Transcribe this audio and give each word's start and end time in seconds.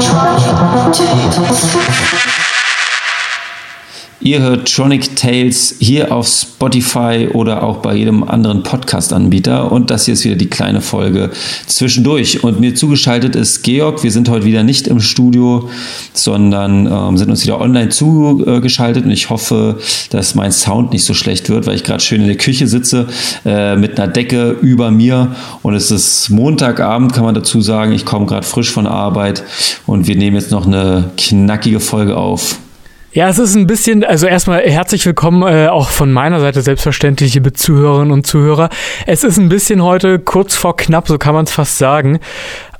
try 0.00 0.34
to 0.92 2.49
Ihr 4.22 4.42
hört 4.42 4.70
Tronic 4.70 5.16
Tales 5.16 5.76
hier 5.78 6.12
auf 6.12 6.28
Spotify 6.28 7.28
oder 7.32 7.62
auch 7.62 7.78
bei 7.78 7.94
jedem 7.94 8.22
anderen 8.22 8.62
Podcast-Anbieter. 8.62 9.72
Und 9.72 9.90
das 9.90 10.04
hier 10.04 10.12
ist 10.12 10.26
wieder 10.26 10.36
die 10.36 10.50
kleine 10.50 10.82
Folge 10.82 11.30
zwischendurch. 11.66 12.44
Und 12.44 12.60
mir 12.60 12.74
zugeschaltet 12.74 13.34
ist 13.34 13.62
Georg. 13.62 14.02
Wir 14.02 14.10
sind 14.10 14.28
heute 14.28 14.44
wieder 14.44 14.62
nicht 14.62 14.88
im 14.88 15.00
Studio, 15.00 15.70
sondern 16.12 16.86
ähm, 16.86 17.16
sind 17.16 17.30
uns 17.30 17.44
wieder 17.44 17.62
online 17.62 17.88
zugeschaltet. 17.88 19.06
Und 19.06 19.10
ich 19.10 19.30
hoffe, 19.30 19.78
dass 20.10 20.34
mein 20.34 20.52
Sound 20.52 20.92
nicht 20.92 21.04
so 21.04 21.14
schlecht 21.14 21.48
wird, 21.48 21.66
weil 21.66 21.76
ich 21.76 21.84
gerade 21.84 22.00
schön 22.00 22.20
in 22.20 22.26
der 22.26 22.36
Küche 22.36 22.66
sitze 22.66 23.06
äh, 23.46 23.74
mit 23.76 23.98
einer 23.98 24.12
Decke 24.12 24.50
über 24.50 24.90
mir. 24.90 25.34
Und 25.62 25.72
es 25.72 25.90
ist 25.90 26.28
Montagabend, 26.28 27.14
kann 27.14 27.24
man 27.24 27.34
dazu 27.34 27.62
sagen. 27.62 27.92
Ich 27.92 28.04
komme 28.04 28.26
gerade 28.26 28.46
frisch 28.46 28.70
von 28.70 28.86
Arbeit 28.86 29.42
und 29.86 30.08
wir 30.08 30.16
nehmen 30.16 30.36
jetzt 30.36 30.50
noch 30.50 30.66
eine 30.66 31.10
knackige 31.16 31.80
Folge 31.80 32.18
auf. 32.18 32.58
Ja, 33.12 33.28
es 33.28 33.40
ist 33.40 33.56
ein 33.56 33.66
bisschen, 33.66 34.04
also 34.04 34.28
erstmal 34.28 34.62
herzlich 34.62 35.04
willkommen 35.04 35.42
äh, 35.42 35.66
auch 35.66 35.88
von 35.88 36.12
meiner 36.12 36.38
Seite 36.38 36.62
selbstverständlich, 36.62 37.34
liebe 37.34 37.52
Zuhörerinnen 37.52 38.12
und 38.12 38.24
Zuhörer. 38.24 38.68
Es 39.04 39.24
ist 39.24 39.36
ein 39.36 39.48
bisschen 39.48 39.82
heute 39.82 40.20
kurz 40.20 40.54
vor 40.54 40.76
knapp, 40.76 41.08
so 41.08 41.18
kann 41.18 41.34
man 41.34 41.44
es 41.44 41.50
fast 41.50 41.76
sagen. 41.76 42.20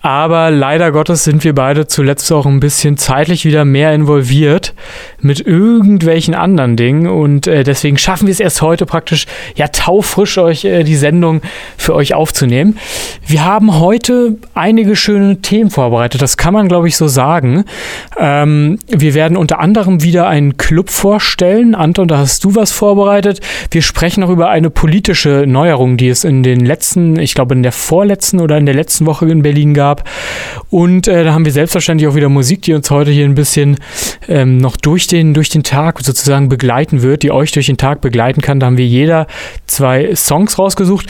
Aber 0.03 0.51
leider 0.51 0.93
Gottes 0.93 1.25
sind 1.25 1.45
wir 1.45 1.55
beide 1.55 1.87
zuletzt 1.87 2.33
auch 2.33 2.47
ein 2.47 2.59
bisschen 2.59 2.97
zeitlich 2.97 3.45
wieder 3.45 3.67
mehr 3.67 3.93
involviert 3.93 4.73
mit 5.21 5.41
irgendwelchen 5.41 6.35
anderen 6.35 6.77
Dingen. 6.77 7.07
Und 7.07 7.47
äh, 7.47 7.65
deswegen 7.65 7.99
schaffen 7.99 8.27
wir 8.27 8.33
es 8.33 8.41
erst 8.41 8.63
heute 8.63 8.87
praktisch, 8.87 9.27
ja, 9.57 9.69
taufrisch 9.69 10.39
euch 10.39 10.65
äh, 10.65 10.85
die 10.85 10.97
Sendung 10.97 11.43
für 11.77 11.95
euch 11.95 12.15
aufzunehmen. 12.15 12.79
Wir 13.27 13.45
haben 13.45 13.79
heute 13.79 14.39
einige 14.55 14.97
schöne 14.97 15.43
Themen 15.43 15.71
vorbereitet. 15.71 16.23
Das 16.23 16.39
kann 16.39 16.55
man, 16.55 16.69
glaube 16.69 16.89
ich, 16.89 16.97
so 16.97 17.07
sagen. 17.07 17.65
Ähm, 18.19 18.79
wir 18.89 19.13
werden 19.13 19.37
unter 19.37 19.59
anderem 19.59 20.03
wieder 20.03 20.27
einen 20.29 20.57
Club 20.57 20.89
vorstellen. 20.89 21.75
Anton, 21.75 22.09
da 22.09 22.17
hast 22.17 22.45
du 22.45 22.55
was 22.55 22.73
vorbereitet. 22.73 23.41
Wir 23.71 23.83
sprechen 23.83 24.25
auch 24.25 24.31
über 24.31 24.49
eine 24.49 24.71
politische 24.71 25.45
Neuerung, 25.47 25.99
die 25.99 26.09
es 26.09 26.25
in 26.25 26.43
den 26.43 26.65
letzten, 26.65 27.19
ich 27.19 27.35
glaube, 27.35 27.55
in 27.55 27.63
der 27.63 27.73
vorletzten 27.73 28.41
oder 28.41 28.57
in 28.57 28.65
der 28.65 28.75
letzten 28.75 29.05
Woche 29.05 29.29
in 29.29 29.43
Berlin 29.43 29.75
gab 29.75 29.90
gab. 29.91 30.09
Und 30.71 31.09
äh, 31.09 31.25
da 31.25 31.33
haben 31.33 31.45
wir 31.45 31.53
selbstverständlich 31.53 32.09
auch 32.09 32.15
wieder 32.15 32.29
Musik, 32.29 32.63
die 32.63 32.75
uns 32.75 32.91
heute 32.91 33.11
hier 33.11 33.25
ein 33.25 33.35
bisschen 33.35 33.77
ähm, 34.29 34.59
noch 34.59 34.77
durch 34.77 35.07
den, 35.07 35.35
durch 35.35 35.49
den 35.49 35.63
Tag 35.63 36.01
sozusagen 36.01 36.49
begleiten 36.49 37.03
wird, 37.03 37.23
die 37.23 37.33
euch 37.33 37.53
durch 37.53 37.67
den 37.67 37.77
Tag 37.77 38.01
begleiten 38.01 38.41
kann. 38.41 38.61
Da 38.61 38.67
haben 38.67 38.79
wir 38.79 38.87
jeder 38.87 39.27
zwei 39.67 40.15
Songs 40.15 40.59
rausgesucht. 40.59 41.07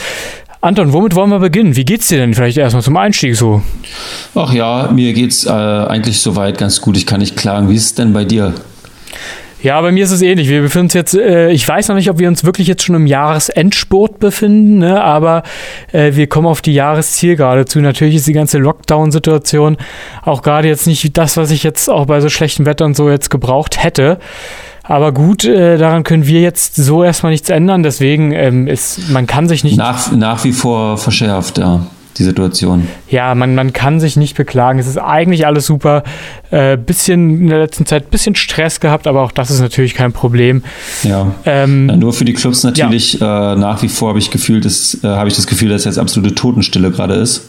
Anton, 0.62 0.92
womit 0.92 1.14
wollen 1.14 1.30
wir 1.30 1.38
beginnen? 1.38 1.74
Wie 1.74 1.86
geht's 1.86 2.08
dir 2.08 2.18
denn 2.18 2.34
vielleicht 2.34 2.58
erstmal 2.58 2.82
zum 2.82 2.96
Einstieg 2.96 3.34
so? 3.34 3.62
Ach 4.34 4.52
ja, 4.52 4.90
mir 4.92 5.14
geht's 5.14 5.46
äh, 5.46 5.50
eigentlich 5.50 6.20
soweit 6.20 6.58
ganz 6.58 6.82
gut. 6.82 6.98
Ich 6.98 7.06
kann 7.06 7.20
nicht 7.20 7.36
klagen. 7.36 7.70
Wie 7.70 7.76
ist 7.76 7.84
es 7.84 7.94
denn 7.94 8.12
bei 8.12 8.24
dir? 8.24 8.54
Ja, 9.62 9.80
bei 9.80 9.92
mir 9.92 10.04
ist 10.04 10.10
es 10.10 10.22
ähnlich. 10.22 10.48
Wir 10.48 10.62
befinden 10.62 10.86
uns 10.86 10.94
jetzt, 10.94 11.14
äh, 11.14 11.50
ich 11.50 11.68
weiß 11.68 11.88
noch 11.88 11.96
nicht, 11.96 12.08
ob 12.08 12.18
wir 12.18 12.28
uns 12.28 12.44
wirklich 12.44 12.66
jetzt 12.66 12.82
schon 12.82 12.94
im 12.94 13.06
Jahresendspurt 13.06 14.18
befinden, 14.18 14.78
ne? 14.78 15.02
aber 15.02 15.42
äh, 15.92 16.14
wir 16.14 16.28
kommen 16.28 16.46
auf 16.46 16.62
die 16.62 16.72
Jahreszielgerade 16.72 17.66
zu. 17.66 17.80
Natürlich 17.80 18.14
ist 18.14 18.26
die 18.26 18.32
ganze 18.32 18.58
Lockdown-Situation 18.58 19.76
auch 20.22 20.42
gerade 20.42 20.68
jetzt 20.68 20.86
nicht 20.86 21.16
das, 21.18 21.36
was 21.36 21.50
ich 21.50 21.62
jetzt 21.62 21.90
auch 21.90 22.06
bei 22.06 22.20
so 22.20 22.30
schlechtem 22.30 22.64
Wetter 22.64 22.86
und 22.86 22.96
so 22.96 23.10
jetzt 23.10 23.28
gebraucht 23.28 23.82
hätte. 23.82 24.18
Aber 24.82 25.12
gut, 25.12 25.44
äh, 25.44 25.76
daran 25.76 26.04
können 26.04 26.26
wir 26.26 26.40
jetzt 26.40 26.76
so 26.76 27.04
erstmal 27.04 27.32
nichts 27.32 27.50
ändern. 27.50 27.82
Deswegen 27.82 28.32
ähm, 28.32 28.66
ist, 28.66 29.10
man 29.10 29.26
kann 29.26 29.46
sich 29.46 29.62
nicht. 29.62 29.76
Nach, 29.76 30.10
nach 30.10 30.42
wie 30.44 30.52
vor 30.52 30.96
verschärft, 30.96 31.58
ja 31.58 31.82
die 32.20 32.24
Situation. 32.24 32.86
Ja, 33.08 33.34
man, 33.34 33.54
man 33.54 33.72
kann 33.72 33.98
sich 33.98 34.16
nicht 34.16 34.36
beklagen. 34.36 34.78
Es 34.78 34.86
ist 34.86 34.98
eigentlich 34.98 35.46
alles 35.46 35.66
super. 35.66 36.04
Äh, 36.50 36.76
bisschen 36.76 37.40
in 37.40 37.46
der 37.48 37.58
letzten 37.58 37.86
Zeit 37.86 38.04
ein 38.04 38.10
bisschen 38.10 38.34
Stress 38.34 38.80
gehabt, 38.80 39.06
aber 39.06 39.22
auch 39.22 39.32
das 39.32 39.50
ist 39.50 39.60
natürlich 39.60 39.94
kein 39.94 40.12
Problem. 40.12 40.62
Ja. 41.02 41.34
Ähm, 41.46 41.88
ja 41.88 41.96
nur 41.96 42.12
für 42.12 42.24
die 42.24 42.34
Clubs 42.34 42.62
natürlich 42.62 43.14
ja. 43.14 43.54
äh, 43.54 43.56
nach 43.56 43.82
wie 43.82 43.88
vor 43.88 44.10
habe 44.10 44.18
ich 44.18 44.30
gefühlt, 44.30 44.66
äh, 44.66 45.06
habe 45.06 45.28
ich 45.28 45.36
das 45.36 45.46
Gefühl, 45.46 45.70
dass 45.70 45.84
jetzt 45.84 45.98
absolute 45.98 46.34
Totenstille 46.34 46.90
gerade 46.90 47.14
ist. 47.14 47.48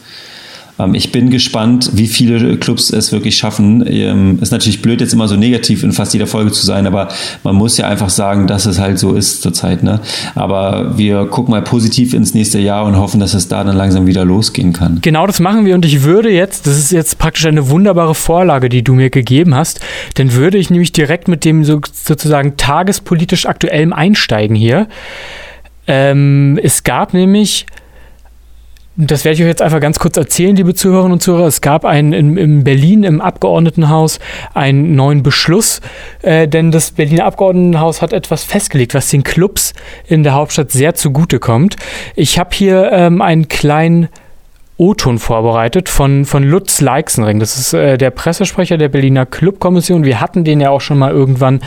Ähm, 0.82 0.96
ich 0.96 1.12
bin 1.12 1.30
gespannt, 1.30 1.92
wie 1.94 2.08
viele 2.08 2.58
Clubs 2.58 2.92
es 2.92 3.12
wirklich 3.12 3.38
schaffen. 3.38 3.86
Ähm, 3.88 4.40
ist 4.42 4.52
natürlich 4.52 4.82
blöd, 4.82 5.02
jetzt 5.02 5.14
immer 5.14 5.28
so 5.28 5.36
negativ 5.36 5.84
in 5.84 5.92
fast 5.92 6.14
jeder 6.14 6.28
Folge 6.28 6.52
zu 6.52 6.66
sein, 6.66 6.88
aber 6.88 7.10
man 7.44 7.56
muss 7.56 7.78
ja 7.78 7.88
einfach 7.88 8.10
sagen, 8.10 8.48
dass 8.48 8.66
es 8.66 8.80
halt 8.80 9.00
so 9.00 9.14
ist 9.14 9.42
zurzeit. 9.42 9.84
Ne? 9.84 10.00
Aber 10.36 10.98
wir 10.98 11.26
gucken 11.26 11.52
mal 11.52 11.62
positiv 11.62 12.14
ins 12.14 12.34
nächste 12.34 12.60
Jahr 12.60 12.86
und 12.86 12.98
hoffen, 12.98 13.20
dass 13.20 13.34
es 13.34 13.48
da 13.48 13.64
dann 13.64 13.76
langsam 13.76 14.08
wieder 14.08 14.26
losgehen 14.26 14.74
kann. 14.74 15.00
Genau 15.02 15.28
das 15.28 15.40
machen 15.40 15.66
wir 15.66 15.76
und 15.76 15.86
ich 15.86 16.04
würde 16.04 16.30
jetzt, 16.30 16.68
das 16.68 16.78
ist 16.78 16.92
jetzt 16.92 17.18
praktisch 17.18 17.46
eine 17.46 17.70
wunderbare 17.70 18.16
Vorlage, 18.16 18.70
die 18.70 18.84
du 18.84 18.94
mir 18.94 19.10
gegeben 19.10 19.56
hast, 19.56 19.80
dann 20.16 20.34
würde 20.34 20.58
ich 20.58 20.70
nämlich 20.70 20.92
direkt 20.92 21.28
mit 21.28 21.46
dem 21.46 21.64
so, 21.64 21.82
sozusagen 21.92 22.58
tagespolitisch 22.58 23.46
aktuellem 23.46 23.94
einsteigen 23.94 24.56
hier. 24.56 24.88
Ähm, 25.88 26.60
es 26.62 26.84
gab 26.84 27.14
nämlich 27.14 27.66
das 29.08 29.26
werde 29.26 29.36
ich 29.36 29.42
euch 29.42 29.48
jetzt 29.48 29.62
einfach 29.62 29.80
ganz 29.80 30.00
kurz 30.00 30.18
erzählen, 30.18 30.56
liebe 30.56 30.74
Zuhörerinnen 30.74 31.14
und 31.14 31.22
Zuhörer. 31.22 31.48
Es 31.48 31.62
gab 31.62 31.86
einen 31.86 32.14
in, 32.14 32.38
in 32.38 32.64
Berlin 32.64 33.04
im 33.04 33.22
Abgeordnetenhaus 33.22 34.20
einen 34.54 34.96
neuen 34.96 35.24
Beschluss, 35.24 35.82
äh, 36.22 36.48
denn 36.48 36.72
das 36.72 36.92
Berliner 36.92 37.26
Abgeordnetenhaus 37.26 38.02
hat 38.02 38.14
etwas 38.14 38.44
festgelegt, 38.44 38.94
was 38.94 39.10
den 39.10 39.24
Clubs 39.24 39.74
in 40.08 40.24
der 40.24 40.34
Hauptstadt 40.34 40.72
sehr 40.72 40.94
zugutekommt. 40.94 41.78
Ich 42.16 42.38
habe 42.38 42.50
hier 42.54 42.92
ähm, 42.92 43.22
einen 43.22 43.48
kleinen 43.48 44.10
O-Ton 44.82 45.20
vorbereitet 45.20 45.90
von, 45.90 46.26
von 46.26 46.42
Lutz 46.42 46.82
Leixenring. 46.82 47.40
Das 47.40 47.56
ist 47.56 47.72
äh, 47.74 48.00
der 48.00 48.10
Pressesprecher 48.10 48.80
der 48.80 48.90
Berliner 48.90 49.28
Clubkommission. 49.28 50.06
Wir 50.06 50.20
hatten 50.20 50.44
den 50.44 50.60
ja 50.60 50.72
auch 50.72 50.82
schon 50.82 50.98
mal 50.98 51.12
irgendwann, 51.12 51.62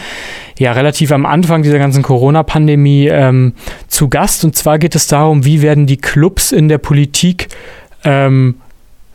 ja, 0.58 0.72
relativ 0.72 1.12
am 1.12 1.24
Anfang 1.24 1.62
dieser 1.62 1.78
ganzen 1.78 2.02
Corona-Pandemie 2.02 3.06
ähm, 3.06 3.52
zu 3.94 4.08
Gast. 4.08 4.44
Und 4.44 4.56
zwar 4.56 4.78
geht 4.78 4.94
es 4.94 5.06
darum, 5.06 5.44
wie 5.44 5.62
werden 5.62 5.86
die 5.86 5.96
Clubs 5.96 6.52
in 6.52 6.68
der 6.68 6.78
Politik 6.78 7.48
ähm, 8.04 8.56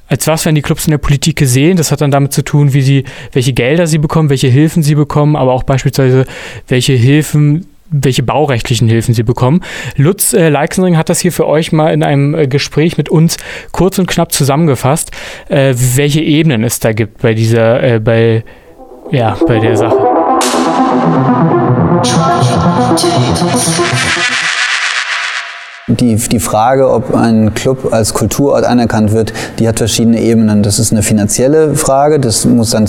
als 0.09 0.25
was 0.25 0.43
werden 0.45 0.55
die 0.55 0.63
Clubs 0.63 0.87
in 0.87 0.91
der 0.91 0.97
Politik 0.97 1.35
gesehen? 1.35 1.77
Das 1.77 1.91
hat 1.91 2.01
dann 2.01 2.09
damit 2.09 2.33
zu 2.33 2.43
tun, 2.43 2.73
wie 2.73 2.81
sie, 2.81 3.03
welche 3.31 3.53
Gelder 3.53 3.85
sie 3.85 3.99
bekommen, 3.99 4.31
welche 4.31 4.47
Hilfen 4.47 4.81
sie 4.81 4.95
bekommen, 4.95 5.35
aber 5.35 5.53
auch 5.53 5.61
beispielsweise, 5.63 6.25
welche 6.67 6.93
Hilfen 6.93 7.67
welche 7.91 8.21
baurechtlichen 8.21 8.87
Hilfen 8.87 9.15
sie 9.15 9.23
bekommen. 9.23 9.61
Lutz 9.95 10.33
äh, 10.33 10.49
Leixenring 10.49 10.95
hat 10.95 11.09
das 11.09 11.19
hier 11.21 11.31
für 11.31 11.47
euch 11.47 11.71
mal 11.71 11.91
in 11.91 12.03
einem 12.03 12.35
äh, 12.35 12.47
Gespräch 12.47 12.97
mit 12.97 13.09
uns 13.09 13.37
kurz 13.71 13.97
und 13.97 14.07
knapp 14.07 14.31
zusammengefasst, 14.31 15.09
äh, 15.47 15.73
welche 15.95 16.21
Ebenen 16.21 16.63
es 16.63 16.79
da 16.79 16.93
gibt 16.93 17.21
bei 17.23 17.33
dieser, 17.33 17.81
äh, 17.81 17.99
bei, 17.99 18.43
ja, 19.09 19.35
bei 19.47 19.57
der 19.57 19.75
Sache. 19.75 19.97
Die, 25.89 26.15
die 26.15 26.39
Frage, 26.39 26.91
ob 26.91 27.15
ein 27.15 27.55
Club 27.55 27.91
als 27.91 28.13
Kulturort 28.13 28.63
anerkannt 28.63 29.11
wird, 29.11 29.33
die 29.57 29.67
hat 29.67 29.79
verschiedene 29.79 30.21
Ebenen. 30.21 30.61
Das 30.61 30.77
ist 30.77 30.91
eine 30.91 31.01
finanzielle 31.01 31.73
Frage, 31.73 32.19
das 32.19 32.45
muss 32.45 32.69
dann, 32.69 32.87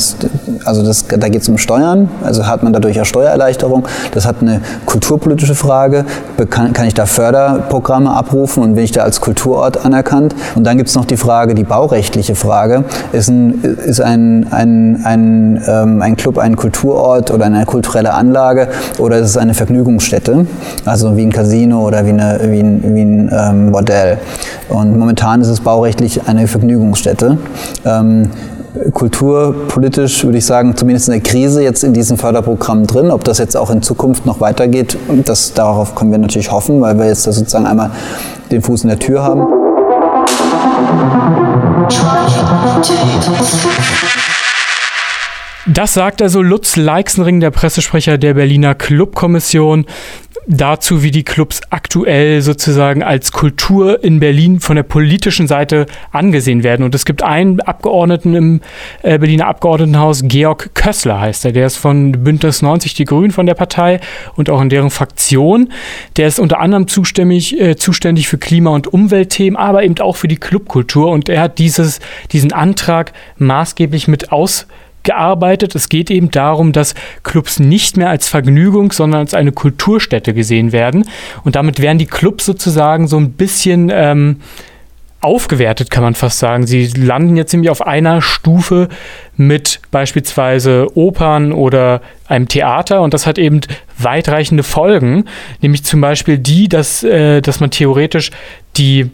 also 0.67 0.83
das, 0.85 1.07
da 1.07 1.29
geht 1.31 1.41
es 1.41 1.49
um 1.49 1.57
Steuern, 1.57 2.11
also 2.23 2.47
hat 2.47 2.63
man 2.63 2.75
dadurch 2.75 3.01
auch 3.01 3.07
Steuererleichterung. 3.07 3.89
Das 4.13 4.27
hat 4.27 4.37
eine 4.43 4.61
kulturpolitische 4.85 5.55
Frage, 5.55 6.05
kann, 6.51 6.75
kann 6.75 6.87
ich 6.87 6.95
da 6.95 7.07
Förderprogramme 7.07 8.11
abrufen 8.11 8.63
und 8.63 8.75
bin 8.75 8.85
ich 8.85 8.93
da 8.93 9.03
als 9.03 9.23
Kulturort 9.23 9.83
anerkannt? 9.83 10.35
Und 10.55 10.65
dann 10.65 10.77
gibt 10.77 10.91
es 10.91 10.95
noch 10.95 11.07
die 11.07 11.17
Frage, 11.17 11.55
die 11.55 11.65
baurechtliche 11.65 12.35
Frage, 12.35 12.85
ist 13.13 13.29
ein, 13.29 13.63
ist 13.87 14.03
ein, 14.03 14.47
ein, 14.51 15.01
ein, 15.05 15.63
ähm, 15.67 16.03
ein 16.03 16.17
Club 16.17 16.37
ein 16.37 16.57
Kulturort 16.57 17.31
oder 17.31 17.47
eine 17.47 17.65
kulturelle 17.65 18.13
Anlage 18.13 18.69
oder 18.99 19.19
ist 19.19 19.31
es 19.31 19.37
eine 19.39 19.55
Vergnügungsstätte, 19.55 20.47
also 20.85 21.17
wie 21.17 21.23
ein 21.23 21.33
Casino 21.33 21.87
oder 21.87 22.05
wie, 22.05 22.11
eine, 22.11 22.41
wie 22.45 22.61
ein 22.61 22.90
wie 22.95 23.03
ein 23.03 23.31
ähm, 23.33 23.73
Bordell. 23.73 24.19
Und 24.69 24.99
momentan 24.99 25.41
ist 25.41 25.49
es 25.49 25.61
baurechtlich 25.61 26.27
eine 26.27 26.47
Vergnügungsstätte. 26.47 27.39
Ähm, 27.85 28.31
kulturpolitisch 28.93 30.25
würde 30.25 30.39
ich 30.39 30.47
sagen, 30.47 30.77
zumindest 30.77 31.09
in 31.09 31.15
der 31.15 31.23
Krise 31.23 31.63
jetzt 31.63 31.83
in 31.83 31.93
diesem 31.93 32.17
Förderprogramm 32.17 32.87
drin. 32.87 33.11
Ob 33.11 33.25
das 33.25 33.39
jetzt 33.39 33.57
auch 33.57 33.71
in 33.71 33.83
Zukunft 33.83 34.27
noch 34.27 34.41
weitergeht, 34.41 34.97
das, 35.25 35.55
darauf 35.55 35.95
können 35.95 36.13
wir 36.13 36.19
natürlich 36.19 36.51
hoffen, 36.51 36.81
weil 36.81 36.99
wir 36.99 37.07
jetzt 37.07 37.25
sozusagen 37.25 37.67
einmal 37.67 37.91
den 38.51 38.63
Fuß 38.63 38.85
in 38.85 38.89
der 38.89 38.99
Tür 38.99 39.23
haben. 39.23 39.47
Das 45.67 45.95
sagt 45.95 46.23
also 46.23 46.43
Lutz 46.43 46.77
Leixenring, 46.77 47.41
der 47.41 47.51
Pressesprecher 47.51 48.19
der 48.19 48.35
Berliner 48.35 48.75
Clubkommission 48.75 49.87
dazu, 50.51 51.03
wie 51.03 51.11
die 51.11 51.23
Clubs 51.23 51.61
aktuell 51.71 52.43
sozusagen 52.43 53.03
als 53.03 53.33
Kultur 53.33 54.03
in 54.03 54.21
Berlin 54.21 54.61
von 54.61 54.77
der 54.77 54.83
politischen 54.83 55.47
Seite 55.47 55.87
angesehen 56.11 56.65
werden. 56.65 56.83
Und 56.83 56.95
es 56.95 57.05
gibt 57.05 57.23
einen 57.23 57.61
Abgeordneten 57.61 58.35
im 58.35 58.61
äh, 59.03 59.19
Berliner 59.19 59.47
Abgeordnetenhaus, 59.47 60.23
Georg 60.25 60.75
Kössler 60.75 61.21
heißt 61.21 61.45
er, 61.45 61.53
der 61.53 61.67
ist 61.67 61.77
von 61.77 62.13
Bündnis 62.25 62.63
90 62.63 62.95
Die 62.95 63.05
Grünen 63.05 63.31
von 63.31 63.47
der 63.47 63.55
Partei 63.55 64.01
und 64.35 64.51
auch 64.51 64.61
in 64.61 64.69
deren 64.69 64.91
Fraktion. 64.91 65.73
Der 66.17 66.27
ist 66.27 66.41
unter 66.41 66.59
anderem 66.59 66.89
zuständig, 66.89 67.59
äh, 67.59 67.77
zuständig 67.77 68.29
für 68.29 68.39
Klima- 68.39 68.71
und 68.71 68.89
Umweltthemen, 68.89 69.57
aber 69.57 69.85
eben 69.85 69.99
auch 70.01 70.17
für 70.17 70.29
die 70.29 70.37
Clubkultur. 70.37 71.11
Und 71.11 71.29
er 71.29 71.43
hat 71.43 71.59
dieses, 71.59 72.01
diesen 72.33 72.53
Antrag 72.53 73.13
maßgeblich 73.39 74.09
mit 74.09 74.33
aus 74.33 74.67
gearbeitet. 75.03 75.75
Es 75.75 75.89
geht 75.89 76.11
eben 76.11 76.31
darum, 76.31 76.73
dass 76.73 76.95
Clubs 77.23 77.59
nicht 77.59 77.97
mehr 77.97 78.11
als 78.11 78.29
Vergnügung, 78.29 78.93
sondern 78.93 79.21
als 79.21 79.35
eine 79.35 79.53
Kulturstätte 79.53 80.35
gesehen 80.35 80.73
werden. 80.73 81.07
Und 81.45 81.57
damit 81.57 81.81
werden 81.81 81.99
die 81.99 82.07
Clubs 82.07 82.45
sozusagen 82.47 83.09
so 83.09 83.17
ein 83.17 83.33
bisschen 83.33 83.91
ähm, 83.93 84.37
aufgewertet, 85.21 85.91
kann 85.91 86.03
man 86.03 86.15
fast 86.15 86.39
sagen. 86.39 86.67
Sie 86.67 86.87
landen 86.87 87.37
jetzt 87.37 87.53
nämlich 87.53 87.71
auf 87.71 87.87
einer 87.87 88.23
Stufe 88.23 88.89
mit 89.37 89.81
beispielsweise 89.91 90.87
Opern 90.97 91.53
oder 91.53 92.01
einem 92.27 92.49
Theater 92.49 93.03
und 93.03 93.13
das 93.13 93.27
hat 93.27 93.39
eben 93.39 93.61
weitreichende 93.99 94.63
Folgen, 94.63 95.25
nämlich 95.61 95.85
zum 95.85 96.01
Beispiel 96.01 96.39
die, 96.39 96.69
dass, 96.69 97.03
äh, 97.03 97.43
dass 97.43 97.61
man 97.61 97.71
theoretisch 97.71 98.31
die, 98.77 99.11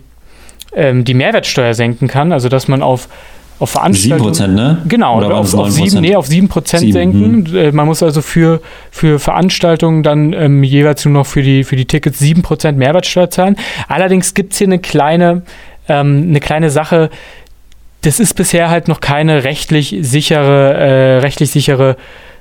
ähm, 0.74 1.04
die 1.04 1.14
Mehrwertsteuer 1.14 1.74
senken 1.74 2.06
kann, 2.06 2.32
also 2.32 2.48
dass 2.48 2.68
man 2.68 2.82
auf 2.82 3.08
auf 3.58 3.70
Veranstaltungen. 3.70 4.34
7%, 4.34 4.46
ne? 4.48 4.82
Genau, 4.86 5.18
Oder 5.18 5.34
auf, 5.34 5.54
auf 5.54 5.70
7, 5.70 6.00
nee, 6.00 6.14
auf 6.14 6.28
7%, 6.28 6.78
7 6.78 6.92
senken. 6.92 7.46
Hm. 7.46 7.56
Äh, 7.56 7.72
man 7.72 7.86
muss 7.86 8.02
also 8.02 8.20
für, 8.20 8.60
für 8.90 9.18
Veranstaltungen 9.18 10.02
dann 10.02 10.32
ähm, 10.32 10.62
jeweils 10.62 11.04
nur 11.04 11.14
noch 11.14 11.26
für 11.26 11.42
die, 11.42 11.64
für 11.64 11.76
die 11.76 11.86
Tickets 11.86 12.20
7% 12.20 12.72
Mehrwertsteuer 12.72 13.30
zahlen. 13.30 13.56
Allerdings 13.88 14.34
gibt 14.34 14.52
es 14.52 14.58
hier 14.58 14.66
eine 14.66 14.78
kleine, 14.78 15.42
ähm, 15.88 16.26
eine 16.28 16.40
kleine 16.40 16.70
Sache. 16.70 17.10
Das 18.02 18.20
ist 18.20 18.34
bisher 18.34 18.68
halt 18.68 18.88
noch 18.88 19.00
keine 19.00 19.44
rechtlich 19.44 19.96
sichere, 20.00 20.74
äh, 20.74 21.18
rechtlich 21.18 21.50
sichere 21.50 21.96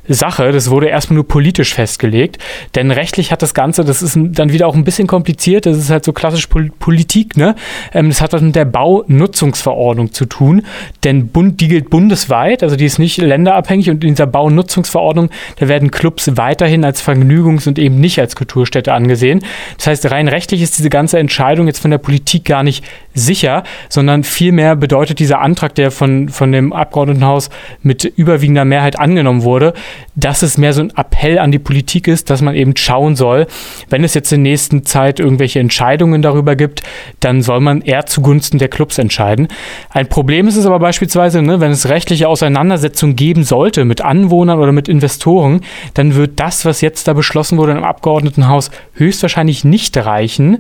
Sache. 0.08 0.52
Das 0.52 0.70
wurde 0.70 0.88
erstmal 0.88 1.16
nur 1.16 1.28
politisch 1.28 1.74
festgelegt. 1.74 2.38
Denn 2.76 2.92
rechtlich 2.92 3.32
hat 3.32 3.42
das 3.42 3.54
Ganze, 3.54 3.84
das 3.84 4.02
ist 4.02 4.18
dann 4.18 4.52
wieder 4.52 4.68
auch 4.68 4.76
ein 4.76 4.84
bisschen 4.84 5.08
kompliziert. 5.08 5.66
Das 5.66 5.78
ist 5.78 5.90
halt 5.90 6.06
so 6.06 6.14
klassisch 6.14 6.48
Pol 6.48 6.72
Politik, 6.80 7.38
ne? 7.38 7.56
Ähm, 7.94 8.10
das 8.10 8.22
hat 8.22 8.34
was 8.34 8.42
mit 8.42 8.56
der 8.56 8.66
Baunutzungsverordnung 8.66 10.12
zu 10.12 10.26
tun. 10.26 10.64
Denn 11.04 11.28
Bund, 11.28 11.62
die 11.62 11.68
gilt 11.68 11.90
bundesweit, 11.90 12.64
also 12.64 12.76
die 12.76 12.86
ist 12.86 13.00
nicht 13.00 13.18
länderabhängig 13.18 13.90
und 13.90 14.04
in 14.04 14.12
dieser 14.12 14.28
Baunutzungsverordnung, 14.28 15.30
da 15.58 15.68
werden 15.68 15.92
Clubs 15.92 16.32
weiterhin 16.36 16.84
als 16.84 17.06
Vergnügungs- 17.06 17.68
und 17.68 17.80
eben 17.80 18.00
nicht 18.00 18.20
als 18.20 18.36
Kulturstätte 18.36 18.94
angesehen. 18.94 19.44
Das 19.78 19.88
heißt, 19.88 20.12
rein 20.12 20.28
rechtlich 20.28 20.62
ist 20.62 20.78
diese 20.78 20.90
ganze 20.90 21.20
Entscheidung 21.20 21.68
jetzt 21.68 21.80
von 21.80 21.92
der 21.92 21.98
Politik 21.98 22.46
gar 22.46 22.64
nicht 22.64 22.84
sicher, 23.14 23.64
sondern 23.90 24.24
vielmehr 24.24 24.76
bedeutet 24.76 25.20
dieser 25.20 25.42
Antrag, 25.42 25.76
der 25.76 25.92
von, 25.92 26.30
von 26.30 26.52
dem 26.52 26.74
Abgeordnetenhaus 26.74 27.50
mit 27.82 28.04
überwiegender 28.04 28.66
Mehrheit 28.66 29.00
angenommen 29.00 29.44
wurde, 29.44 29.74
dass 30.16 30.42
es 30.42 30.58
mehr 30.58 30.74
so 30.74 30.82
ein 30.82 30.94
Appell 30.96 31.40
an 31.40 31.52
die 31.52 31.60
Politik 31.60 32.08
ist, 32.08 32.30
dass 32.30 32.42
man 32.42 32.56
eben 32.56 32.76
schauen 32.76 33.16
soll, 33.16 33.48
wenn 33.90 34.04
es 34.04 34.14
jetzt 34.14 34.32
in 34.32 34.44
der 34.44 34.52
nächsten 34.52 34.86
Zeit 34.86 35.20
irgendwelche 35.20 35.60
Entscheidungen 35.60 36.22
darüber 36.22 36.56
gibt, 36.56 36.82
dann 37.20 37.42
soll 37.42 37.60
man 37.60 37.82
eher 37.82 38.06
zugunsten 38.06 38.58
der 38.58 38.70
Clubs 38.70 38.98
entscheiden. 38.98 39.48
Ein 39.90 40.08
Problem 40.08 40.48
ist 40.48 40.56
es 40.56 40.66
aber 40.66 40.80
beispielsweise, 40.80 41.42
ne, 41.42 41.60
wenn 41.60 41.72
es 41.72 41.90
rechtliche 41.90 42.28
Auseinandersetzungen 42.28 43.16
geben 43.16 43.44
sollte 43.44 43.86
mit 43.86 44.02
Anwohnern 44.02 44.60
oder 44.60 44.72
mit 44.72 44.88
Investoren, 44.88 45.62
dann 45.94 46.16
wird 46.16 46.40
das, 46.40 46.66
was 46.66 46.82
jetzt 46.82 47.08
da 47.08 47.14
beschlossen 47.14 47.58
wurde 47.58 47.74
im 47.74 47.84
Abgeordnetenhaus, 47.84 48.72
höchstwahrscheinlich 48.94 49.64
nicht 49.64 49.98
reichen. 49.98 50.60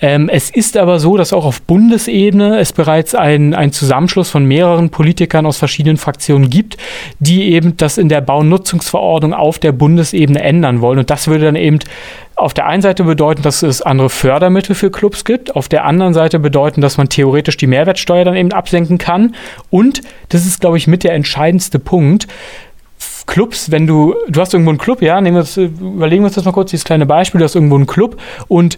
Ähm, 0.00 0.28
es 0.28 0.50
ist 0.50 0.76
aber 0.76 1.00
so, 1.00 1.16
dass 1.16 1.32
auch 1.32 1.44
auf 1.44 1.62
Bundesebene 1.62 2.58
es 2.58 2.72
bereits 2.72 3.14
einen 3.14 3.72
Zusammenschluss 3.72 4.30
von 4.30 4.44
mehreren 4.44 4.90
Politikern 4.90 5.46
aus 5.46 5.56
verschiedenen 5.56 5.96
Fraktionen 5.96 6.50
gibt, 6.50 6.76
die 7.18 7.52
eben 7.52 7.76
das 7.76 7.98
in 7.98 8.08
der 8.08 8.20
Baunutzung 8.20 8.69
Nutzungsverordnung 8.70 9.34
auf 9.34 9.58
der 9.58 9.72
Bundesebene 9.72 10.40
ändern 10.40 10.80
wollen. 10.80 10.98
Und 10.98 11.10
das 11.10 11.28
würde 11.28 11.46
dann 11.46 11.56
eben 11.56 11.78
auf 12.36 12.54
der 12.54 12.66
einen 12.66 12.82
Seite 12.82 13.04
bedeuten, 13.04 13.42
dass 13.42 13.62
es 13.62 13.82
andere 13.82 14.08
Fördermittel 14.08 14.74
für 14.74 14.90
Clubs 14.90 15.24
gibt, 15.24 15.54
auf 15.56 15.68
der 15.68 15.84
anderen 15.84 16.14
Seite 16.14 16.38
bedeuten, 16.38 16.80
dass 16.80 16.96
man 16.96 17.08
theoretisch 17.08 17.56
die 17.56 17.66
Mehrwertsteuer 17.66 18.24
dann 18.24 18.36
eben 18.36 18.52
absenken 18.52 18.98
kann. 18.98 19.34
Und 19.68 20.00
das 20.30 20.46
ist, 20.46 20.60
glaube 20.60 20.78
ich, 20.78 20.86
mit 20.86 21.04
der 21.04 21.12
entscheidendste 21.14 21.78
Punkt. 21.78 22.28
Clubs, 23.26 23.70
wenn 23.70 23.86
du, 23.86 24.14
du 24.28 24.40
hast 24.40 24.54
irgendwo 24.54 24.70
einen 24.70 24.78
Club, 24.78 25.02
ja, 25.02 25.20
nehmen 25.20 25.36
wir 25.36 25.42
das, 25.42 25.56
überlegen 25.56 26.22
wir 26.22 26.26
uns 26.26 26.34
das 26.34 26.44
mal 26.44 26.52
kurz, 26.52 26.70
dieses 26.70 26.84
kleine 26.84 27.06
Beispiel, 27.06 27.38
du 27.38 27.44
hast 27.44 27.54
irgendwo 27.54 27.76
einen 27.76 27.86
Club 27.86 28.20
und 28.48 28.76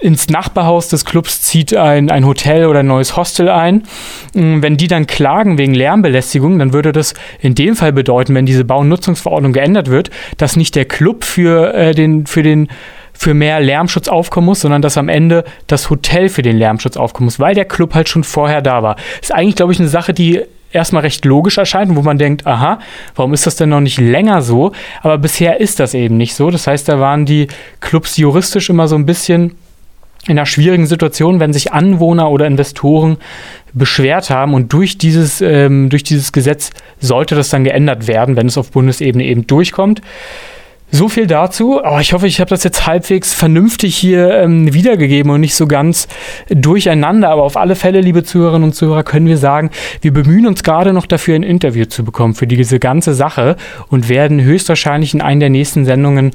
ins 0.00 0.28
Nachbarhaus 0.28 0.88
des 0.88 1.04
Clubs 1.04 1.42
zieht 1.42 1.76
ein, 1.76 2.10
ein 2.10 2.26
Hotel 2.26 2.66
oder 2.66 2.80
ein 2.80 2.86
neues 2.86 3.16
Hostel 3.16 3.48
ein. 3.48 3.84
Mm, 4.34 4.62
wenn 4.62 4.76
die 4.76 4.88
dann 4.88 5.06
klagen 5.06 5.58
wegen 5.58 5.74
Lärmbelästigung, 5.74 6.58
dann 6.58 6.72
würde 6.72 6.92
das 6.92 7.14
in 7.40 7.54
dem 7.54 7.76
Fall 7.76 7.92
bedeuten, 7.92 8.34
wenn 8.34 8.46
diese 8.46 8.64
Bau- 8.64 8.80
und 8.80 8.88
Nutzungsverordnung 8.88 9.52
geändert 9.52 9.90
wird, 9.90 10.10
dass 10.38 10.56
nicht 10.56 10.74
der 10.74 10.86
Club 10.86 11.24
für 11.24 11.74
äh, 11.74 11.94
den, 11.94 12.26
für 12.26 12.42
den 12.42 12.68
für 13.12 13.34
mehr 13.34 13.60
Lärmschutz 13.60 14.08
aufkommen 14.08 14.46
muss, 14.46 14.60
sondern 14.60 14.80
dass 14.80 14.96
am 14.96 15.10
Ende 15.10 15.44
das 15.66 15.90
Hotel 15.90 16.30
für 16.30 16.40
den 16.40 16.56
Lärmschutz 16.56 16.96
aufkommen 16.96 17.26
muss, 17.26 17.38
weil 17.38 17.54
der 17.54 17.66
Club 17.66 17.94
halt 17.94 18.08
schon 18.08 18.24
vorher 18.24 18.62
da 18.62 18.82
war. 18.82 18.96
Ist 19.20 19.34
eigentlich, 19.34 19.56
glaube 19.56 19.72
ich, 19.72 19.78
eine 19.78 19.90
Sache, 19.90 20.14
die 20.14 20.40
erstmal 20.72 21.02
recht 21.02 21.26
logisch 21.26 21.58
erscheint, 21.58 21.94
wo 21.94 22.00
man 22.00 22.16
denkt, 22.16 22.46
aha, 22.46 22.78
warum 23.14 23.34
ist 23.34 23.46
das 23.46 23.56
denn 23.56 23.68
noch 23.68 23.80
nicht 23.80 23.98
länger 23.98 24.40
so? 24.40 24.72
Aber 25.02 25.18
bisher 25.18 25.60
ist 25.60 25.80
das 25.80 25.92
eben 25.92 26.16
nicht 26.16 26.34
so. 26.34 26.50
Das 26.50 26.66
heißt, 26.66 26.88
da 26.88 26.98
waren 26.98 27.26
die 27.26 27.48
Clubs 27.80 28.16
juristisch 28.16 28.70
immer 28.70 28.88
so 28.88 28.96
ein 28.96 29.04
bisschen 29.04 29.56
in 30.26 30.38
einer 30.38 30.46
schwierigen 30.46 30.86
Situation, 30.86 31.40
wenn 31.40 31.52
sich 31.52 31.72
Anwohner 31.72 32.30
oder 32.30 32.46
Investoren 32.46 33.16
beschwert 33.72 34.30
haben 34.30 34.54
und 34.54 34.72
durch 34.72 34.98
dieses, 34.98 35.40
ähm, 35.40 35.88
durch 35.88 36.02
dieses 36.02 36.32
Gesetz 36.32 36.70
sollte 36.98 37.34
das 37.34 37.48
dann 37.48 37.64
geändert 37.64 38.06
werden, 38.06 38.36
wenn 38.36 38.46
es 38.46 38.58
auf 38.58 38.70
Bundesebene 38.70 39.24
eben 39.24 39.46
durchkommt. 39.46 40.02
So 40.92 41.08
viel 41.08 41.28
dazu. 41.28 41.80
Oh, 41.82 41.98
ich 42.00 42.12
hoffe, 42.12 42.26
ich 42.26 42.40
habe 42.40 42.50
das 42.50 42.64
jetzt 42.64 42.86
halbwegs 42.86 43.32
vernünftig 43.32 43.96
hier 43.96 44.34
ähm, 44.34 44.74
wiedergegeben 44.74 45.30
und 45.30 45.40
nicht 45.40 45.54
so 45.54 45.68
ganz 45.68 46.08
durcheinander. 46.48 47.28
Aber 47.28 47.44
auf 47.44 47.56
alle 47.56 47.76
Fälle, 47.76 48.00
liebe 48.00 48.24
Zuhörerinnen 48.24 48.64
und 48.64 48.72
Zuhörer, 48.72 49.04
können 49.04 49.26
wir 49.26 49.38
sagen, 49.38 49.70
wir 50.00 50.12
bemühen 50.12 50.48
uns 50.48 50.64
gerade 50.64 50.92
noch 50.92 51.06
dafür, 51.06 51.36
ein 51.36 51.44
Interview 51.44 51.84
zu 51.84 52.04
bekommen 52.04 52.34
für 52.34 52.48
diese 52.48 52.80
ganze 52.80 53.14
Sache 53.14 53.56
und 53.88 54.08
werden 54.08 54.42
höchstwahrscheinlich 54.42 55.14
in 55.14 55.20
einer 55.20 55.40
der 55.40 55.50
nächsten 55.50 55.84
Sendungen 55.84 56.32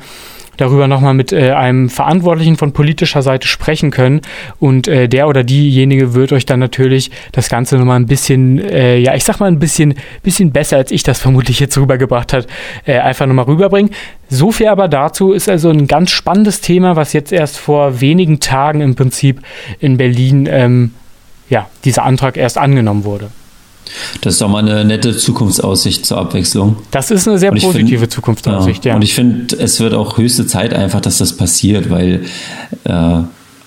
darüber 0.57 0.87
nochmal 0.87 1.13
mit 1.13 1.31
äh, 1.31 1.51
einem 1.51 1.89
Verantwortlichen 1.89 2.57
von 2.57 2.73
politischer 2.73 3.21
Seite 3.21 3.47
sprechen 3.47 3.91
können. 3.91 4.21
Und 4.59 4.87
äh, 4.87 5.07
der 5.07 5.27
oder 5.27 5.43
diejenige 5.43 6.13
wird 6.13 6.31
euch 6.31 6.45
dann 6.45 6.59
natürlich 6.59 7.11
das 7.31 7.49
Ganze 7.49 7.77
nochmal 7.77 7.99
ein 7.99 8.05
bisschen, 8.05 8.59
äh, 8.59 8.97
ja, 8.97 9.15
ich 9.15 9.23
sag 9.23 9.39
mal 9.39 9.47
ein 9.47 9.59
bisschen, 9.59 9.95
bisschen 10.23 10.51
besser, 10.51 10.77
als 10.77 10.91
ich 10.91 11.03
das 11.03 11.19
vermutlich 11.19 11.59
jetzt 11.59 11.77
rübergebracht 11.77 12.33
hat, 12.33 12.47
äh, 12.85 12.99
einfach 12.99 13.25
nochmal 13.25 13.45
rüberbringen. 13.45 13.91
So 14.29 14.51
viel 14.51 14.67
aber 14.67 14.87
dazu 14.87 15.33
ist 15.33 15.49
also 15.49 15.69
ein 15.69 15.87
ganz 15.87 16.11
spannendes 16.11 16.61
Thema, 16.61 16.95
was 16.95 17.13
jetzt 17.13 17.31
erst 17.31 17.57
vor 17.57 18.01
wenigen 18.01 18.39
Tagen 18.39 18.81
im 18.81 18.95
Prinzip 18.95 19.41
in 19.79 19.97
Berlin, 19.97 20.47
ähm, 20.49 20.91
ja, 21.49 21.69
dieser 21.83 22.03
Antrag 22.03 22.37
erst 22.37 22.57
angenommen 22.57 23.03
wurde. 23.03 23.29
Das 24.21 24.33
ist 24.33 24.41
doch 24.41 24.50
mal 24.50 24.60
eine 24.60 24.86
nette 24.86 25.15
Zukunftsaussicht 25.15 26.05
zur 26.05 26.17
Abwechslung. 26.17 26.77
Das 26.91 27.12
ist 27.12 27.27
eine 27.27 27.38
sehr 27.38 27.51
positive 27.51 28.00
find, 28.00 28.12
Zukunftsaussicht, 28.12 28.86
ja. 28.86 28.91
ja. 28.91 28.95
Und 28.95 29.01
ich 29.01 29.13
finde, 29.13 29.55
es 29.57 29.79
wird 29.79 29.93
auch 29.93 30.17
höchste 30.17 30.48
Zeit 30.48 30.74
einfach, 30.74 31.01
dass 31.01 31.17
das 31.17 31.38
passiert, 31.38 31.89
weil 31.89 32.25
äh, 32.83 33.19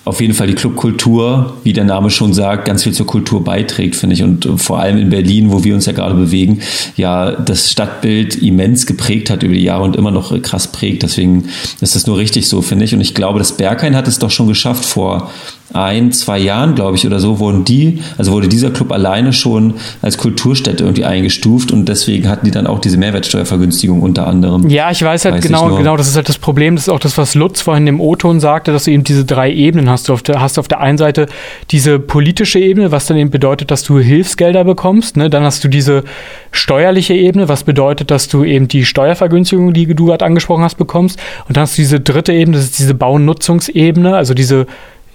auf 0.09 0.21
jeden 0.21 0.33
Fall 0.33 0.47
die 0.47 0.55
Clubkultur, 0.55 1.57
wie 1.63 1.71
der 1.71 1.83
Name 1.83 2.09
schon 2.09 2.33
sagt, 2.33 2.65
ganz 2.65 2.83
viel 2.83 2.93
zur 2.93 3.05
Kultur 3.05 3.43
beiträgt, 3.43 3.95
finde 3.95 4.15
ich. 4.15 4.23
Und 4.23 4.47
vor 4.57 4.79
allem 4.79 4.97
in 4.97 5.09
Berlin, 5.09 5.51
wo 5.51 5.63
wir 5.63 5.75
uns 5.75 5.85
ja 5.85 5.93
gerade 5.93 6.15
bewegen, 6.15 6.61
ja 6.95 7.31
das 7.31 7.69
Stadtbild 7.69 8.35
immens 8.35 8.87
geprägt 8.87 9.29
hat 9.29 9.43
über 9.43 9.53
die 9.53 9.63
Jahre 9.63 9.83
und 9.83 9.95
immer 9.95 10.09
noch 10.09 10.41
krass 10.41 10.71
prägt. 10.71 11.03
Deswegen 11.03 11.49
ist 11.79 11.95
das 11.95 12.07
nur 12.07 12.17
richtig 12.17 12.47
so, 12.47 12.63
finde 12.63 12.85
ich. 12.85 12.93
Und 12.95 13.01
ich 13.01 13.13
glaube, 13.13 13.37
das 13.37 13.55
Berghain 13.55 13.95
hat 13.95 14.07
es 14.07 14.17
doch 14.17 14.31
schon 14.31 14.47
geschafft, 14.47 14.83
vor 14.83 15.29
ein, 15.73 16.11
zwei 16.11 16.39
Jahren, 16.39 16.75
glaube 16.75 16.97
ich, 16.97 17.05
oder 17.05 17.19
so, 17.19 17.39
wurden 17.39 17.63
die, 17.63 18.01
also 18.17 18.31
wurde 18.31 18.47
dieser 18.47 18.71
Club 18.71 18.91
alleine 18.91 19.33
schon 19.33 19.75
als 20.01 20.17
Kulturstätte 20.17 20.83
irgendwie 20.83 21.05
eingestuft 21.05 21.71
und 21.71 21.87
deswegen 21.87 22.27
hatten 22.27 22.45
die 22.45 22.51
dann 22.51 22.67
auch 22.67 22.79
diese 22.79 22.97
Mehrwertsteuervergünstigung 22.97 24.01
unter 24.01 24.27
anderem. 24.27 24.67
Ja, 24.69 24.89
ich 24.89 25.03
weiß 25.03 25.25
halt 25.25 25.35
weiß 25.35 25.43
genau, 25.43 25.75
genau, 25.75 25.95
das 25.95 26.07
ist 26.07 26.15
halt 26.15 26.29
das 26.29 26.37
Problem, 26.37 26.75
das 26.75 26.85
ist 26.85 26.89
auch 26.89 26.99
das, 26.99 27.17
was 27.17 27.35
Lutz 27.35 27.61
vorhin 27.61 27.85
im 27.87 28.01
O-Ton 28.01 28.39
sagte, 28.39 28.71
dass 28.71 28.85
du 28.85 28.91
eben 28.91 29.03
diese 29.03 29.25
drei 29.25 29.51
Ebenen 29.51 29.89
hast. 29.89 30.09
Du 30.09 30.13
auf 30.13 30.23
der, 30.23 30.41
hast 30.41 30.57
auf 30.57 30.67
der 30.67 30.79
einen 30.79 30.97
Seite 30.97 31.27
diese 31.71 31.99
politische 31.99 32.59
Ebene, 32.59 32.91
was 32.91 33.05
dann 33.05 33.17
eben 33.17 33.29
bedeutet, 33.29 33.71
dass 33.71 33.83
du 33.83 33.99
Hilfsgelder 33.99 34.63
bekommst, 34.63 35.17
ne? 35.17 35.29
dann 35.29 35.43
hast 35.43 35.63
du 35.63 35.67
diese 35.67 36.03
steuerliche 36.51 37.13
Ebene, 37.13 37.47
was 37.47 37.63
bedeutet, 37.63 38.11
dass 38.11 38.27
du 38.27 38.43
eben 38.43 38.67
die 38.67 38.85
Steuervergünstigung, 38.85 39.73
die 39.73 39.93
du 39.93 40.05
gerade 40.05 40.25
angesprochen 40.25 40.63
hast, 40.63 40.75
bekommst 40.75 41.19
und 41.47 41.57
dann 41.57 41.63
hast 41.63 41.77
du 41.77 41.81
diese 41.81 41.99
dritte 41.99 42.33
Ebene, 42.33 42.57
das 42.57 42.65
ist 42.65 42.79
diese 42.79 42.95
Baunutzungsebene, 42.95 44.15
also 44.15 44.33
diese 44.33 44.65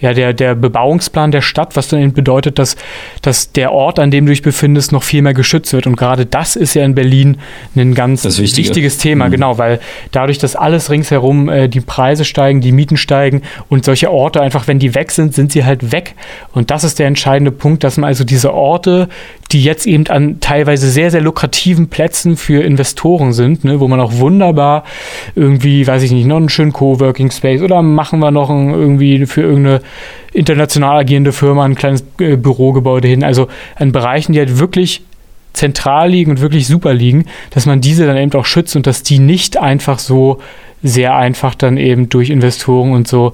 ja, 0.05 0.13
der, 0.13 0.35
der 0.35 0.55
Bebauungsplan 0.55 1.31
der 1.31 1.41
Stadt, 1.41 1.77
was 1.77 1.89
dann 1.89 1.99
eben 1.99 2.13
bedeutet, 2.13 2.59
dass, 2.59 2.77
dass 3.23 3.53
der 3.53 3.73
Ort, 3.73 3.99
an 3.99 4.11
dem 4.11 4.27
du 4.27 4.33
dich 4.33 4.43
befindest, 4.43 4.93
noch 4.93 5.03
viel 5.03 5.23
mehr 5.23 5.33
geschützt 5.33 5.73
wird. 5.73 5.87
Und 5.87 5.97
gerade 5.97 6.27
das 6.27 6.57
ist 6.57 6.75
ja 6.75 6.85
in 6.85 6.95
Berlin 6.95 7.39
ein 7.75 7.95
ganz 7.95 8.23
wichtiges 8.39 8.99
Thema, 8.99 9.29
mhm. 9.29 9.31
genau, 9.31 9.57
weil 9.57 9.81
dadurch, 10.13 10.37
dass 10.37 10.57
alles 10.57 10.91
ringsherum 10.91 11.49
äh, 11.49 11.69
die 11.69 11.81
Preise 11.81 12.27
steigen, 12.27 12.61
die 12.61 12.71
Mieten 12.71 12.99
steigen 12.99 13.41
und 13.71 13.87
solche 13.87 14.11
Orte 14.11 14.43
einfach, 14.43 14.69
wenn 14.69 14.79
die 14.79 14.95
weg 14.95 15.11
sind, 15.11 15.33
sind 15.33 15.53
sie 15.53 15.65
halt 15.65 15.91
weg. 15.91 16.15
Und 16.53 16.71
das 16.71 16.85
ist 16.85 16.99
der 16.99 17.07
entscheidende 17.07 17.51
Punkt, 17.51 17.83
dass 17.83 17.97
man 17.97 18.09
also 18.09 18.25
diese 18.25 18.53
Orte, 18.53 19.09
die 19.53 19.63
jetzt 19.63 19.87
eben 19.87 20.07
an 20.09 20.41
teilweise 20.41 20.91
sehr, 20.91 21.11
sehr 21.11 21.21
lukrativen 21.21 21.89
Plätzen 21.89 22.37
für 22.37 22.63
Investoren 22.63 23.33
sind, 23.33 23.65
ne, 23.65 23.81
wo 23.81 23.89
man 23.89 24.01
auch 24.01 24.15
wunderbar 24.15 24.85
irgendwie, 25.35 25.87
weiß 25.87 26.03
ich 26.03 26.13
nicht, 26.13 26.27
noch 26.27 26.37
einen 26.37 26.49
schönen 26.49 26.73
Coworking 26.73 27.31
Space 27.31 27.63
oder 27.63 27.83
machen 27.83 28.19
wir 28.21 28.31
noch 28.31 28.51
ein, 28.51 28.71
irgendwie 28.71 29.27
für 29.27 29.43
irgendeine 29.43 29.81
international 30.33 30.99
agierende 30.99 31.33
Firma 31.33 31.65
ein 31.65 31.75
kleines 31.75 32.05
äh, 32.19 32.37
Bürogebäude 32.37 33.09
hin. 33.09 33.23
Also 33.23 33.49
an 33.77 33.93
Bereichen, 33.93 34.33
die 34.33 34.41
halt 34.41 34.59
wirklich 34.59 35.03
zentral 35.53 36.11
liegen 36.11 36.33
und 36.33 36.41
wirklich 36.41 36.67
super 36.67 36.93
liegen, 36.93 37.27
dass 37.51 37.65
man 37.65 37.81
diese 37.81 38.07
dann 38.07 38.17
eben 38.17 38.33
auch 38.33 38.47
schützt 38.47 38.75
und 38.77 38.87
dass 38.87 39.03
die 39.03 39.21
nicht 39.21 39.57
einfach 39.57 39.99
so 39.99 40.41
sehr 40.83 41.17
einfach 41.17 41.55
dann 41.55 41.79
eben 41.79 42.09
durch 42.09 42.29
Investoren 42.29 42.93
und 42.93 43.09
so 43.09 43.33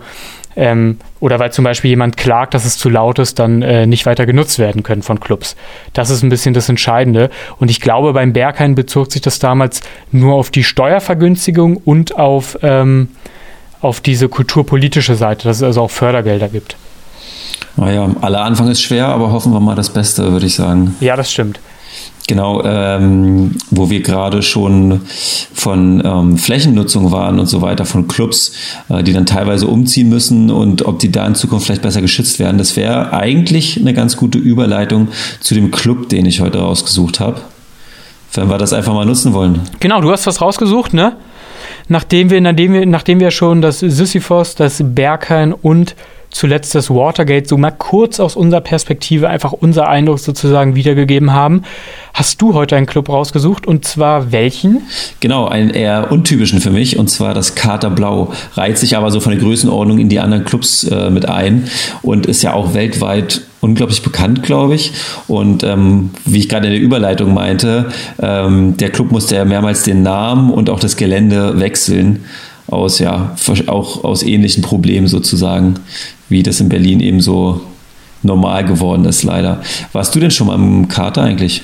ähm, 0.61 0.99
oder 1.21 1.39
weil 1.39 1.53
zum 1.53 1.65
Beispiel 1.65 1.89
jemand 1.89 2.19
klagt, 2.19 2.53
dass 2.53 2.67
es 2.67 2.77
zu 2.77 2.91
laut 2.91 3.19
ist, 3.19 3.39
dann 3.39 3.63
äh, 3.63 3.87
nicht 3.87 4.05
weiter 4.05 4.27
genutzt 4.27 4.59
werden 4.59 4.83
können 4.83 5.01
von 5.01 5.19
Clubs. 5.19 5.57
Das 5.95 6.11
ist 6.11 6.23
ein 6.23 6.29
bisschen 6.29 6.53
das 6.53 6.69
Entscheidende. 6.69 7.31
Und 7.59 7.71
ich 7.71 7.81
glaube, 7.81 8.13
beim 8.13 8.35
Berghain 8.35 8.75
bezog 8.75 9.11
sich 9.11 9.23
das 9.23 9.39
damals 9.39 9.81
nur 10.13 10.35
auf 10.35 10.51
die 10.51 10.63
Steuervergünstigung 10.63 11.79
und 11.79 12.15
auf, 12.19 12.59
ähm, 12.61 13.09
auf 13.81 14.03
diese 14.03 14.29
kulturpolitische 14.29 15.15
Seite, 15.15 15.49
dass 15.49 15.57
es 15.57 15.63
also 15.63 15.81
auch 15.81 15.91
Fördergelder 15.91 16.49
gibt. 16.49 16.77
Naja, 17.77 18.11
aller 18.21 18.43
Anfang 18.43 18.69
ist 18.69 18.83
schwer, 18.83 19.07
aber 19.07 19.33
hoffen 19.33 19.55
wir 19.55 19.61
mal 19.61 19.77
das 19.77 19.89
Beste, 19.89 20.31
würde 20.31 20.45
ich 20.45 20.57
sagen. 20.57 20.95
Ja, 21.01 21.17
das 21.17 21.33
stimmt. 21.33 21.59
Genau, 22.31 22.63
ähm, 22.63 23.57
wo 23.73 23.91
wir 23.91 24.03
gerade 24.03 24.43
schon 24.43 25.01
von 25.53 26.01
ähm, 26.05 26.39
Flächennutzung 26.39 27.11
waren 27.11 27.41
und 27.41 27.47
so 27.47 27.61
weiter, 27.61 27.85
von 27.85 28.07
Clubs, 28.07 28.53
äh, 28.89 29.03
die 29.03 29.13
dann 29.13 29.27
teilweise 29.27 29.67
umziehen 29.67 30.09
müssen 30.09 30.49
und 30.49 30.87
ob 30.87 31.01
die 31.01 31.11
da 31.11 31.27
in 31.27 31.35
Zukunft 31.35 31.67
vielleicht 31.67 31.83
besser 31.83 32.01
geschützt 32.01 32.39
werden. 32.39 32.57
Das 32.57 32.77
wäre 32.77 33.13
eigentlich 33.13 33.81
eine 33.81 33.95
ganz 33.95 34.17
gute 34.17 34.39
Überleitung 34.39 35.09
zu 35.41 35.57
dem 35.57 35.73
Club, 35.73 36.09
den 36.09 36.25
ich 36.25 36.41
heute 36.41 36.61
rausgesucht 36.61 37.19
habe. 37.19 37.41
Wenn 38.35 38.49
wir 38.49 38.59
das 38.59 38.73
einfach 38.73 38.95
mal 38.95 39.07
nutzen 39.07 39.33
wollen. 39.33 39.63
Genau, 39.81 40.01
du 40.01 40.13
hast 40.13 40.25
was 40.29 40.41
rausgesucht, 40.41 40.95
ne? 40.95 41.17
Nachdem 41.89 42.31
wir, 42.31 42.41
nachdem 42.41 42.73
wir, 42.75 42.87
nachdem 42.87 43.19
wir 43.19 43.33
schon 43.33 43.61
das 43.61 43.81
Sisyphos, 43.81 44.55
das 44.55 44.81
Berghain 44.85 45.53
und 45.53 45.97
zuletzt 46.31 46.75
das 46.75 46.91
Watergate 46.91 47.49
so 47.49 47.57
mal 47.57 47.71
kurz 47.71 48.21
aus 48.21 48.37
unserer 48.37 48.61
Perspektive 48.61 49.29
einfach 49.29 49.53
unser 49.53 49.89
Eindruck 49.89 50.21
sozusagen 50.21 50.75
wiedergegeben 50.75 51.33
haben. 51.33 51.63
Hast 52.15 52.41
du 52.41 52.55
heute 52.55 52.77
einen 52.77 52.87
Club 52.87 53.09
rausgesucht 53.09 53.67
und 53.67 53.85
zwar 53.85 54.33
welchen? 54.33 54.83
Genau, 55.21 55.47
einen 55.47 55.71
eher 55.71 56.11
untypischen 56.13 56.61
für 56.61 56.71
mich 56.71 56.99
und 56.99 57.09
zwar 57.09 57.35
das 57.35 57.55
Kater 57.55 57.91
Blau. 57.91 58.33
Reiht 58.55 58.79
sich 58.79 58.97
aber 58.97 59.11
so 59.11 59.21
von 59.21 59.33
der 59.33 59.41
Größenordnung 59.41 59.99
in 59.99 60.09
die 60.09 60.21
anderen 60.21 60.45
Clubs 60.45 60.85
äh, 60.85 61.11
mit 61.11 61.29
ein 61.29 61.69
und 62.03 62.27
ist 62.27 62.43
ja 62.43 62.53
auch 62.53 62.75
weltweit 62.75 63.43
unglaublich 63.61 64.03
bekannt, 64.03 64.43
glaube 64.43 64.75
ich. 64.75 64.93
Und 65.29 65.63
ähm, 65.65 66.11
wie 66.25 66.39
ich 66.39 66.49
gerade 66.49 66.67
in 66.67 66.73
der 66.73 66.81
Überleitung 66.81 67.35
meinte, 67.35 67.91
ähm, 68.21 68.77
der 68.77 68.91
Club 68.91 69.13
musste 69.13 69.37
ja 69.37 69.45
mehrmals 69.45 69.83
den 69.83 70.03
Namen 70.03 70.51
und 70.51 70.71
auch 70.71 70.81
das 70.81 70.97
Gelände 70.97 71.61
wechseln 71.61 72.25
aus 72.71 72.99
ja 73.01 73.37
auch 73.67 74.05
aus 74.05 74.23
ähnlichen 74.23 74.63
Problemen 74.63 75.09
sozusagen, 75.09 75.75
wie 76.31 76.43
das 76.43 76.61
in 76.61 76.69
Berlin 76.69 77.01
eben 77.01 77.21
so 77.21 77.61
normal 78.23 78.65
geworden 78.65 79.05
ist, 79.05 79.23
leider. 79.23 79.61
Warst 79.93 80.15
du 80.15 80.21
denn 80.21 80.31
schon 80.31 80.47
mal 80.47 80.55
im 80.55 80.89
Kater 80.89 81.23
eigentlich? 81.23 81.63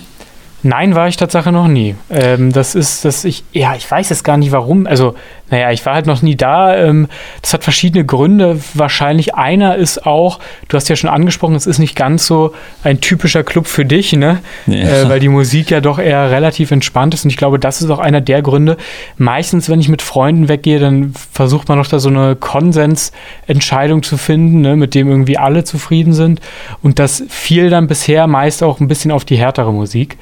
Nein, 0.62 0.94
war 0.94 1.06
ich 1.06 1.16
tatsächlich 1.16 1.52
noch 1.52 1.68
nie. 1.68 1.94
Ähm, 2.10 2.52
das 2.52 2.74
ist, 2.74 3.04
dass 3.04 3.24
ich, 3.24 3.44
ja, 3.52 3.74
ich 3.76 3.88
weiß 3.88 4.08
jetzt 4.08 4.24
gar 4.24 4.36
nicht 4.36 4.52
warum. 4.52 4.86
Also, 4.86 5.14
naja, 5.50 5.70
ich 5.70 5.86
war 5.86 5.94
halt 5.94 6.06
noch 6.06 6.22
nie 6.22 6.36
da. 6.36 6.76
Ähm, 6.76 7.06
das 7.40 7.54
hat 7.54 7.62
verschiedene 7.62 8.04
Gründe. 8.04 8.60
Wahrscheinlich 8.74 9.34
einer 9.34 9.76
ist 9.76 10.04
auch, 10.06 10.40
du 10.68 10.76
hast 10.76 10.88
ja 10.88 10.96
schon 10.96 11.10
angesprochen, 11.10 11.54
es 11.54 11.66
ist 11.66 11.78
nicht 11.78 11.94
ganz 11.94 12.26
so 12.26 12.52
ein 12.82 13.00
typischer 13.00 13.44
Club 13.44 13.66
für 13.66 13.84
dich, 13.84 14.12
ne? 14.12 14.40
Nee. 14.66 14.82
Äh, 14.82 15.08
weil 15.08 15.20
die 15.20 15.28
Musik 15.28 15.70
ja 15.70 15.80
doch 15.80 15.98
eher 15.98 16.30
relativ 16.30 16.72
entspannt 16.72 17.14
ist. 17.14 17.24
Und 17.24 17.30
ich 17.30 17.36
glaube, 17.36 17.58
das 17.60 17.80
ist 17.80 17.90
auch 17.90 18.00
einer 18.00 18.20
der 18.20 18.42
Gründe. 18.42 18.76
Meistens, 19.18 19.70
wenn 19.70 19.78
ich 19.78 19.88
mit 19.88 20.02
Freunden 20.02 20.48
weggehe, 20.48 20.80
dann 20.80 21.14
versucht 21.32 21.68
man 21.68 21.78
doch 21.78 21.88
da 21.88 22.00
so 22.00 22.08
eine 22.08 22.34
Konsensentscheidung 22.34 24.02
zu 24.02 24.16
finden, 24.16 24.62
ne? 24.62 24.74
mit 24.74 24.94
dem 24.94 25.08
irgendwie 25.08 25.38
alle 25.38 25.62
zufrieden 25.62 26.12
sind. 26.12 26.40
Und 26.82 26.98
das 26.98 27.22
fiel 27.28 27.70
dann 27.70 27.86
bisher 27.86 28.26
meist 28.26 28.62
auch 28.64 28.80
ein 28.80 28.88
bisschen 28.88 29.12
auf 29.12 29.24
die 29.24 29.36
härtere 29.36 29.72
Musik. 29.72 30.18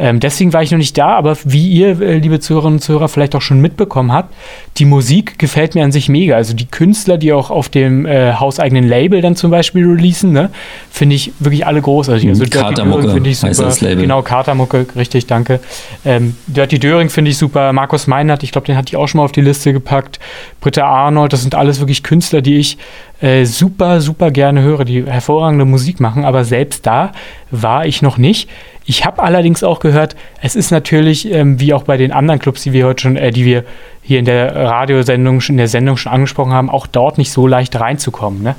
Ähm, 0.00 0.18
deswegen 0.18 0.54
war 0.54 0.62
ich 0.62 0.70
noch 0.70 0.78
nicht 0.78 0.96
da, 0.96 1.08
aber 1.08 1.36
wie 1.44 1.68
ihr, 1.68 2.00
äh, 2.00 2.16
liebe 2.16 2.40
Zuhörerinnen 2.40 2.78
und 2.78 2.80
Zuhörer, 2.80 3.10
vielleicht 3.10 3.34
auch 3.34 3.42
schon 3.42 3.60
mitbekommen 3.60 4.12
habt, 4.12 4.34
die 4.78 4.86
Musik 4.86 5.38
gefällt 5.38 5.74
mir 5.74 5.84
an 5.84 5.92
sich 5.92 6.08
mega. 6.08 6.36
Also 6.36 6.54
die 6.54 6.64
Künstler, 6.64 7.18
die 7.18 7.34
auch 7.34 7.50
auf 7.50 7.68
dem 7.68 8.06
äh, 8.06 8.32
hauseigenen 8.32 8.88
Label 8.88 9.20
dann 9.20 9.36
zum 9.36 9.50
Beispiel 9.50 9.86
releasen, 9.86 10.32
ne, 10.32 10.48
finde 10.90 11.16
ich 11.16 11.32
wirklich 11.38 11.66
alle 11.66 11.82
großartig. 11.82 12.30
Also 12.30 12.44
Katermucke 12.46 13.12
finde 13.12 13.28
ich 13.28 13.38
super. 13.40 13.52
Das 13.52 13.82
Label. 13.82 14.00
Genau, 14.00 14.22
Katermucke, 14.22 14.86
richtig, 14.96 15.26
danke. 15.26 15.60
Ähm, 16.06 16.34
Dirty 16.46 16.78
Döring 16.78 17.10
finde 17.10 17.30
ich 17.32 17.36
super. 17.36 17.74
Markus 17.74 18.06
Meinert, 18.06 18.42
ich 18.42 18.52
glaube, 18.52 18.66
den 18.66 18.78
hatte 18.78 18.88
ich 18.88 18.96
auch 18.96 19.06
schon 19.06 19.18
mal 19.18 19.26
auf 19.26 19.32
die 19.32 19.42
Liste 19.42 19.74
gepackt. 19.74 20.18
Britta 20.62 20.86
Arnold, 20.86 21.34
das 21.34 21.42
sind 21.42 21.54
alles 21.54 21.78
wirklich 21.78 22.02
Künstler, 22.02 22.40
die 22.40 22.56
ich 22.56 22.78
äh, 23.20 23.44
super, 23.44 24.00
super 24.00 24.30
gerne 24.30 24.62
höre, 24.62 24.84
die 24.84 25.04
hervorragende 25.04 25.64
Musik 25.64 26.00
machen. 26.00 26.24
Aber 26.24 26.44
selbst 26.44 26.86
da 26.86 27.12
war 27.50 27.86
ich 27.86 28.02
noch 28.02 28.18
nicht. 28.18 28.48
Ich 28.86 29.04
habe 29.04 29.22
allerdings 29.22 29.62
auch 29.62 29.80
gehört, 29.80 30.16
es 30.40 30.56
ist 30.56 30.70
natürlich, 30.70 31.30
ähm, 31.30 31.60
wie 31.60 31.74
auch 31.74 31.84
bei 31.84 31.96
den 31.96 32.12
anderen 32.12 32.40
Clubs, 32.40 32.62
die 32.62 32.72
wir 32.72 32.86
heute 32.86 33.02
schon, 33.02 33.16
äh, 33.16 33.30
die 33.30 33.44
wir 33.44 33.64
hier 34.02 34.18
in 34.18 34.24
der 34.24 34.54
Radiosendung, 34.56 35.40
in 35.48 35.58
der 35.58 35.68
Sendung 35.68 35.96
schon 35.96 36.12
angesprochen 36.12 36.52
haben, 36.52 36.70
auch 36.70 36.86
dort 36.86 37.18
nicht 37.18 37.30
so 37.30 37.46
leicht 37.46 37.78
reinzukommen, 37.78 38.42
ne? 38.42 38.56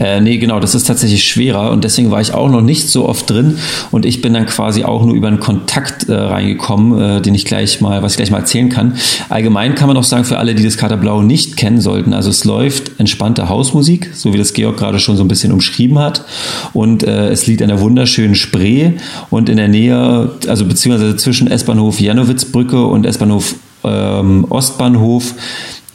Äh, 0.00 0.20
nee, 0.20 0.38
genau, 0.38 0.60
das 0.60 0.74
ist 0.74 0.84
tatsächlich 0.84 1.24
schwerer 1.24 1.70
und 1.70 1.84
deswegen 1.84 2.10
war 2.10 2.20
ich 2.20 2.34
auch 2.34 2.50
noch 2.50 2.60
nicht 2.60 2.88
so 2.88 3.08
oft 3.08 3.30
drin 3.30 3.58
und 3.90 4.04
ich 4.04 4.20
bin 4.20 4.34
dann 4.34 4.46
quasi 4.46 4.84
auch 4.84 5.04
nur 5.04 5.14
über 5.14 5.28
einen 5.28 5.40
Kontakt 5.40 6.08
äh, 6.08 6.14
reingekommen, 6.14 7.00
äh, 7.00 7.20
den 7.22 7.34
ich 7.34 7.44
gleich 7.44 7.80
mal, 7.80 8.02
was 8.02 8.12
ich 8.12 8.16
gleich 8.16 8.30
mal 8.30 8.38
erzählen 8.38 8.68
kann. 8.68 8.94
Allgemein 9.28 9.74
kann 9.74 9.88
man 9.88 9.96
auch 9.96 10.04
sagen, 10.04 10.24
für 10.24 10.38
alle, 10.38 10.54
die 10.54 10.64
das 10.64 10.76
Kater 10.76 10.96
Blau 10.96 11.22
nicht 11.22 11.56
kennen 11.56 11.80
sollten, 11.80 12.12
also 12.12 12.30
es 12.30 12.44
läuft 12.44 12.98
entspannte 12.98 13.48
Hausmusik, 13.48 14.10
so 14.14 14.32
wie 14.32 14.38
das 14.38 14.52
Georg 14.52 14.76
gerade 14.76 14.98
schon 14.98 15.16
so 15.16 15.22
ein 15.22 15.28
bisschen 15.28 15.52
umschrieben 15.52 15.98
hat 15.98 16.24
und 16.72 17.04
äh, 17.04 17.28
es 17.28 17.46
liegt 17.46 17.62
an 17.62 17.68
der 17.68 17.80
wunderschönen 17.80 18.34
Spree 18.34 18.92
und 19.30 19.48
in 19.48 19.56
der 19.56 19.68
Nähe, 19.68 20.30
also 20.48 20.64
beziehungsweise 20.64 21.16
zwischen 21.16 21.46
S-Bahnhof 21.48 22.00
Janowitzbrücke 22.00 22.84
und 22.84 23.06
S-Bahnhof 23.06 23.54
ähm, 23.84 24.46
Ostbahnhof 24.48 25.34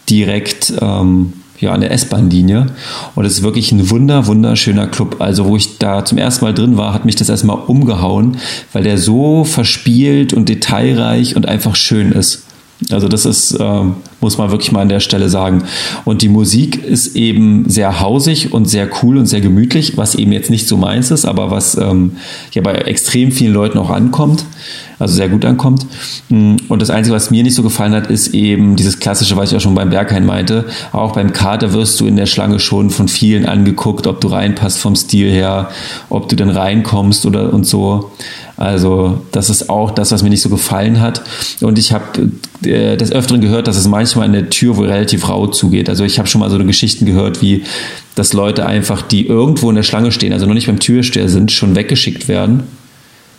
direkt 0.10 0.74
ähm, 0.82 1.34
ja, 1.60 1.72
an 1.72 1.82
der 1.82 1.92
S-Bahn-Linie. 1.92 2.68
Und 3.16 3.25
es 3.25 3.34
ist 3.34 3.44
wirklich 3.44 3.72
ein 3.72 3.89
wunder, 3.89 4.28
wunderschöner 4.28 4.88
Club. 4.88 5.18
Also, 5.20 5.46
wo 5.46 5.56
ich 5.56 5.78
da 5.78 6.06
zum 6.06 6.18
ersten 6.18 6.46
Mal 6.46 6.54
drin 6.54 6.78
war, 6.78 6.94
hat 6.94 7.06
mich 7.06 7.16
das 7.16 7.30
erstmal 7.30 7.58
umgehauen, 7.58 8.38
weil 8.74 8.84
der 8.84 8.98
so 8.98 9.44
verspielt 9.44 10.34
und 10.34 10.50
detailreich 10.50 11.36
und 11.36 11.48
einfach 11.48 11.75
schön 11.75 12.12
ist. 12.12 12.44
Also 12.92 13.10
das 13.10 13.25
ist, 13.25 13.51
äh, 13.51 13.84
muss 14.22 14.38
man 14.38 14.51
wirklich 14.51 14.72
mal 14.72 14.82
an 14.82 14.89
der 14.89 15.01
Stelle 15.01 15.28
sagen. 15.28 15.63
Und 16.06 16.22
die 16.22 16.30
Musik 16.30 16.82
ist 16.82 17.16
eben 17.18 17.70
sehr 17.70 18.00
hausig 18.00 18.54
und 18.54 18.70
sehr 18.70 18.88
cool 19.04 19.18
und 19.18 19.25
sehr 19.25 19.42
gemütlich, 19.42 19.98
was 19.98 20.16
eben 20.16 20.32
jetzt 20.32 20.50
nicht 20.50 20.66
so 20.66 20.78
meins 20.78 21.12
ist, 21.12 21.25
aber 21.25 21.51
was 21.51 21.75
ähm, 21.75 22.13
ja 22.54 22.62
bei 22.62 22.74
extrem 22.74 23.34
vielen 23.34 23.54
Leuten 23.54 23.78
auch 23.78 23.89
ankommt 23.89 24.46
also 25.00 25.15
sehr 25.15 25.29
gut 25.29 25.46
ankommt. 25.46 25.86
Mm, 26.27 26.58
und 26.68 26.82
das 26.82 26.89
Einzige, 26.89 27.15
was 27.15 27.32
mir 27.32 27.44
nicht 27.44 27.56
so 27.56 27.63
gefallen 27.63 27.94
hat, 27.94 28.08
ist 28.08 28.34
eben 28.34 28.75
dieses 28.75 29.00
klassische, 29.00 29.38
was 29.38 29.51
ich 29.51 29.58
auch 29.58 29.62
schon 29.62 29.74
beim 29.74 29.89
Berghain 29.89 30.25
meinte. 30.25 30.65
Auch 30.91 31.13
beim 31.13 31.32
Kater 31.34 31.74
wirst 31.74 32.00
du 32.00 32.06
in 32.06 32.18
der 32.18 32.25
Schlange 32.25 32.60
schon 32.60 32.89
von 32.89 33.08
vielen 33.08 33.46
angeguckt, 33.46 34.06
ob 34.08 34.20
du 34.20 34.27
reinpasst 34.27 34.77
vom 34.77 34.96
Stil 34.96 35.32
her, 35.32 35.70
ob 36.10 36.27
du 36.27 36.36
denn 36.36 36.50
reinkommst 36.50 37.25
oder 37.25 37.53
und 37.53 37.65
so. 37.65 38.12
Also 38.58 39.22
das 39.32 39.50
ist 39.50 39.70
auch 39.70 39.91
das, 39.91 40.12
was 40.12 40.22
mir 40.22 40.29
nicht 40.29 40.41
so 40.41 40.50
gefallen 40.50 41.00
hat. 41.00 41.22
Und 41.62 41.79
ich 41.79 41.94
habe 41.94 42.32
äh, 42.65 42.98
des 42.98 43.13
Öfteren 43.13 43.39
gehört, 43.39 43.68
dass 43.68 43.77
es 43.77 43.88
manchmal 43.88 44.25
in 44.25 44.34
der 44.34 44.50
Tür 44.50 44.75
wohl 44.75 44.88
relativ 44.88 45.29
rau 45.29 45.48
zugeht. 45.48 45.88
Also 45.88 46.03
ich 46.03 46.20
habe 46.20 46.27
schon 46.27 46.41
mal 46.41 46.50
so 46.50 46.56
eine 46.56 46.65
Geschichten 46.65 47.06
gehört, 47.06 47.41
wie 47.41 47.63
dass 48.15 48.34
Leute 48.34 48.65
einfach, 48.65 49.01
die 49.01 49.25
irgendwo 49.27 49.70
in 49.70 49.77
der 49.77 49.84
Schlange 49.84 50.12
stehen, 50.12 50.34
also 50.34 50.46
noch 50.46 50.53
nicht 50.53 50.68
beim 50.68 50.79
Türsteher 50.79 51.29
sind, 51.29 51.53
schon 51.53 51.77
weggeschickt 51.77 52.27
werden 52.27 52.63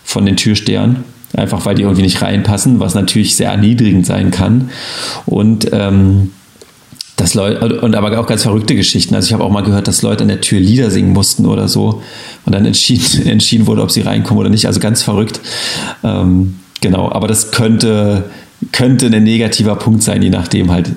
von 0.05 0.25
den 0.25 0.39
Türstehern 0.39 1.05
einfach 1.35 1.65
weil 1.65 1.75
die 1.75 1.83
irgendwie 1.83 2.03
nicht 2.03 2.23
reinpassen, 2.23 2.81
was 2.81 2.95
natürlich 2.95 3.37
sehr 3.37 3.51
erniedrigend 3.51 4.07
sein 4.07 4.31
kann. 4.31 4.71
Und 5.27 5.69
ähm, 5.73 6.31
dass 7.21 7.35
Leute, 7.35 7.81
und 7.83 7.95
aber 7.95 8.19
auch 8.19 8.27
ganz 8.27 8.43
verrückte 8.43 8.75
Geschichten. 8.75 9.15
Also 9.15 9.27
ich 9.27 9.33
habe 9.35 9.45
auch 9.45 9.51
mal 9.51 9.63
gehört, 9.63 9.87
dass 9.89 10.01
Leute 10.01 10.23
an 10.23 10.29
der 10.29 10.41
Tür 10.41 10.59
Lieder 10.59 10.91
singen 10.91 11.13
mussten 11.13 11.45
oder 11.45 11.69
so 11.69 12.03
und 12.47 12.55
dann 12.55 12.65
entschieden, 12.65 13.27
entschieden 13.27 13.67
wurde, 13.67 13.83
ob 13.83 13.91
sie 13.91 14.01
reinkommen 14.01 14.41
oder 14.41 14.49
nicht. 14.49 14.67
Also 14.67 14.81
ganz 14.81 15.03
verrückt. 15.03 15.41
Ähm, 16.03 16.57
genau, 16.81 17.13
aber 17.13 17.29
das 17.29 17.51
könnte 17.51 18.25
könnte 18.73 19.07
ein 19.07 19.23
negativer 19.23 19.75
Punkt 19.77 20.03
sein, 20.03 20.21
je 20.23 20.29
nachdem 20.29 20.71
halt. 20.71 20.91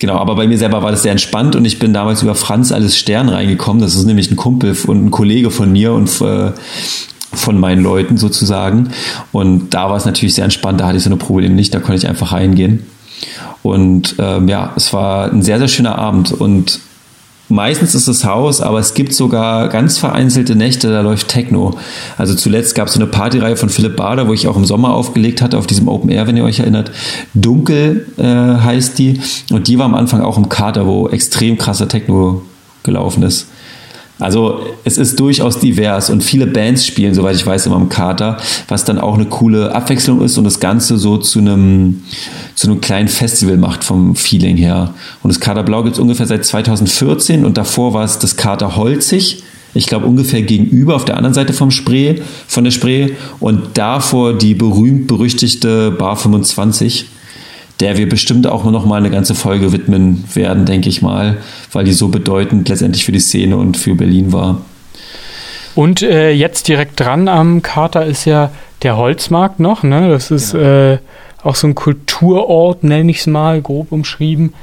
Genau, 0.00 0.14
aber 0.16 0.34
bei 0.34 0.46
mir 0.46 0.56
selber 0.56 0.82
war 0.82 0.90
das 0.90 1.02
sehr 1.02 1.12
entspannt 1.12 1.54
und 1.54 1.64
ich 1.66 1.78
bin 1.78 1.92
damals 1.92 2.22
über 2.22 2.34
Franz 2.34 2.72
alles 2.72 2.96
Stern 2.96 3.28
reingekommen. 3.28 3.82
Das 3.82 3.94
ist 3.94 4.06
nämlich 4.06 4.30
ein 4.30 4.36
Kumpel 4.36 4.74
und 4.86 5.06
ein 5.06 5.10
Kollege 5.10 5.50
von 5.50 5.70
mir 5.70 5.92
und 5.92 6.08
äh, 6.22 6.52
von 7.32 7.58
meinen 7.58 7.82
Leuten 7.82 8.16
sozusagen. 8.16 8.90
Und 9.32 9.74
da 9.74 9.88
war 9.90 9.96
es 9.96 10.04
natürlich 10.04 10.34
sehr 10.34 10.44
entspannt, 10.44 10.80
da 10.80 10.86
hatte 10.86 10.96
ich 10.96 11.02
so 11.02 11.10
eine 11.10 11.16
Probleme 11.16 11.54
nicht, 11.54 11.74
da 11.74 11.80
konnte 11.80 11.96
ich 11.96 12.08
einfach 12.08 12.32
reingehen. 12.32 12.86
Und 13.62 14.16
ähm, 14.18 14.48
ja, 14.48 14.72
es 14.76 14.92
war 14.92 15.32
ein 15.32 15.42
sehr, 15.42 15.58
sehr 15.58 15.68
schöner 15.68 15.98
Abend 15.98 16.32
und 16.32 16.80
Meistens 17.48 17.94
ist 17.94 18.08
es 18.08 18.24
Haus, 18.24 18.60
aber 18.60 18.80
es 18.80 18.94
gibt 18.94 19.14
sogar 19.14 19.68
ganz 19.68 19.98
vereinzelte 19.98 20.56
Nächte, 20.56 20.90
da 20.90 21.00
läuft 21.00 21.28
Techno. 21.28 21.78
Also 22.18 22.34
zuletzt 22.34 22.74
gab 22.74 22.88
es 22.88 22.94
so 22.94 23.00
eine 23.00 23.08
Partyreihe 23.08 23.56
von 23.56 23.68
Philipp 23.68 23.94
Bader, 23.94 24.26
wo 24.26 24.32
ich 24.32 24.48
auch 24.48 24.56
im 24.56 24.64
Sommer 24.64 24.94
aufgelegt 24.94 25.42
hatte, 25.42 25.56
auf 25.56 25.68
diesem 25.68 25.86
Open 25.86 26.10
Air, 26.10 26.26
wenn 26.26 26.36
ihr 26.36 26.42
euch 26.42 26.58
erinnert. 26.58 26.90
Dunkel 27.34 28.08
äh, 28.16 28.24
heißt 28.24 28.98
die. 28.98 29.20
Und 29.52 29.68
die 29.68 29.78
war 29.78 29.84
am 29.84 29.94
Anfang 29.94 30.22
auch 30.22 30.38
im 30.38 30.48
Kater, 30.48 30.88
wo 30.88 31.08
extrem 31.08 31.56
krasser 31.56 31.86
Techno 31.86 32.42
gelaufen 32.82 33.22
ist. 33.22 33.46
Also 34.18 34.60
es 34.84 34.96
ist 34.96 35.20
durchaus 35.20 35.58
divers 35.58 36.08
und 36.08 36.22
viele 36.22 36.46
Bands 36.46 36.86
spielen, 36.86 37.12
soweit 37.12 37.36
ich 37.36 37.44
weiß, 37.44 37.66
immer 37.66 37.76
im 37.76 37.90
Kater, 37.90 38.38
was 38.66 38.84
dann 38.84 38.98
auch 38.98 39.14
eine 39.14 39.26
coole 39.26 39.74
Abwechslung 39.74 40.22
ist 40.22 40.38
und 40.38 40.44
das 40.44 40.58
Ganze 40.58 40.96
so 40.96 41.18
zu 41.18 41.38
einem, 41.38 42.02
zu 42.54 42.68
einem 42.68 42.80
kleinen 42.80 43.08
Festival 43.08 43.58
macht 43.58 43.84
vom 43.84 44.16
Feeling 44.16 44.56
her. 44.56 44.94
Und 45.22 45.28
das 45.28 45.40
Kater 45.40 45.62
Blau 45.62 45.82
gibt 45.82 45.96
es 45.96 46.00
ungefähr 46.00 46.26
seit 46.26 46.46
2014 46.46 47.44
und 47.44 47.58
davor 47.58 47.92
war 47.92 48.04
es 48.04 48.18
das 48.18 48.36
Kater 48.36 48.76
Holzig. 48.76 49.42
Ich 49.74 49.86
glaube 49.86 50.06
ungefähr 50.06 50.40
gegenüber 50.40 50.96
auf 50.96 51.04
der 51.04 51.18
anderen 51.18 51.34
Seite 51.34 51.52
vom 51.52 51.70
Spree, 51.70 52.22
von 52.48 52.64
der 52.64 52.70
Spree 52.70 53.10
und 53.40 53.76
davor 53.76 54.32
die 54.32 54.54
berühmt-berüchtigte 54.54 55.90
Bar 55.90 56.16
25 56.16 57.06
der 57.80 57.98
wir 57.98 58.08
bestimmt 58.08 58.46
auch 58.46 58.64
noch 58.64 58.86
mal 58.86 58.96
eine 58.96 59.10
ganze 59.10 59.34
Folge 59.34 59.72
widmen 59.72 60.24
werden, 60.34 60.64
denke 60.64 60.88
ich 60.88 61.02
mal, 61.02 61.38
weil 61.72 61.84
die 61.84 61.92
so 61.92 62.08
bedeutend 62.08 62.68
letztendlich 62.68 63.04
für 63.04 63.12
die 63.12 63.20
Szene 63.20 63.56
und 63.56 63.76
für 63.76 63.94
Berlin 63.94 64.32
war. 64.32 64.62
Und 65.74 66.00
äh, 66.02 66.30
jetzt 66.30 66.68
direkt 66.68 66.98
dran 66.98 67.28
am 67.28 67.60
Kater 67.60 68.06
ist 68.06 68.24
ja 68.24 68.50
der 68.82 68.96
Holzmarkt 68.96 69.60
noch. 69.60 69.82
Ne? 69.82 70.08
Das 70.08 70.30
ist 70.30 70.52
genau. 70.52 70.64
äh, 70.64 70.98
auch 71.42 71.54
so 71.54 71.66
ein 71.66 71.74
Kulturort, 71.74 72.82
nenne 72.82 73.10
ich 73.10 73.18
es 73.18 73.26
mal, 73.26 73.60
grob 73.60 73.92
umschrieben, 73.92 74.54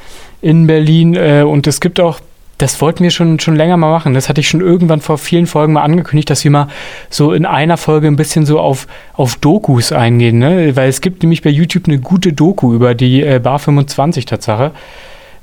in 0.41 0.65
Berlin. 0.65 1.13
Äh, 1.13 1.43
und 1.43 1.67
es 1.67 1.79
gibt 1.81 1.99
auch 1.99 2.19
das 2.63 2.79
wollten 2.79 3.03
wir 3.03 3.11
schon, 3.11 3.41
schon 3.41 3.57
länger 3.57 3.75
mal 3.75 3.91
machen. 3.91 4.13
Das 4.13 4.29
hatte 4.29 4.39
ich 4.39 4.47
schon 4.47 4.61
irgendwann 4.61 5.01
vor 5.01 5.17
vielen 5.17 5.47
Folgen 5.47 5.73
mal 5.73 5.81
angekündigt, 5.81 6.29
dass 6.29 6.45
wir 6.45 6.51
mal 6.51 6.69
so 7.09 7.33
in 7.33 7.45
einer 7.45 7.75
Folge 7.75 8.07
ein 8.07 8.15
bisschen 8.15 8.45
so 8.45 8.57
auf, 8.57 8.87
auf 9.15 9.35
Dokus 9.35 9.91
eingehen. 9.91 10.39
Ne? 10.39 10.73
Weil 10.77 10.87
es 10.87 11.01
gibt 11.01 11.23
nämlich 11.23 11.41
bei 11.41 11.49
YouTube 11.49 11.89
eine 11.89 11.99
gute 11.99 12.31
Doku 12.31 12.73
über 12.73 12.95
die 12.95 13.21
äh, 13.21 13.39
Bar 13.39 13.59
25 13.59 14.25
Tatsache. 14.25 14.71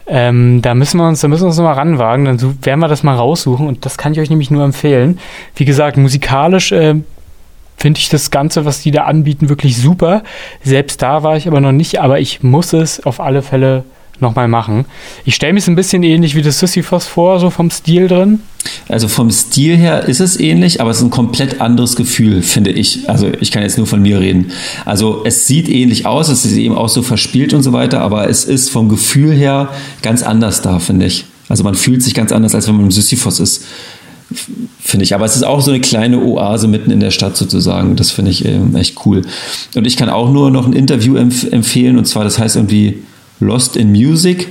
Ähm, 0.07 0.63
da 0.63 0.75
müssen 0.75 0.97
wir 0.97 1.07
uns, 1.07 1.21
da 1.21 1.29
müssen 1.29 1.43
wir 1.43 1.49
uns 1.49 1.59
nochmal 1.59 1.75
ranwagen, 1.75 2.25
dann 2.25 2.39
so, 2.39 2.55
werden 2.63 2.81
wir 2.81 2.89
das 2.89 3.03
mal 3.03 3.15
raussuchen 3.15 3.69
und 3.69 3.85
das 3.85 3.99
kann 3.99 4.15
ich 4.15 4.21
euch 4.21 4.31
nämlich 4.31 4.51
nur 4.51 4.65
empfehlen. 4.65 5.19
Wie 5.55 5.67
gesagt, 5.67 5.99
musikalisch 5.99 6.73
äh, 6.73 6.95
finde 7.77 7.99
ich 7.99 8.09
das 8.09 8.31
Ganze, 8.31 8.65
was 8.65 8.81
die 8.81 8.93
da 8.93 9.05
anbieten, 9.05 9.51
wirklich 9.51 9.77
super. 9.77 10.23
Selbst 10.65 11.03
da 11.03 11.23
war 11.23 11.37
ich 11.37 11.47
aber 11.47 11.61
noch 11.61 11.73
nicht, 11.73 12.01
aber 12.01 12.19
ich 12.19 12.43
muss 12.43 12.73
es 12.73 13.05
auf 13.05 13.21
alle 13.21 13.43
Fälle 13.43 13.85
nochmal 14.21 14.49
machen. 14.49 14.85
Ich 15.25 15.35
stelle 15.35 15.53
mir 15.53 15.59
es 15.59 15.69
ein 15.69 15.77
bisschen 15.77 16.03
ähnlich 16.03 16.35
wie 16.35 16.43
das 16.43 16.59
Sisyphos 16.59 17.07
vor, 17.07 17.41
so 17.41 17.51
vom 17.51 17.71
Stil 17.71 18.09
drin. 18.09 18.41
Also 18.89 19.09
vom 19.09 19.31
Stil 19.31 19.77
her 19.77 20.09
ist 20.09 20.21
es 20.21 20.39
ähnlich, 20.39 20.81
aber 20.81 20.91
es 20.91 20.99
ist 20.99 21.05
ein 21.05 21.11
komplett 21.11 21.61
anderes 21.61 21.97
Gefühl, 21.97 22.43
finde 22.43 22.71
ich. 22.71 23.09
Also 23.09 23.31
ich 23.41 23.51
kann 23.51 23.63
jetzt 23.63 23.79
nur 23.79 23.87
von 23.87 24.03
mir 24.03 24.21
reden. 24.21 24.53
Also 24.85 25.23
es 25.25 25.47
sieht 25.47 25.69
ähnlich 25.69 26.07
aus, 26.07 26.29
es 26.29 26.45
ist 26.45 26.57
eben 26.57 26.75
auch 26.75 26.89
so 26.89 27.03
verspielt 27.03 27.55
und 27.55 27.63
so 27.63 27.73
weiter, 27.73 28.01
aber 28.01 28.29
es 28.29 28.45
ist 28.45 28.71
vom 28.71 28.89
Gefühl 28.89 29.33
her 29.33 29.71
ganz 30.03 30.23
anders 30.23 30.63
da, 30.63 30.79
finde 30.79 31.07
ich. 31.07 31.25
Also 31.49 31.65
man 31.65 31.75
fühlt 31.75 32.03
sich 32.03 32.15
ganz 32.15 32.33
anders, 32.33 32.55
als 32.55 32.69
wenn 32.69 32.77
man 32.77 32.85
im 32.87 32.91
Sisyphos 32.91 33.41
ist, 33.41 33.65
finde 34.81 35.05
ich. 35.05 35.15
Aber 35.15 35.25
es 35.25 35.37
ist 35.37 35.43
auch 35.43 35.61
so 35.61 35.71
eine 35.71 35.81
kleine 35.81 36.23
Oase 36.23 36.69
mitten 36.69 36.91
in 36.91 37.01
der 37.01 37.11
Stadt 37.11 37.37
sozusagen. 37.37 37.97
Das 37.97 38.11
finde 38.11 38.31
ich 38.31 38.45
ähm, 38.45 38.77
echt 38.77 39.05
cool. 39.05 39.23
Und 39.75 39.87
ich 39.87 39.97
kann 39.97 40.09
auch 40.09 40.31
nur 40.31 40.51
noch 40.51 40.67
ein 40.67 40.73
Interview 40.73 41.17
empf 41.17 41.51
empfehlen, 41.51 41.99
und 41.99 42.07
zwar, 42.07 42.25
das 42.25 42.39
heißt 42.39 42.57
irgendwie 42.57 43.03
Lost 43.41 43.77
in 43.77 43.91
Music. 43.91 44.49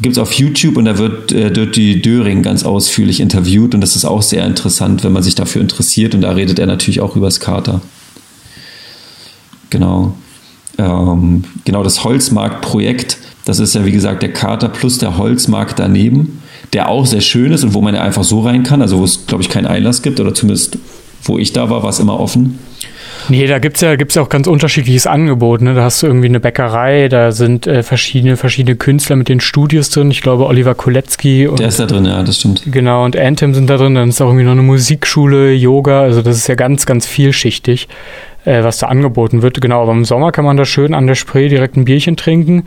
Gibt 0.00 0.16
es 0.16 0.22
auf 0.22 0.32
YouTube 0.32 0.76
und 0.76 0.84
da 0.84 0.98
wird 0.98 1.32
äh, 1.32 1.50
Dirty 1.50 2.02
Döring 2.02 2.42
ganz 2.42 2.64
ausführlich 2.64 3.20
interviewt 3.20 3.74
und 3.74 3.80
das 3.80 3.96
ist 3.96 4.04
auch 4.04 4.22
sehr 4.22 4.44
interessant, 4.44 5.04
wenn 5.04 5.12
man 5.12 5.22
sich 5.22 5.34
dafür 5.34 5.62
interessiert 5.62 6.14
und 6.14 6.22
da 6.22 6.32
redet 6.32 6.58
er 6.58 6.66
natürlich 6.66 7.00
auch 7.00 7.16
über 7.16 7.26
das 7.26 7.40
Kater. 7.40 7.80
Genau. 9.70 10.14
Ähm, 10.78 11.44
genau, 11.64 11.82
das 11.82 12.04
Holzmarkt-Projekt, 12.04 13.18
das 13.44 13.58
ist 13.58 13.74
ja 13.74 13.84
wie 13.84 13.92
gesagt 13.92 14.22
der 14.22 14.32
Kater 14.32 14.68
plus 14.68 14.98
der 14.98 15.18
Holzmarkt 15.18 15.78
daneben, 15.78 16.42
der 16.72 16.88
auch 16.88 17.06
sehr 17.06 17.20
schön 17.20 17.52
ist 17.52 17.64
und 17.64 17.74
wo 17.74 17.80
man 17.80 17.94
ja 17.94 18.02
einfach 18.02 18.24
so 18.24 18.40
rein 18.40 18.62
kann, 18.62 18.82
also 18.82 18.98
wo 18.98 19.04
es, 19.04 19.26
glaube 19.26 19.42
ich, 19.42 19.48
keinen 19.48 19.66
Einlass 19.66 20.02
gibt 20.02 20.20
oder 20.20 20.34
zumindest 20.34 20.78
wo 21.24 21.38
ich 21.38 21.52
da 21.52 21.70
war, 21.70 21.82
war 21.82 21.90
es 21.90 22.00
immer 22.00 22.18
offen. 22.18 22.58
Nee, 23.28 23.46
da 23.46 23.58
gibt 23.58 23.76
es 23.76 23.82
ja, 23.82 23.94
gibt's 23.96 24.14
ja 24.16 24.22
auch 24.22 24.28
ganz 24.28 24.46
unterschiedliches 24.46 25.06
Angebot. 25.06 25.60
Ne? 25.60 25.74
Da 25.74 25.84
hast 25.84 26.02
du 26.02 26.06
irgendwie 26.06 26.26
eine 26.26 26.40
Bäckerei, 26.40 27.08
da 27.08 27.32
sind 27.32 27.66
äh, 27.66 27.82
verschiedene, 27.82 28.36
verschiedene 28.36 28.76
Künstler 28.76 29.16
mit 29.16 29.28
den 29.28 29.40
Studios 29.40 29.90
drin. 29.90 30.10
Ich 30.10 30.22
glaube, 30.22 30.46
Oliver 30.46 30.74
Kolecki. 30.74 31.46
Und, 31.46 31.60
Der 31.60 31.68
ist 31.68 31.78
da 31.78 31.86
drin, 31.86 32.04
ja, 32.04 32.22
das 32.22 32.38
stimmt. 32.38 32.64
Genau, 32.66 33.04
und 33.04 33.16
Anthem 33.16 33.54
sind 33.54 33.70
da 33.70 33.76
drin. 33.76 33.94
Dann 33.94 34.08
ist 34.08 34.20
auch 34.20 34.26
irgendwie 34.26 34.44
noch 34.44 34.52
eine 34.52 34.62
Musikschule, 34.62 35.52
Yoga. 35.52 36.02
Also 36.02 36.22
das 36.22 36.36
ist 36.36 36.48
ja 36.48 36.56
ganz, 36.56 36.84
ganz 36.84 37.06
vielschichtig, 37.06 37.88
äh, 38.44 38.64
was 38.64 38.78
da 38.78 38.88
angeboten 38.88 39.42
wird. 39.42 39.60
Genau, 39.60 39.82
aber 39.82 39.92
im 39.92 40.04
Sommer 40.04 40.32
kann 40.32 40.44
man 40.44 40.56
da 40.56 40.64
schön 40.64 40.94
an 40.94 41.06
der 41.06 41.14
Spree 41.14 41.48
direkt 41.48 41.76
ein 41.76 41.84
Bierchen 41.84 42.16
trinken. 42.16 42.64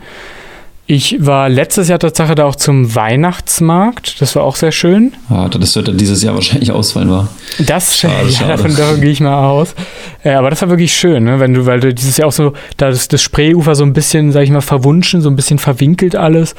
Ich 0.88 1.16
war 1.18 1.48
letztes 1.48 1.88
Jahr 1.88 1.98
tatsächlich 1.98 2.36
da 2.36 2.44
auch 2.44 2.54
zum 2.54 2.94
Weihnachtsmarkt. 2.94 4.20
Das 4.20 4.36
war 4.36 4.44
auch 4.44 4.54
sehr 4.54 4.70
schön. 4.70 5.14
Ja, 5.28 5.48
das 5.48 5.74
wird 5.74 5.88
dann 5.88 5.96
dieses 5.96 6.22
Jahr 6.22 6.36
wahrscheinlich 6.36 6.70
ausfallen, 6.70 7.10
war. 7.10 7.28
Das, 7.58 7.98
schade, 7.98 8.14
ja, 8.26 8.30
schade. 8.30 8.52
davon, 8.52 8.76
davon 8.76 9.00
gehe 9.00 9.10
ich 9.10 9.20
mal 9.20 9.48
aus. 9.48 9.74
Äh, 10.22 10.34
aber 10.34 10.48
das 10.48 10.62
war 10.62 10.68
wirklich 10.68 10.94
schön, 10.94 11.24
ne? 11.24 11.40
Wenn 11.40 11.54
du, 11.54 11.66
weil 11.66 11.80
du 11.80 11.92
dieses 11.92 12.16
Jahr 12.18 12.28
auch 12.28 12.32
so, 12.32 12.52
da 12.76 12.88
ist 12.88 13.12
das 13.12 13.20
Spreeufer 13.20 13.74
so 13.74 13.82
ein 13.82 13.94
bisschen, 13.94 14.30
sag 14.30 14.44
ich 14.44 14.50
mal, 14.50 14.60
verwunschen, 14.60 15.22
so 15.22 15.28
ein 15.28 15.34
bisschen 15.34 15.58
verwinkelt 15.58 16.14
alles, 16.14 16.54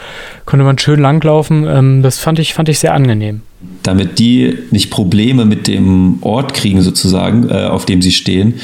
konnte 0.46 0.66
man 0.66 0.78
schön 0.78 1.00
langlaufen. 1.00 1.66
Ähm, 1.66 2.02
das 2.04 2.20
fand 2.20 2.40
ich, 2.40 2.54
fand 2.54 2.68
ich 2.68 2.80
sehr 2.80 2.94
angenehm. 2.94 3.44
Damit 3.84 4.20
die 4.20 4.58
nicht 4.72 4.92
Probleme 4.92 5.46
mit 5.46 5.68
dem 5.68 6.18
Ort 6.20 6.54
kriegen, 6.54 6.82
sozusagen, 6.82 7.50
äh, 7.50 7.68
auf 7.68 7.86
dem 7.86 8.02
sie 8.02 8.12
stehen, 8.12 8.56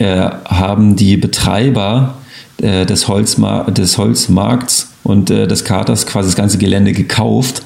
äh, 0.00 0.28
haben 0.44 0.96
die 0.96 1.16
Betreiber 1.16 2.17
äh, 2.62 2.86
des, 2.86 3.08
Holzmar 3.08 3.70
des 3.70 3.98
Holzmarkts 3.98 4.90
und 5.04 5.30
äh, 5.30 5.46
des 5.46 5.64
Katers 5.64 6.06
quasi 6.06 6.28
das 6.28 6.36
ganze 6.36 6.58
Gelände 6.58 6.92
gekauft. 6.92 7.62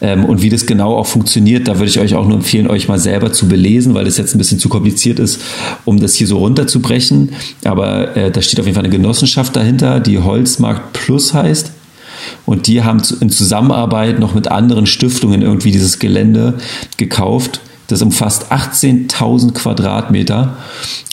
Ähm, 0.00 0.24
und 0.24 0.42
wie 0.42 0.48
das 0.48 0.66
genau 0.66 0.96
auch 0.96 1.06
funktioniert, 1.06 1.68
da 1.68 1.76
würde 1.76 1.90
ich 1.90 2.00
euch 2.00 2.14
auch 2.14 2.26
nur 2.26 2.38
empfehlen, 2.38 2.66
euch 2.68 2.88
mal 2.88 2.98
selber 2.98 3.32
zu 3.32 3.48
belesen, 3.48 3.94
weil 3.94 4.04
das 4.04 4.16
jetzt 4.16 4.34
ein 4.34 4.38
bisschen 4.38 4.58
zu 4.58 4.68
kompliziert 4.68 5.18
ist, 5.18 5.40
um 5.84 6.00
das 6.00 6.14
hier 6.14 6.26
so 6.26 6.38
runterzubrechen. 6.38 7.32
Aber 7.64 8.16
äh, 8.16 8.30
da 8.30 8.42
steht 8.42 8.58
auf 8.58 8.66
jeden 8.66 8.74
Fall 8.74 8.84
eine 8.84 8.94
Genossenschaft 8.94 9.54
dahinter, 9.54 10.00
die 10.00 10.18
Holzmarkt 10.18 10.94
Plus 10.94 11.34
heißt. 11.34 11.72
Und 12.46 12.66
die 12.66 12.82
haben 12.82 13.02
in 13.20 13.30
Zusammenarbeit 13.30 14.18
noch 14.18 14.34
mit 14.34 14.48
anderen 14.48 14.86
Stiftungen 14.86 15.42
irgendwie 15.42 15.70
dieses 15.70 15.98
Gelände 15.98 16.54
gekauft. 16.96 17.60
Das 17.90 18.02
umfasst 18.02 18.52
18.000 18.52 19.52
Quadratmeter. 19.52 20.56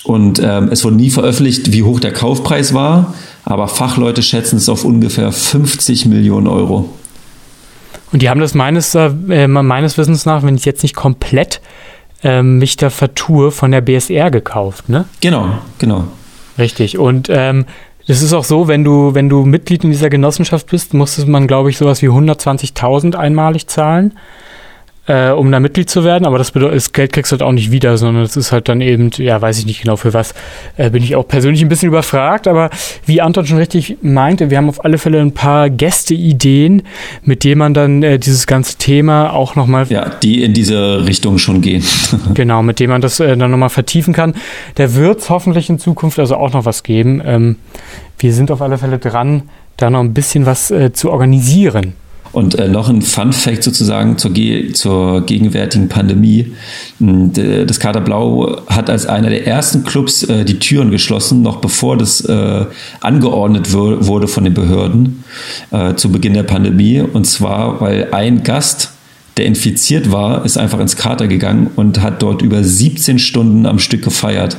Und 0.04 0.40
ähm, 0.44 0.70
es 0.72 0.84
wurde 0.84 0.96
nie 0.96 1.10
veröffentlicht, 1.10 1.72
wie 1.72 1.84
hoch 1.84 2.00
der 2.00 2.14
Kaufpreis 2.14 2.74
war, 2.74 3.14
aber 3.44 3.68
Fachleute 3.68 4.22
schätzen 4.22 4.58
es 4.58 4.70
auf 4.70 4.86
ungefähr 4.86 5.32
50 5.32 6.06
Millionen 6.06 6.48
Euro. 6.48 6.90
Und 8.12 8.22
die 8.22 8.30
haben 8.30 8.40
das 8.40 8.54
meines, 8.54 8.96
äh, 8.96 9.48
meines 9.48 9.98
Wissens 9.98 10.26
nach, 10.26 10.44
wenn 10.44 10.56
ich 10.56 10.66
jetzt 10.66 10.84
nicht 10.84 10.96
komplett 10.96 11.62
äh, 12.24 12.42
mich 12.42 12.78
da 12.78 12.90
vertue, 12.90 13.52
von 13.52 13.72
der 13.72 13.82
BSR 13.82 14.32
gekauft, 14.32 14.88
ne? 14.88 15.06
Genau, 15.20 15.58
genau. 15.78 16.06
Richtig. 16.58 16.98
Und 16.98 17.28
ähm, 17.30 17.66
das 18.08 18.22
ist 18.22 18.34
auch 18.34 18.46
so, 18.46 18.68
wenn 18.68 18.84
du, 18.84 19.14
wenn 19.14 19.28
du 19.28 19.44
Mitglied 19.44 19.84
in 19.84 19.92
dieser 19.92 20.10
Genossenschaft 20.10 20.68
bist, 20.68 20.94
musste 20.94 21.26
man, 21.26 21.48
glaube 21.48 21.70
ich, 21.70 21.78
sowas 21.78 22.02
wie 22.02 22.08
120.000 22.08 23.16
einmalig 23.16 23.68
zahlen 23.68 24.14
äh, 25.08 25.30
um 25.32 25.52
da 25.52 25.60
Mitglied 25.60 25.90
zu 25.90 26.04
werden, 26.04 26.26
aber 26.26 26.38
das, 26.38 26.52
bedeutet, 26.52 26.76
das 26.76 26.94
Geld 26.94 27.14
kriegst 27.14 27.32
du 27.32 27.34
halt 27.34 27.44
auch 27.44 27.52
nicht 27.52 27.72
wieder, 27.72 27.98
sondern 27.98 28.24
das 28.24 28.36
ist 28.36 28.52
halt 28.52 28.70
dann 28.70 28.82
eben, 28.82 29.10
ja, 29.18 29.42
weiß 29.42 29.58
ich 29.60 29.66
nicht 29.66 29.82
genau 29.82 29.96
für 29.96 30.14
was, 30.14 30.34
äh, 30.76 30.90
bin 30.90 31.02
ich 31.02 31.16
auch 31.16 31.28
persönlich 31.28 31.62
ein 31.62 31.70
bisschen 31.70 31.88
überfragt, 31.88 32.48
aber 32.48 32.70
wie 33.06 33.22
Anton 33.22 33.46
schon 33.46 33.58
richtig 33.58 33.98
meinte, 34.02 34.50
wir 34.50 34.58
haben 34.58 34.70
auf 34.70 34.84
alle 34.84 34.98
Fälle 34.98 35.22
ein 35.22 35.34
paar 35.34 35.70
Gästeideen, 35.70 36.84
mit 37.24 37.44
denen 37.44 37.60
man 37.60 37.74
dann 37.74 38.04
äh, 38.04 38.20
dieses 38.20 38.48
ganze 38.48 38.78
Thema 38.78 39.32
auch 39.32 39.56
nochmal... 39.56 39.88
Ja, 39.88 40.10
die 40.10 40.44
in 40.44 40.54
diese 40.54 41.06
Richtung 41.06 41.38
schon 41.38 41.62
gehen. 41.62 41.84
genau, 42.34 42.62
mit 42.62 42.80
denen 42.80 42.92
man 42.92 43.02
das 43.02 43.20
äh, 43.20 43.38
dann 43.38 43.52
nochmal 43.52 43.70
vertiefen 43.70 44.14
kann. 44.14 44.34
Da 44.76 44.94
wird 44.94 45.20
es 45.20 45.30
hoffentlich 45.30 45.70
in 45.70 45.80
Zukunft 45.80 46.20
also 46.20 46.36
auch 46.36 46.54
noch 46.54 46.66
was 46.66 46.84
geben. 46.84 47.22
Ähm, 47.26 47.56
wir 48.20 48.34
sind 48.34 48.52
auf 48.52 48.62
alle 48.62 48.78
Fälle 48.78 49.00
dran, 49.00 49.44
da 49.78 49.90
noch 49.90 50.00
ein 50.02 50.14
bisschen 50.14 50.46
was 50.46 50.72
äh, 50.72 50.92
zu 50.92 51.12
organisieren. 51.12 51.94
Und 52.38 52.54
äh, 52.54 52.68
noch 52.68 52.88
ein 52.88 53.02
Fun 53.02 53.34
Fact 53.34 53.64
sozusagen 53.64 54.20
zur, 54.20 54.32
zur 54.74 55.26
gegenwärtigen 55.26 55.90
Pandemie. 55.90 56.54
Hm, 57.00 57.32
das 57.34 57.80
Kater 57.80 58.00
Blau 58.00 58.62
hat 58.68 58.92
als 58.92 59.08
einer 59.08 59.32
der 59.32 59.48
ersten 59.48 59.84
Clubs 59.84 60.22
äh, 60.22 60.46
die 60.46 60.60
Türen 60.60 60.92
geschlossen, 60.92 61.42
noch 61.42 61.56
bevor 61.56 61.98
das 61.98 62.22
äh, 62.22 62.66
angeordnet 63.02 63.74
wurde 63.74 64.28
von 64.28 64.44
den 64.44 64.54
Behörden 64.54 65.24
äh, 65.72 65.96
zu 65.96 66.12
Beginn 66.12 66.36
der 66.36 66.44
Pandemie. 66.44 67.02
Und 67.02 67.26
zwar, 67.26 67.82
weil 67.82 68.10
ein 68.12 68.44
Gast 68.44 68.92
der 69.38 69.48
infiziert 69.48 70.12
war, 70.12 70.46
ist 70.46 70.60
einfach 70.60 70.80
ins 70.80 70.96
Kater 70.96 71.28
gegangen 71.28 71.72
und 71.76 72.02
hat 72.02 72.22
dort 72.22 72.44
über 72.44 72.64
17 72.64 73.18
Stunden 73.18 73.66
am 73.66 73.80
Stück 73.80 74.04
gefeiert. 74.04 74.58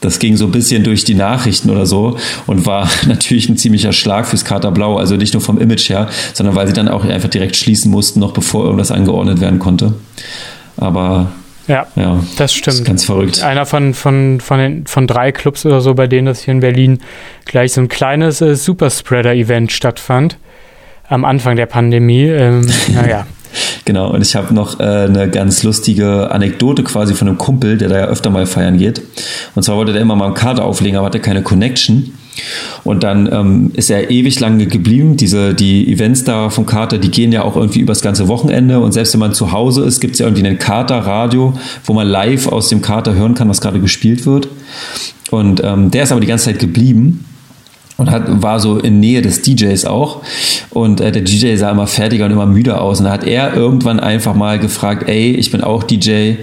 Das 0.00 0.18
ging 0.18 0.36
so 0.36 0.46
ein 0.46 0.52
bisschen 0.52 0.82
durch 0.82 1.04
die 1.04 1.14
Nachrichten 1.14 1.70
oder 1.70 1.86
so 1.86 2.16
und 2.46 2.66
war 2.66 2.88
natürlich 3.06 3.48
ein 3.48 3.56
ziemlicher 3.56 3.92
Schlag 3.92 4.26
fürs 4.26 4.44
Kater 4.44 4.70
Blau. 4.70 4.96
Also 4.96 5.16
nicht 5.16 5.34
nur 5.34 5.42
vom 5.42 5.58
Image 5.58 5.88
her, 5.88 6.08
sondern 6.32 6.54
weil 6.54 6.66
sie 6.66 6.72
dann 6.72 6.88
auch 6.88 7.04
einfach 7.04 7.28
direkt 7.28 7.56
schließen 7.56 7.90
mussten, 7.90 8.20
noch 8.20 8.32
bevor 8.32 8.64
irgendwas 8.64 8.90
angeordnet 8.90 9.40
werden 9.40 9.58
konnte. 9.58 9.94
Aber 10.76 11.32
ja, 11.70 11.86
ja, 11.94 12.18
das 12.36 12.52
stimmt. 12.52 12.78
Das 12.78 12.84
ganz 12.84 13.04
verrückt. 13.04 13.42
Einer 13.44 13.64
von, 13.64 13.94
von, 13.94 14.40
von, 14.40 14.58
den, 14.58 14.86
von 14.86 15.06
drei 15.06 15.30
Clubs 15.30 15.64
oder 15.64 15.80
so, 15.80 15.94
bei 15.94 16.08
denen 16.08 16.26
das 16.26 16.42
hier 16.42 16.52
in 16.52 16.60
Berlin 16.60 16.98
gleich 17.44 17.74
so 17.74 17.80
ein 17.80 17.88
kleines 17.88 18.40
äh, 18.40 18.56
Superspreader-Event 18.56 19.70
stattfand. 19.70 20.36
Am 21.08 21.24
Anfang 21.24 21.56
der 21.56 21.66
Pandemie. 21.66 22.24
Ähm, 22.24 22.66
naja. 22.92 23.26
Genau, 23.84 24.12
und 24.12 24.22
ich 24.22 24.36
habe 24.36 24.54
noch 24.54 24.78
äh, 24.78 24.82
eine 24.82 25.28
ganz 25.28 25.62
lustige 25.62 26.30
Anekdote 26.30 26.82
quasi 26.84 27.14
von 27.14 27.28
einem 27.28 27.38
Kumpel, 27.38 27.78
der 27.78 27.88
da 27.88 27.98
ja 27.98 28.04
öfter 28.06 28.30
mal 28.30 28.46
feiern 28.46 28.78
geht. 28.78 29.02
Und 29.54 29.62
zwar 29.62 29.76
wollte 29.76 29.92
der 29.92 30.02
immer 30.02 30.16
mal 30.16 30.26
eine 30.26 30.34
Karte 30.34 30.62
auflegen, 30.62 30.96
aber 30.96 31.06
hatte 31.06 31.20
keine 31.20 31.42
Connection. 31.42 32.14
Und 32.84 33.02
dann 33.02 33.28
ähm, 33.32 33.70
ist 33.74 33.90
er 33.90 34.10
ewig 34.10 34.38
lange 34.40 34.66
geblieben. 34.66 35.16
Diese, 35.16 35.54
die 35.54 35.92
Events 35.92 36.24
da 36.24 36.50
von 36.50 36.66
Kater, 36.66 36.98
die 36.98 37.10
gehen 37.10 37.32
ja 37.32 37.42
auch 37.42 37.56
irgendwie 37.56 37.80
übers 37.80 38.02
ganze 38.02 38.28
Wochenende. 38.28 38.80
Und 38.80 38.92
selbst 38.92 39.12
wenn 39.12 39.20
man 39.20 39.34
zu 39.34 39.52
Hause 39.52 39.84
ist, 39.84 40.00
gibt 40.00 40.14
es 40.14 40.20
ja 40.20 40.26
irgendwie 40.26 40.46
einen 40.46 40.58
Kater-Radio, 40.58 41.54
wo 41.84 41.92
man 41.92 42.06
live 42.06 42.46
aus 42.46 42.68
dem 42.68 42.82
Kater 42.82 43.14
hören 43.14 43.34
kann, 43.34 43.48
was 43.48 43.60
gerade 43.60 43.80
gespielt 43.80 44.26
wird. 44.26 44.48
Und 45.30 45.62
ähm, 45.64 45.90
der 45.90 46.04
ist 46.04 46.12
aber 46.12 46.20
die 46.20 46.26
ganze 46.26 46.46
Zeit 46.46 46.58
geblieben 46.58 47.24
und 48.00 48.10
hat, 48.10 48.42
war 48.42 48.58
so 48.60 48.78
in 48.78 48.98
Nähe 48.98 49.22
des 49.22 49.42
DJs 49.42 49.84
auch. 49.84 50.22
Und 50.70 51.00
äh, 51.00 51.12
der 51.12 51.22
DJ 51.22 51.54
sah 51.56 51.70
immer 51.70 51.86
fertiger 51.86 52.24
und 52.24 52.32
immer 52.32 52.46
müder 52.46 52.80
aus. 52.80 52.98
Und 52.98 53.04
da 53.04 53.12
hat 53.12 53.24
er 53.24 53.54
irgendwann 53.54 54.00
einfach 54.00 54.34
mal 54.34 54.58
gefragt, 54.58 55.08
ey, 55.08 55.32
ich 55.32 55.50
bin 55.50 55.62
auch 55.62 55.82
DJ, 55.82 56.34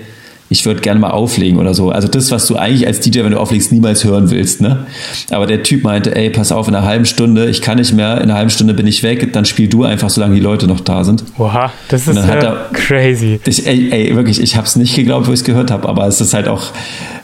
ich 0.49 0.65
würde 0.65 0.81
gerne 0.81 0.99
mal 0.99 1.11
auflegen 1.11 1.59
oder 1.59 1.73
so. 1.73 1.89
Also 1.89 2.07
das, 2.07 2.31
was 2.31 2.47
du 2.47 2.55
eigentlich 2.55 2.87
als 2.87 2.99
DJ, 2.99 3.23
wenn 3.23 3.31
du 3.31 3.39
auflegst, 3.39 3.71
niemals 3.71 4.03
hören 4.03 4.29
willst. 4.29 4.61
Ne? 4.61 4.85
Aber 5.31 5.45
der 5.45 5.63
Typ 5.63 5.83
meinte, 5.83 6.15
ey, 6.15 6.29
pass 6.29 6.51
auf, 6.51 6.67
in 6.67 6.75
einer 6.75 6.85
halben 6.85 7.05
Stunde, 7.05 7.49
ich 7.49 7.61
kann 7.61 7.77
nicht 7.77 7.93
mehr, 7.93 8.15
in 8.17 8.23
einer 8.23 8.35
halben 8.35 8.49
Stunde 8.49 8.73
bin 8.73 8.87
ich 8.87 9.03
weg, 9.03 9.33
dann 9.33 9.45
spiel 9.45 9.67
du 9.67 9.83
einfach, 9.83 10.09
solange 10.09 10.35
die 10.35 10.41
Leute 10.41 10.67
noch 10.67 10.79
da 10.79 11.03
sind. 11.03 11.23
Oha, 11.37 11.71
das 11.89 12.07
ist 12.07 12.15
ja 12.15 12.23
er, 12.23 12.69
crazy. 12.71 13.39
Ich, 13.45 13.67
ey, 13.67 13.89
ey, 13.91 14.15
wirklich, 14.15 14.39
ich 14.39 14.55
habe 14.55 14.67
es 14.67 14.75
nicht 14.75 14.95
geglaubt, 14.95 15.27
wo 15.27 15.33
ich 15.33 15.39
es 15.39 15.45
gehört 15.45 15.71
habe, 15.71 15.89
aber 15.89 16.07
es 16.07 16.21
ist 16.21 16.33
halt 16.33 16.47
auch 16.47 16.71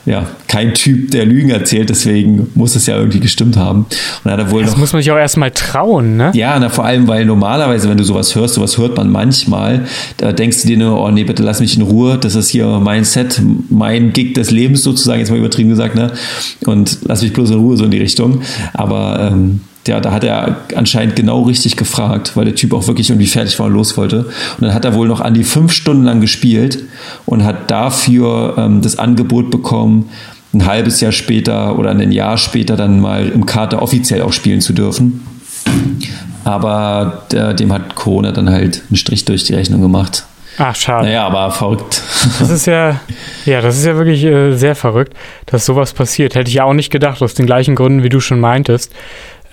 ja, 0.05 0.27
kein 0.47 0.73
Typ, 0.73 1.11
der 1.11 1.25
Lügen 1.25 1.49
erzählt, 1.49 1.89
deswegen 1.89 2.49
muss 2.55 2.75
es 2.75 2.87
ja 2.87 2.97
irgendwie 2.97 3.21
gestimmt 3.21 3.55
haben. 3.55 3.85
Und 4.23 4.31
hat 4.31 4.39
er 4.39 4.51
wohl 4.51 4.63
das 4.63 4.71
noch, 4.71 4.77
muss 4.77 4.91
man 4.91 5.01
sich 5.01 5.11
auch 5.11 5.17
erstmal 5.17 5.51
trauen, 5.51 6.17
ne? 6.17 6.31
Ja, 6.33 6.59
na, 6.59 6.69
vor 6.69 6.85
allem, 6.85 7.07
weil 7.07 7.25
normalerweise, 7.25 7.89
wenn 7.89 7.97
du 7.97 8.03
sowas 8.03 8.35
hörst, 8.35 8.55
sowas 8.55 8.77
hört 8.77 8.97
man 8.97 9.09
manchmal, 9.09 9.85
da 10.17 10.33
denkst 10.33 10.63
du 10.63 10.67
dir 10.67 10.77
nur, 10.77 10.99
oh 10.99 11.09
nee, 11.09 11.23
bitte 11.23 11.41
lass 11.41 11.61
mich 11.61 11.77
in 11.77 11.83
Ruhe, 11.83 12.17
das 12.17 12.35
ist 12.35 12.49
hier 12.49 12.67
mein 12.79 13.05
Set, 13.05 13.41
mein 13.69 14.11
Gig 14.11 14.33
des 14.33 14.51
Lebens 14.51 14.83
sozusagen, 14.83 15.19
jetzt 15.19 15.29
mal 15.29 15.37
übertrieben 15.39 15.69
gesagt, 15.69 15.95
ne? 15.95 16.11
Und 16.65 16.99
lass 17.03 17.21
mich 17.21 17.31
bloß 17.31 17.51
in 17.51 17.59
Ruhe 17.59 17.77
so 17.77 17.85
in 17.85 17.91
die 17.91 17.99
Richtung. 17.99 18.41
Aber 18.73 19.31
ähm, 19.31 19.61
ja, 19.87 19.99
da 19.99 20.11
hat 20.11 20.23
er 20.23 20.57
anscheinend 20.75 21.15
genau 21.15 21.43
richtig 21.43 21.75
gefragt, 21.75 22.35
weil 22.35 22.45
der 22.45 22.55
Typ 22.55 22.73
auch 22.73 22.87
wirklich 22.87 23.09
irgendwie 23.09 23.27
fertig 23.27 23.57
war 23.59 23.67
und 23.67 23.73
los 23.73 23.97
wollte. 23.97 24.25
Und 24.25 24.61
dann 24.61 24.73
hat 24.73 24.85
er 24.85 24.93
wohl 24.93 25.07
noch 25.07 25.21
an 25.21 25.33
die 25.33 25.43
fünf 25.43 25.71
Stunden 25.73 26.03
lang 26.03 26.21
gespielt 26.21 26.83
und 27.25 27.43
hat 27.43 27.69
dafür 27.69 28.55
ähm, 28.57 28.81
das 28.81 28.97
Angebot 28.97 29.51
bekommen, 29.51 30.09
ein 30.53 30.65
halbes 30.65 31.01
Jahr 31.01 31.11
später 31.11 31.77
oder 31.77 31.91
ein 31.91 32.11
Jahr 32.11 32.37
später 32.37 32.75
dann 32.75 32.99
mal 33.01 33.27
im 33.27 33.45
Kater 33.45 33.81
offiziell 33.81 34.21
auch 34.21 34.33
spielen 34.33 34.61
zu 34.61 34.73
dürfen. 34.73 35.25
Aber 36.43 37.23
der, 37.31 37.53
dem 37.53 37.71
hat 37.73 37.95
Corona 37.95 38.31
dann 38.31 38.49
halt 38.49 38.83
einen 38.89 38.97
Strich 38.97 39.25
durch 39.25 39.45
die 39.45 39.55
Rechnung 39.55 39.81
gemacht. 39.81 40.25
Ach, 40.57 40.75
schade. 40.75 41.07
Naja, 41.07 41.25
aber 41.25 41.49
verrückt. 41.51 42.01
Das 42.39 42.49
ist 42.49 42.67
ja, 42.67 42.99
ja, 43.45 43.61
das 43.61 43.77
ist 43.77 43.85
ja 43.85 43.95
wirklich 43.95 44.23
äh, 44.23 44.53
sehr 44.53 44.75
verrückt, 44.75 45.13
dass 45.47 45.65
sowas 45.65 45.93
passiert. 45.93 46.35
Hätte 46.35 46.49
ich 46.49 46.55
ja 46.55 46.65
auch 46.65 46.73
nicht 46.73 46.91
gedacht, 46.91 47.21
aus 47.21 47.33
den 47.33 47.45
gleichen 47.45 47.75
Gründen, 47.75 48.03
wie 48.03 48.09
du 48.09 48.19
schon 48.19 48.39
meintest. 48.39 48.91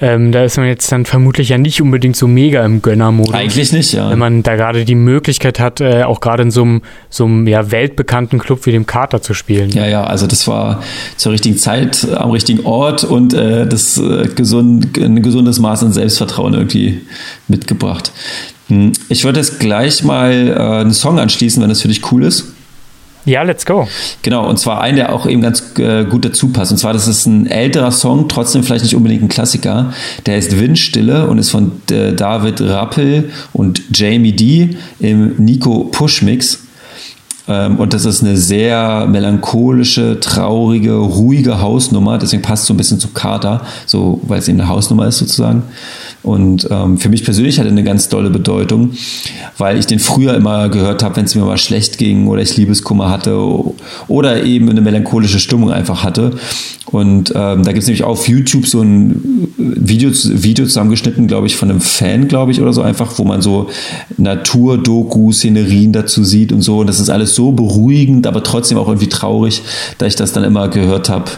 Ähm, 0.02 0.32
da 0.32 0.44
ist 0.44 0.56
man 0.56 0.66
jetzt 0.66 0.90
dann 0.92 1.04
vermutlich 1.04 1.50
ja 1.50 1.58
nicht 1.58 1.82
unbedingt 1.82 2.16
so 2.16 2.26
mega 2.26 2.64
im 2.64 2.80
Gönnermodus. 2.80 3.34
Eigentlich 3.34 3.72
nicht, 3.72 3.92
ja. 3.92 4.10
Wenn 4.10 4.18
man 4.18 4.42
da 4.42 4.56
gerade 4.56 4.84
die 4.84 4.94
Möglichkeit 4.94 5.60
hat, 5.60 5.80
äh, 5.80 6.04
auch 6.04 6.20
gerade 6.20 6.42
in 6.42 6.50
so 6.50 6.62
einem, 6.62 6.82
so 7.10 7.26
einem 7.26 7.46
ja, 7.46 7.70
weltbekannten 7.70 8.38
Club 8.38 8.64
wie 8.64 8.72
dem 8.72 8.86
Kater 8.86 9.20
zu 9.20 9.34
spielen. 9.34 9.70
Ja, 9.70 9.86
ja, 9.86 10.04
also 10.04 10.26
das 10.26 10.48
war 10.48 10.82
zur 11.16 11.32
richtigen 11.32 11.58
Zeit 11.58 12.08
am 12.14 12.30
richtigen 12.30 12.64
Ort 12.64 13.04
und 13.04 13.34
äh, 13.34 13.66
das 13.66 13.98
äh, 13.98 14.28
gesund, 14.34 14.96
ein 14.98 15.22
gesundes 15.22 15.58
Maß 15.58 15.84
an 15.84 15.92
Selbstvertrauen 15.92 16.54
irgendwie 16.54 17.02
mitgebracht. 17.48 18.10
Hm, 18.68 18.92
ich 19.10 19.24
würde 19.24 19.40
jetzt 19.40 19.60
gleich 19.60 20.02
mal 20.02 20.48
äh, 20.48 20.80
einen 20.80 20.94
Song 20.94 21.18
anschließen, 21.18 21.62
wenn 21.62 21.68
das 21.68 21.82
für 21.82 21.88
dich 21.88 22.10
cool 22.10 22.24
ist. 22.24 22.54
Ja, 23.24 23.42
let's 23.42 23.66
go. 23.66 23.86
Genau, 24.22 24.48
und 24.48 24.58
zwar 24.58 24.80
einen, 24.80 24.96
der 24.96 25.12
auch 25.12 25.26
eben 25.26 25.42
ganz 25.42 25.74
äh, 25.78 26.04
gut 26.04 26.24
dazu 26.24 26.48
passt. 26.48 26.72
Und 26.72 26.78
zwar, 26.78 26.92
das 26.92 27.06
ist 27.06 27.26
ein 27.26 27.46
älterer 27.46 27.92
Song, 27.92 28.28
trotzdem 28.28 28.62
vielleicht 28.62 28.84
nicht 28.84 28.96
unbedingt 28.96 29.22
ein 29.22 29.28
Klassiker. 29.28 29.92
Der 30.26 30.36
heißt 30.36 30.58
Windstille 30.58 31.26
und 31.26 31.38
ist 31.38 31.50
von 31.50 31.72
äh, 31.90 32.12
David 32.14 32.60
Rappel 32.62 33.30
und 33.52 33.82
Jamie 33.94 34.32
D 34.32 34.76
im 35.00 35.36
Nico 35.36 35.84
Push 35.92 36.22
Mix. 36.22 36.60
Ähm, 37.46 37.78
und 37.78 37.92
das 37.92 38.04
ist 38.04 38.22
eine 38.22 38.36
sehr 38.36 39.06
melancholische, 39.06 40.20
traurige, 40.20 40.94
ruhige 40.94 41.60
Hausnummer. 41.60 42.16
Deswegen 42.16 42.42
passt 42.42 42.62
es 42.62 42.68
so 42.68 42.74
ein 42.74 42.76
bisschen 42.76 43.00
zu 43.00 43.08
Kater, 43.08 43.62
so, 43.86 44.20
weil 44.22 44.38
es 44.38 44.48
eben 44.48 44.60
eine 44.60 44.68
Hausnummer 44.68 45.06
ist 45.06 45.18
sozusagen. 45.18 45.64
Und 46.22 46.68
ähm, 46.70 46.98
für 46.98 47.08
mich 47.08 47.24
persönlich 47.24 47.58
hat 47.58 47.66
er 47.66 47.72
eine 47.72 47.82
ganz 47.82 48.08
tolle 48.08 48.28
Bedeutung, 48.28 48.90
weil 49.56 49.78
ich 49.78 49.86
den 49.86 49.98
früher 49.98 50.34
immer 50.34 50.68
gehört 50.68 51.02
habe, 51.02 51.16
wenn 51.16 51.24
es 51.24 51.34
mir 51.34 51.44
mal 51.44 51.56
schlecht 51.56 51.96
ging 51.96 52.26
oder 52.26 52.42
ich 52.42 52.56
Liebeskummer 52.56 53.08
hatte 53.08 53.38
oder 54.06 54.44
eben 54.44 54.68
eine 54.68 54.82
melancholische 54.82 55.38
Stimmung 55.38 55.70
einfach 55.70 56.04
hatte. 56.04 56.32
Und 56.86 57.32
ähm, 57.34 57.62
da 57.62 57.72
gibt 57.72 57.78
es 57.78 57.86
nämlich 57.86 58.02
auf 58.02 58.28
YouTube 58.28 58.66
so 58.66 58.82
ein 58.82 59.48
Video, 59.56 60.10
Video 60.10 60.66
zusammengeschnitten, 60.66 61.26
glaube 61.26 61.46
ich, 61.46 61.56
von 61.56 61.70
einem 61.70 61.80
Fan, 61.80 62.28
glaube 62.28 62.52
ich, 62.52 62.60
oder 62.60 62.72
so 62.72 62.82
einfach, 62.82 63.18
wo 63.18 63.24
man 63.24 63.40
so 63.40 63.70
Natur-Doku, 64.18 65.32
Szenerien 65.32 65.92
dazu 65.92 66.24
sieht 66.24 66.52
und 66.52 66.62
so. 66.62 66.80
Und 66.80 66.88
das 66.88 67.00
ist 67.00 67.08
alles 67.08 67.34
so 67.34 67.52
beruhigend, 67.52 68.26
aber 68.26 68.42
trotzdem 68.42 68.76
auch 68.76 68.88
irgendwie 68.88 69.08
traurig, 69.08 69.62
da 69.98 70.06
ich 70.06 70.16
das 70.16 70.32
dann 70.32 70.44
immer 70.44 70.68
gehört 70.68 71.08
habe. 71.08 71.30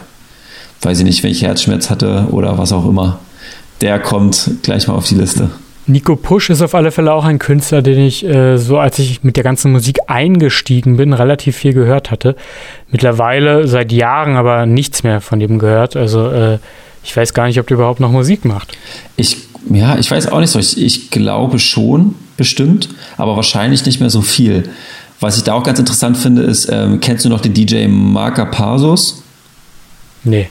Weiß 0.81 0.99
ich 0.99 1.05
nicht, 1.05 1.23
wenn 1.23 1.31
ich 1.31 1.43
Herzschmerz 1.43 1.91
hatte 1.91 2.27
oder 2.31 2.59
was 2.59 2.73
auch 2.73 2.89
immer 2.89 3.21
der 3.83 3.99
kommt 3.99 4.51
gleich 4.63 4.89
mal 4.89 4.95
auf 4.95 5.07
die 5.07 5.17
Liste. 5.17 5.51
Nico 5.87 6.15
Pusch 6.15 6.49
ist 6.49 6.63
auf 6.63 6.75
alle 6.77 6.93
Fälle 6.93 7.13
auch 7.13 7.25
ein 7.25 7.41
Künstler, 7.41 7.83
den 7.83 7.99
ich 7.99 8.25
äh, 8.25 8.57
so, 8.57 8.79
als 8.79 9.01
ich 9.01 9.25
mit 9.25 9.37
der 9.37 9.43
ganzen 9.43 9.73
Musik 9.73 9.99
eingestiegen 10.07 10.97
bin, 10.97 11.13
relativ 11.13 11.57
viel 11.57 11.73
gehört 11.73 12.13
hatte. 12.13 12.37
Mittlerweile 12.91 13.67
seit 13.67 13.91
Jahren 13.91 14.37
aber 14.37 14.65
nichts 14.65 15.03
mehr 15.03 15.21
von 15.21 15.41
dem 15.41 15.59
gehört. 15.59 15.97
Also 15.97 16.29
äh, 16.31 16.59
ich 17.03 17.17
weiß 17.17 17.35
gar 17.35 17.47
nicht, 17.47 17.59
ob 17.59 17.67
der 17.67 17.77
überhaupt 17.77 17.99
noch 17.99 18.13
Musik 18.13 18.45
macht. 18.45 18.79
Ich, 19.17 19.39
ja, 19.71 19.99
ich 19.99 20.09
weiß 20.09 20.29
auch 20.29 20.39
nicht 20.39 20.51
so. 20.51 20.61
Ich, 20.61 20.81
ich 20.81 21.11
glaube 21.11 21.59
schon, 21.59 22.15
bestimmt, 22.37 22.89
aber 23.17 23.35
wahrscheinlich 23.35 23.85
nicht 23.85 23.99
mehr 23.99 24.11
so 24.11 24.23
viel. 24.23 24.69
Was 25.19 25.37
ich 25.37 25.43
da 25.43 25.55
auch 25.55 25.65
ganz 25.65 25.81
interessant 25.81 26.17
finde, 26.17 26.43
ist, 26.43 26.69
ähm, 26.71 27.01
kennst 27.01 27.25
du 27.25 27.29
noch 27.29 27.41
den 27.41 27.55
DJ 27.55 27.87
Marca 27.89 28.45
Pasos? 28.45 29.23
Nee. 30.23 30.51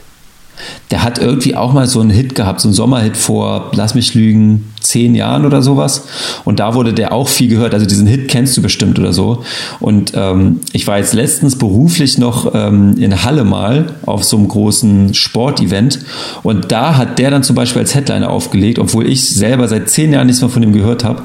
Der 0.90 1.02
hat 1.02 1.18
irgendwie 1.18 1.56
auch 1.56 1.72
mal 1.72 1.86
so 1.86 2.00
einen 2.00 2.10
Hit 2.10 2.34
gehabt, 2.34 2.60
so 2.60 2.68
einen 2.68 2.74
Sommerhit 2.74 3.16
vor, 3.16 3.70
lass 3.74 3.94
mich 3.94 4.14
lügen, 4.14 4.72
zehn 4.80 5.14
Jahren 5.14 5.46
oder 5.46 5.62
sowas. 5.62 6.04
Und 6.44 6.60
da 6.60 6.74
wurde 6.74 6.92
der 6.92 7.12
auch 7.12 7.28
viel 7.28 7.48
gehört. 7.48 7.74
Also 7.74 7.86
diesen 7.86 8.06
Hit 8.06 8.28
kennst 8.28 8.56
du 8.56 8.62
bestimmt 8.62 8.98
oder 8.98 9.12
so. 9.12 9.44
Und 9.80 10.12
ähm, 10.14 10.60
ich 10.72 10.86
war 10.86 10.98
jetzt 10.98 11.14
letztens 11.14 11.56
beruflich 11.56 12.18
noch 12.18 12.54
ähm, 12.54 12.94
in 12.98 13.24
Halle 13.24 13.44
mal 13.44 13.94
auf 14.04 14.24
so 14.24 14.36
einem 14.36 14.48
großen 14.48 15.14
Sportevent. 15.14 16.00
Und 16.42 16.72
da 16.72 16.96
hat 16.96 17.18
der 17.18 17.30
dann 17.30 17.42
zum 17.42 17.56
Beispiel 17.56 17.80
als 17.80 17.94
Headliner 17.94 18.30
aufgelegt, 18.30 18.78
obwohl 18.78 19.08
ich 19.08 19.28
selber 19.28 19.68
seit 19.68 19.88
zehn 19.88 20.12
Jahren 20.12 20.26
nichts 20.26 20.42
mehr 20.42 20.50
von 20.50 20.62
ihm 20.62 20.72
gehört 20.72 21.04
habe. 21.04 21.22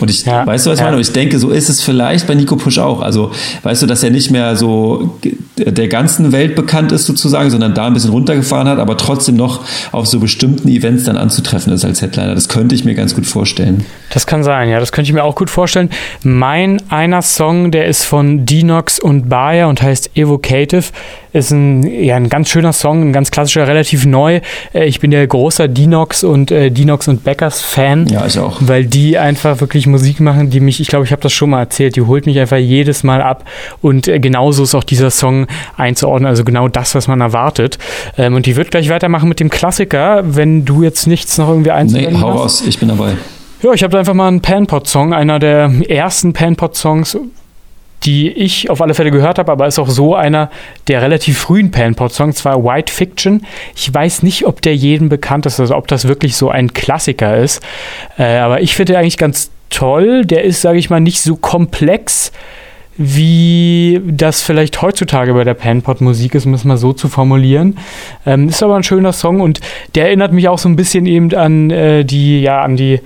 Und 0.00 0.10
ich, 0.10 0.24
ja, 0.24 0.46
weißt 0.46 0.66
du, 0.66 0.70
was 0.70 0.78
ich 0.78 0.80
ja. 0.80 0.86
meine? 0.86 0.96
Und 0.96 1.02
ich 1.02 1.12
denke, 1.12 1.38
so 1.38 1.50
ist 1.50 1.68
es 1.68 1.82
vielleicht 1.82 2.26
bei 2.26 2.34
Nico 2.34 2.56
Pusch 2.56 2.78
auch. 2.78 3.00
Also, 3.00 3.30
weißt 3.62 3.82
du, 3.82 3.86
dass 3.86 4.02
er 4.02 4.10
nicht 4.10 4.30
mehr 4.30 4.56
so 4.56 5.18
der 5.56 5.88
ganzen 5.88 6.32
Welt 6.32 6.54
bekannt 6.54 6.92
ist 6.92 7.06
sozusagen, 7.06 7.50
sondern 7.50 7.74
da 7.74 7.86
ein 7.86 7.94
bisschen 7.94 8.10
runtergefahren 8.10 8.68
hat, 8.68 8.78
aber 8.78 8.96
trotzdem 8.96 9.36
noch 9.36 9.60
auf 9.92 10.06
so 10.06 10.20
bestimmten 10.20 10.68
Events 10.68 11.04
dann 11.04 11.16
anzutreffen 11.16 11.72
ist 11.72 11.84
als 11.84 12.00
Headliner. 12.00 12.34
Das 12.34 12.48
könnte 12.48 12.74
ich 12.74 12.84
mir 12.84 12.94
ganz 12.94 13.14
gut 13.14 13.26
vorstellen. 13.26 13.84
Das 14.12 14.26
kann 14.26 14.42
sein, 14.42 14.68
ja, 14.68 14.80
das 14.80 14.92
könnte 14.92 15.08
ich 15.08 15.14
mir 15.14 15.22
auch 15.22 15.36
gut 15.36 15.50
vorstellen. 15.50 15.90
Mein 16.22 16.82
einer 16.90 17.22
Song, 17.22 17.70
der 17.70 17.86
ist 17.86 18.04
von 18.04 18.46
Dinox 18.46 18.98
und 18.98 19.28
Bayer 19.28 19.68
und 19.68 19.82
heißt 19.82 20.16
Evocative, 20.16 20.86
ist 21.32 21.50
ein, 21.50 21.82
ja, 21.82 22.16
ein 22.16 22.28
ganz 22.28 22.48
schöner 22.48 22.72
Song, 22.72 23.02
ein 23.02 23.12
ganz 23.12 23.30
klassischer, 23.30 23.66
relativ 23.66 24.06
neu. 24.06 24.40
Äh, 24.72 24.86
ich 24.86 25.00
bin 25.00 25.12
ja 25.12 25.24
großer 25.24 25.68
Dinox 25.68 26.24
und 26.24 26.50
äh, 26.50 26.70
Dinox 26.70 27.08
und 27.08 27.24
Beckers 27.24 27.60
Fan. 27.60 28.06
Ja, 28.08 28.26
ich 28.26 28.38
auch. 28.38 28.58
Weil 28.60 28.84
die 28.84 29.18
einfach 29.18 29.60
wirklich 29.60 29.86
Musik 29.86 30.20
machen, 30.20 30.50
die 30.50 30.60
mich, 30.60 30.80
ich 30.80 30.88
glaube, 30.88 31.04
ich 31.04 31.12
habe 31.12 31.22
das 31.22 31.32
schon 31.32 31.50
mal 31.50 31.60
erzählt, 31.60 31.96
die 31.96 32.02
holt 32.02 32.26
mich 32.26 32.38
einfach 32.38 32.56
jedes 32.56 33.02
Mal 33.02 33.22
ab. 33.22 33.44
Und 33.80 34.08
äh, 34.08 34.18
genauso 34.18 34.64
ist 34.64 34.74
auch 34.74 34.84
dieser 34.84 35.10
Song 35.10 35.46
einzuordnen, 35.76 36.28
also 36.28 36.44
genau 36.44 36.68
das, 36.68 36.94
was 36.94 37.08
man 37.08 37.20
erwartet. 37.20 37.78
Ähm, 38.18 38.34
und 38.34 38.46
die 38.46 38.56
wird 38.56 38.70
gleich 38.70 38.88
weitermachen 38.88 39.28
mit 39.28 39.40
dem 39.40 39.50
Klassiker, 39.50 40.22
wenn 40.24 40.64
du 40.64 40.82
jetzt 40.82 41.06
nichts 41.06 41.38
noch 41.38 41.48
irgendwie 41.48 41.70
einzuwenden 41.70 42.14
Nee, 42.14 42.20
hau 42.20 42.30
raus, 42.30 42.64
ich 42.66 42.78
bin 42.78 42.88
dabei. 42.88 43.12
Ja, 43.62 43.72
ich 43.74 43.82
habe 43.82 43.92
da 43.92 43.98
einfach 43.98 44.14
mal 44.14 44.28
einen 44.28 44.40
Panpot-Song, 44.40 45.12
einer 45.12 45.38
der 45.38 45.70
ersten 45.88 46.32
Panpot-Songs, 46.32 47.18
die 48.04 48.30
ich 48.30 48.70
auf 48.70 48.80
alle 48.80 48.94
Fälle 48.94 49.10
gehört 49.10 49.38
habe, 49.38 49.52
aber 49.52 49.66
ist 49.66 49.78
auch 49.78 49.88
so 49.88 50.14
einer 50.14 50.50
der 50.88 51.02
relativ 51.02 51.38
frühen 51.38 51.70
Panpot-Songs, 51.70 52.36
zwar 52.36 52.64
White 52.64 52.92
Fiction. 52.92 53.46
Ich 53.76 53.92
weiß 53.92 54.22
nicht, 54.22 54.46
ob 54.46 54.62
der 54.62 54.74
jedem 54.74 55.08
bekannt 55.08 55.46
ist, 55.46 55.60
also 55.60 55.76
ob 55.76 55.86
das 55.88 56.08
wirklich 56.08 56.36
so 56.36 56.48
ein 56.48 56.72
Klassiker 56.72 57.36
ist, 57.36 57.62
äh, 58.18 58.38
aber 58.38 58.62
ich 58.62 58.74
finde 58.74 58.98
eigentlich 58.98 59.18
ganz 59.18 59.50
toll. 59.68 60.24
Der 60.24 60.44
ist, 60.44 60.62
sage 60.62 60.78
ich 60.78 60.90
mal, 60.90 61.00
nicht 61.00 61.20
so 61.20 61.36
komplex 61.36 62.32
wie 63.02 63.98
das 64.04 64.42
vielleicht 64.42 64.82
heutzutage 64.82 65.32
bei 65.32 65.42
der 65.42 65.54
Panpot-Musik 65.54 66.34
ist, 66.34 66.44
um 66.44 66.52
es 66.52 66.64
mal 66.64 66.76
so 66.76 66.92
zu 66.92 67.08
formulieren. 67.08 67.78
Ähm, 68.26 68.50
ist 68.50 68.62
aber 68.62 68.76
ein 68.76 68.82
schöner 68.82 69.14
Song 69.14 69.40
und 69.40 69.60
der 69.94 70.06
erinnert 70.06 70.34
mich 70.34 70.48
auch 70.48 70.58
so 70.58 70.68
ein 70.68 70.76
bisschen 70.76 71.06
eben 71.06 71.32
an 71.34 71.70
äh, 71.70 72.04
die, 72.04 72.42
ja, 72.42 72.60
an 72.60 72.76
die 72.76 73.00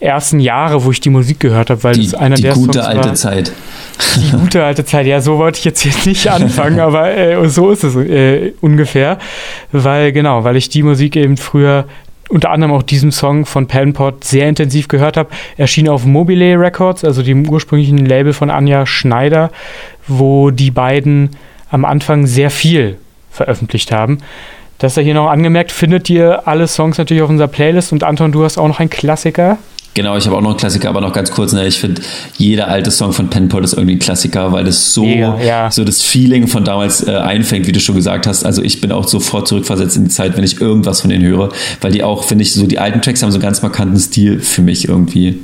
ersten 0.00 0.40
Jahre, 0.40 0.84
wo 0.84 0.90
ich 0.90 1.00
die 1.00 1.10
Musik 1.10 1.40
gehört 1.40 1.70
habe, 1.70 1.82
weil 1.84 1.94
die, 1.94 2.06
es 2.06 2.14
einer 2.14 2.36
die 2.36 2.42
der 2.42 2.54
gute 2.54 2.80
Songs 2.80 2.86
alte 2.86 3.08
war, 3.08 3.14
Zeit. 3.14 3.52
Die 4.16 4.30
gute 4.30 4.64
alte 4.64 4.84
Zeit, 4.84 5.06
ja, 5.06 5.20
so 5.20 5.38
wollte 5.38 5.58
ich 5.58 5.64
jetzt 5.64 5.80
hier 5.80 5.92
nicht 6.04 6.28
anfangen, 6.30 6.80
aber 6.80 7.16
äh, 7.16 7.48
so 7.48 7.70
ist 7.70 7.84
es 7.84 7.96
äh, 7.96 8.52
ungefähr, 8.60 9.18
weil 9.72 10.12
genau, 10.12 10.44
weil 10.44 10.56
ich 10.56 10.68
die 10.68 10.82
Musik 10.82 11.16
eben 11.16 11.36
früher 11.36 11.86
unter 12.28 12.50
anderem 12.50 12.72
auch 12.72 12.82
diesen 12.82 13.12
Song 13.12 13.46
von 13.46 13.68
Panpot 13.68 14.24
sehr 14.24 14.48
intensiv 14.48 14.88
gehört 14.88 15.16
habe. 15.16 15.30
Erschien 15.56 15.88
auf 15.88 16.04
Mobile 16.04 16.58
Records, 16.58 17.04
also 17.04 17.22
dem 17.22 17.48
ursprünglichen 17.48 17.98
Label 17.98 18.32
von 18.32 18.50
Anja 18.50 18.84
Schneider, 18.84 19.50
wo 20.08 20.50
die 20.50 20.70
beiden 20.72 21.30
am 21.70 21.84
Anfang 21.84 22.26
sehr 22.26 22.50
viel 22.50 22.98
veröffentlicht 23.30 23.92
haben. 23.92 24.18
Das 24.78 24.96
er 24.96 25.02
hier 25.02 25.14
noch 25.14 25.28
angemerkt, 25.28 25.72
findet 25.72 26.10
ihr 26.10 26.46
alle 26.46 26.66
Songs 26.68 26.98
natürlich 26.98 27.22
auf 27.22 27.30
unserer 27.30 27.48
Playlist 27.48 27.92
und 27.92 28.04
Anton, 28.04 28.32
du 28.32 28.44
hast 28.44 28.58
auch 28.58 28.68
noch 28.68 28.80
einen 28.80 28.90
Klassiker. 28.90 29.58
Genau, 29.96 30.14
ich 30.14 30.26
habe 30.26 30.36
auch 30.36 30.42
noch 30.42 30.50
einen 30.50 30.58
Klassiker, 30.58 30.90
aber 30.90 31.00
noch 31.00 31.14
ganz 31.14 31.30
kurz. 31.30 31.54
Ne, 31.54 31.66
ich 31.66 31.80
finde, 31.80 32.02
jeder 32.36 32.68
alte 32.68 32.90
Song 32.90 33.14
von 33.14 33.30
Penpot 33.30 33.64
ist 33.64 33.72
irgendwie 33.72 33.94
ein 33.94 33.98
Klassiker, 33.98 34.52
weil 34.52 34.66
es 34.66 34.92
so, 34.92 35.06
Mega, 35.06 35.40
ja. 35.40 35.70
so 35.70 35.84
das 35.84 36.02
Feeling 36.02 36.48
von 36.48 36.66
damals 36.66 37.08
äh, 37.08 37.12
einfängt, 37.12 37.66
wie 37.66 37.72
du 37.72 37.80
schon 37.80 37.94
gesagt 37.94 38.26
hast. 38.26 38.44
Also 38.44 38.62
ich 38.62 38.82
bin 38.82 38.92
auch 38.92 39.08
sofort 39.08 39.48
zurückversetzt 39.48 39.96
in 39.96 40.04
die 40.04 40.10
Zeit, 40.10 40.36
wenn 40.36 40.44
ich 40.44 40.60
irgendwas 40.60 41.00
von 41.00 41.08
denen 41.08 41.24
höre, 41.24 41.48
weil 41.80 41.92
die 41.92 42.02
auch, 42.02 42.24
finde 42.24 42.42
ich, 42.42 42.52
so 42.52 42.66
die 42.66 42.78
alten 42.78 43.00
Tracks 43.00 43.22
haben 43.22 43.30
so 43.30 43.36
einen 43.36 43.42
ganz 43.42 43.62
markanten 43.62 43.98
Stil 43.98 44.40
für 44.40 44.60
mich 44.60 44.86
irgendwie. 44.86 45.40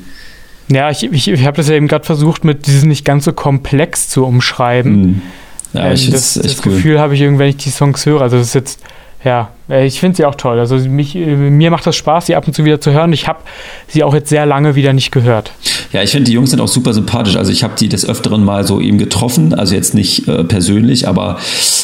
Ja, 0.68 0.90
ich, 0.90 1.02
ich, 1.02 1.28
ich 1.28 1.46
habe 1.46 1.56
das 1.56 1.70
ja 1.70 1.74
eben 1.74 1.88
gerade 1.88 2.04
versucht, 2.04 2.44
mit 2.44 2.66
diesem 2.66 2.90
nicht 2.90 3.06
ganz 3.06 3.24
so 3.24 3.32
komplex 3.32 4.10
zu 4.10 4.26
umschreiben. 4.26 5.00
Mhm. 5.00 5.22
Ja, 5.72 5.86
ähm, 5.86 5.94
ich 5.94 6.10
das 6.10 6.34
das 6.34 6.42
das 6.42 6.60
Gefühl 6.60 7.00
habe 7.00 7.14
ich 7.14 7.22
irgendwie, 7.22 7.38
wenn 7.38 7.48
ich 7.48 7.56
die 7.56 7.70
Songs 7.70 8.04
höre. 8.04 8.20
Also 8.20 8.36
das 8.36 8.48
ist 8.48 8.54
jetzt 8.54 8.80
ja, 9.24 9.50
ich 9.80 10.00
finde 10.00 10.16
sie 10.16 10.24
auch 10.24 10.34
toll. 10.34 10.58
Also 10.58 10.76
mich, 10.76 11.16
äh, 11.16 11.36
mir 11.36 11.70
macht 11.70 11.86
das 11.86 11.96
Spaß, 11.96 12.26
sie 12.26 12.36
ab 12.36 12.46
und 12.46 12.54
zu 12.54 12.64
wieder 12.64 12.80
zu 12.80 12.92
hören. 12.92 13.12
Ich 13.12 13.28
habe 13.28 13.40
sie 13.88 14.04
auch 14.04 14.14
jetzt 14.14 14.28
sehr 14.28 14.46
lange 14.46 14.74
wieder 14.74 14.92
nicht 14.92 15.12
gehört. 15.12 15.52
Ja, 15.92 16.02
ich 16.02 16.10
finde, 16.10 16.24
die 16.24 16.32
Jungs 16.32 16.50
sind 16.50 16.60
auch 16.60 16.68
super 16.68 16.92
sympathisch. 16.94 17.36
Also 17.36 17.52
ich 17.52 17.62
habe 17.62 17.74
die 17.78 17.88
des 17.88 18.08
Öfteren 18.08 18.44
mal 18.44 18.66
so 18.66 18.80
eben 18.80 18.98
getroffen, 18.98 19.54
also 19.54 19.74
jetzt 19.74 19.94
nicht 19.94 20.28
äh, 20.28 20.44
persönlich, 20.44 21.06
aber 21.06 21.38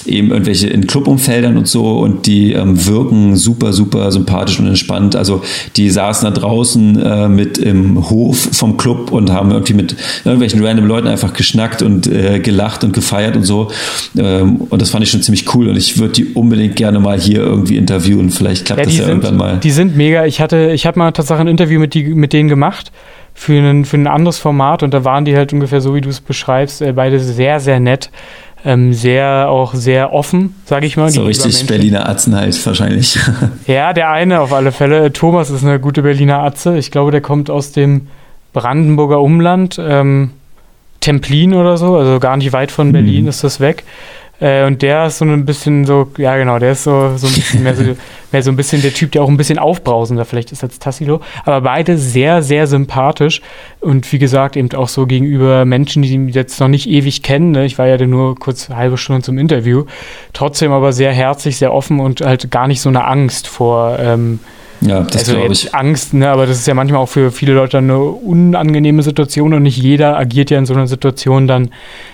eben 0.06 0.30
irgendwelche 0.30 0.68
in 0.68 0.86
Clubumfeldern 0.86 1.56
und 1.56 1.68
so 1.68 1.98
und 1.98 2.26
die 2.26 2.52
ähm, 2.52 2.86
wirken 2.86 3.36
super, 3.36 3.72
super 3.72 4.10
sympathisch 4.12 4.58
und 4.58 4.66
entspannt. 4.66 5.16
Also 5.16 5.42
die 5.76 5.90
saßen 5.90 6.24
da 6.24 6.30
draußen 6.30 7.02
äh, 7.02 7.28
mit 7.28 7.58
im 7.58 8.10
Hof 8.10 8.48
vom 8.52 8.76
Club 8.76 9.12
und 9.12 9.32
haben 9.32 9.50
irgendwie 9.50 9.74
mit 9.74 9.96
irgendwelchen 10.24 10.64
random 10.64 10.86
Leuten 10.86 11.08
einfach 11.08 11.32
geschnackt 11.32 11.82
und 11.82 12.06
äh, 12.06 12.40
gelacht 12.40 12.84
und 12.84 12.92
gefeiert 12.92 13.36
und 13.36 13.44
so. 13.44 13.70
Ähm, 14.16 14.56
und 14.68 14.82
das 14.82 14.90
fand 14.90 15.04
ich 15.04 15.10
schon 15.10 15.22
ziemlich 15.22 15.54
cool 15.54 15.68
und 15.68 15.76
ich 15.76 15.98
würde 15.98 16.14
die 16.14 16.24
unbedingt 16.26 16.76
gerne 16.76 17.00
mal 17.00 17.18
hier 17.18 17.40
irgendwie 17.40 17.77
interviewen. 17.78 18.30
Vielleicht 18.30 18.66
klappt 18.66 18.80
ja, 18.80 18.84
das 18.84 18.96
ja 18.96 19.04
sind, 19.04 19.24
irgendwann 19.24 19.36
mal. 19.36 19.56
Die 19.58 19.70
sind 19.70 19.96
mega. 19.96 20.26
Ich 20.26 20.40
hatte, 20.40 20.70
ich 20.72 20.86
habe 20.86 20.98
mal 20.98 21.12
tatsächlich 21.12 21.42
ein 21.42 21.48
Interview 21.48 21.80
mit, 21.80 21.94
die, 21.94 22.04
mit 22.14 22.32
denen 22.32 22.48
gemacht 22.48 22.92
für, 23.34 23.54
einen, 23.54 23.84
für 23.84 23.96
ein 23.96 24.06
anderes 24.06 24.38
Format 24.38 24.82
und 24.82 24.92
da 24.92 25.04
waren 25.04 25.24
die 25.24 25.36
halt 25.36 25.52
ungefähr 25.52 25.80
so, 25.80 25.94
wie 25.94 26.00
du 26.00 26.08
es 26.08 26.20
beschreibst, 26.20 26.82
äh, 26.82 26.92
beide 26.92 27.20
sehr, 27.20 27.60
sehr 27.60 27.80
nett. 27.80 28.10
Ähm, 28.64 28.92
sehr 28.92 29.48
auch 29.48 29.72
sehr 29.72 30.12
offen, 30.12 30.56
sage 30.64 30.84
ich 30.84 30.96
mal. 30.96 31.08
So 31.10 31.22
richtig 31.22 31.64
Berliner 31.68 32.08
Atzen 32.08 32.34
halt 32.34 32.66
wahrscheinlich. 32.66 33.16
ja, 33.68 33.92
der 33.92 34.10
eine 34.10 34.40
auf 34.40 34.52
alle 34.52 34.72
Fälle. 34.72 35.12
Thomas 35.12 35.48
ist 35.48 35.62
eine 35.62 35.78
gute 35.78 36.02
Berliner 36.02 36.42
Atze. 36.42 36.76
Ich 36.76 36.90
glaube, 36.90 37.12
der 37.12 37.20
kommt 37.20 37.50
aus 37.50 37.70
dem 37.70 38.08
Brandenburger 38.52 39.20
Umland. 39.20 39.80
Ähm, 39.80 40.32
Templin 41.00 41.54
oder 41.54 41.76
so, 41.76 41.96
also 41.96 42.18
gar 42.18 42.36
nicht 42.36 42.52
weit 42.52 42.70
von 42.70 42.92
Berlin 42.92 43.22
mhm. 43.22 43.28
ist 43.28 43.44
das 43.44 43.60
weg. 43.60 43.84
Äh, 44.40 44.66
und 44.66 44.82
der 44.82 45.06
ist 45.06 45.18
so 45.18 45.24
ein 45.24 45.44
bisschen 45.44 45.84
so, 45.84 46.10
ja 46.16 46.36
genau, 46.36 46.58
der 46.58 46.72
ist 46.72 46.84
so, 46.84 47.16
so 47.16 47.26
ein 47.26 47.34
bisschen 47.34 47.62
mehr 47.62 47.74
so, 47.74 47.82
mehr 48.32 48.42
so 48.42 48.50
ein 48.50 48.56
bisschen 48.56 48.82
der 48.82 48.94
Typ, 48.94 49.12
der 49.12 49.22
auch 49.22 49.28
ein 49.28 49.36
bisschen 49.36 49.58
aufbrausender 49.58 50.24
vielleicht 50.24 50.52
ist 50.52 50.62
als 50.62 50.78
Tassilo. 50.78 51.20
Aber 51.44 51.62
beide 51.62 51.98
sehr, 51.98 52.42
sehr 52.42 52.66
sympathisch 52.66 53.42
und 53.80 54.10
wie 54.12 54.18
gesagt, 54.18 54.56
eben 54.56 54.72
auch 54.74 54.88
so 54.88 55.06
gegenüber 55.06 55.64
Menschen, 55.64 56.02
die 56.02 56.12
ihn 56.12 56.28
jetzt 56.28 56.60
noch 56.60 56.68
nicht 56.68 56.88
ewig 56.88 57.22
kennen. 57.22 57.50
Ne? 57.52 57.64
Ich 57.64 57.78
war 57.78 57.86
ja 57.86 58.04
nur 58.06 58.36
kurz 58.36 58.70
eine 58.70 58.78
halbe 58.78 58.98
Stunde 58.98 59.22
zum 59.22 59.38
Interview. 59.38 59.84
Trotzdem 60.32 60.72
aber 60.72 60.92
sehr 60.92 61.12
herzlich, 61.12 61.56
sehr 61.56 61.72
offen 61.72 62.00
und 62.00 62.20
halt 62.20 62.50
gar 62.50 62.68
nicht 62.68 62.80
so 62.80 62.88
eine 62.88 63.04
Angst 63.04 63.48
vor. 63.48 63.98
Ähm, 63.98 64.40
ja, 64.80 65.00
das 65.02 65.16
also 65.20 65.34
glaube 65.34 65.52
ich. 65.52 65.74
Angst, 65.74 66.14
ne, 66.14 66.30
aber 66.30 66.46
das 66.46 66.58
ist 66.58 66.66
ja 66.66 66.74
manchmal 66.74 67.00
auch 67.00 67.08
für 67.08 67.30
viele 67.32 67.54
Leute 67.54 67.78
eine 67.78 67.98
unangenehme 67.98 69.02
Situation 69.02 69.54
und 69.54 69.62
nicht 69.62 69.76
jeder 69.76 70.16
agiert 70.16 70.50
ja 70.50 70.58
in 70.58 70.66
so 70.66 70.74
einer 70.74 70.86
Situation 70.86 71.46
dann 71.46 71.70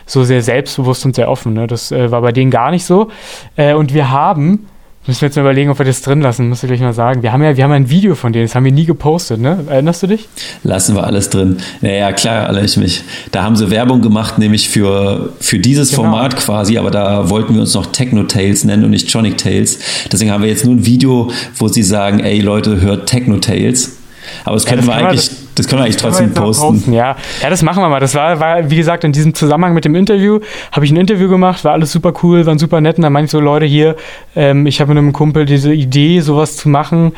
so 0.07 0.25
sehr 0.25 0.43
selbstbewusst 0.43 1.05
und 1.05 1.15
sehr 1.15 1.29
offen. 1.29 1.55
Ne? 1.55 1.67
Das 1.67 1.93
äh, 1.93 2.11
war 2.11 2.23
bei 2.23 2.33
denen 2.33 2.51
gar 2.51 2.71
nicht 2.71 2.85
so. 2.85 3.11
Äh, 3.57 3.75
und 3.75 3.93
wir 3.93 4.11
haben 4.11 4.67
Müssen 5.07 5.21
wir 5.21 5.29
jetzt 5.29 5.37
mal 5.37 5.43
überlegen, 5.43 5.71
ob 5.71 5.79
wir 5.79 5.85
das 5.85 6.01
drin 6.01 6.23
lassen, 6.23 6.49
muss 6.49 6.63
ich 6.63 6.69
gleich 6.69 6.81
mal 6.81 6.95
sagen. 6.95 7.23
Wir 7.23 7.31
haben 7.31 7.43
ja, 7.43 7.55
wir 7.55 7.65
haben 7.65 7.73
ein 7.73 7.91
Video 7.91 8.15
von 8.15 8.33
denen, 8.33 8.47
das 8.47 8.55
haben 8.55 8.65
wir 8.65 8.73
nie 8.73 8.87
gepostet, 8.87 9.39
ne? 9.39 9.63
Erinnerst 9.69 10.03
du 10.03 10.07
dich? 10.07 10.29
Lassen 10.63 10.95
wir 10.95 11.05
alles 11.05 11.29
drin. 11.29 11.59
Naja, 11.83 12.11
klar, 12.13 12.45
erinnere 12.45 12.65
ich 12.65 12.79
mich. 12.79 13.05
Da 13.31 13.43
haben 13.43 13.55
sie 13.55 13.71
Werbung 13.71 14.01
gemacht, 14.01 14.39
nämlich 14.39 14.71
für, 14.71 15.35
für 15.41 15.59
dieses 15.59 15.91
genau. 15.91 16.05
Format 16.05 16.37
quasi, 16.37 16.79
aber 16.79 16.91
da 16.91 17.29
wollten 17.29 17.53
wir 17.53 17.61
uns 17.61 17.75
noch 17.75 17.87
Techno 17.87 18.23
Tales 18.23 18.65
nennen 18.65 18.85
und 18.85 18.91
nicht 18.91 19.13
Tronic 19.13 19.37
Tales. 19.37 19.79
Deswegen 20.11 20.31
haben 20.31 20.43
wir 20.43 20.49
jetzt 20.49 20.65
nur 20.65 20.75
ein 20.75 20.87
Video, 20.87 21.31
wo 21.59 21.69
sie 21.69 21.83
sagen, 21.83 22.21
ey 22.21 22.41
Leute, 22.41 22.81
hört 22.81 23.07
Techno 23.07 23.37
Tales. 23.37 23.99
Aber 24.45 24.55
das 24.55 24.67
können 24.67 24.83
ja, 24.83 24.87
das 24.87 24.97
wir 24.97 25.07
eigentlich, 25.07 25.31
wir, 25.31 25.37
das 25.55 25.69
können 25.69 25.81
wir 25.81 25.85
eigentlich 25.85 25.97
trotzdem 25.97 26.35
wir 26.35 26.43
posten. 26.43 26.75
posten. 26.75 26.93
Ja. 26.93 27.17
ja, 27.43 27.51
das 27.51 27.63
machen 27.63 27.83
wir 27.83 27.89
mal. 27.89 28.01
Das 28.01 28.15
war, 28.15 28.41
war, 28.41 28.71
wie 28.71 28.77
gesagt, 28.77 29.05
in 29.05 29.13
diesem 29.13 29.35
Zusammenhang 29.35 29.75
mit 29.75 29.85
dem 29.85 29.95
Interview, 29.95 30.41
habe 30.73 30.85
ich 30.85 30.93
ein 30.93 30.97
Interview 30.97 31.29
gemacht, 31.29 31.65
war 31.65 31.73
alles 31.73 31.93
super 31.93 32.13
cool, 32.23 32.47
waren 32.47 32.59
super 32.59 32.81
nett. 32.81 32.97
Und 32.97 33.03
dann 33.03 33.13
meinte 33.13 33.27
ich 33.27 33.31
so, 33.31 33.41
Leute, 33.41 33.67
hier, 33.67 33.97
ähm, 34.37 34.67
ich 34.67 34.81
habe 34.81 34.91
mit 34.95 34.99
einem 34.99 35.13
Kumpel 35.13 35.45
diese 35.45 35.73
Idee, 35.73 36.21
sowas 36.21 36.57
zu 36.57 36.69
machen. 36.69 37.13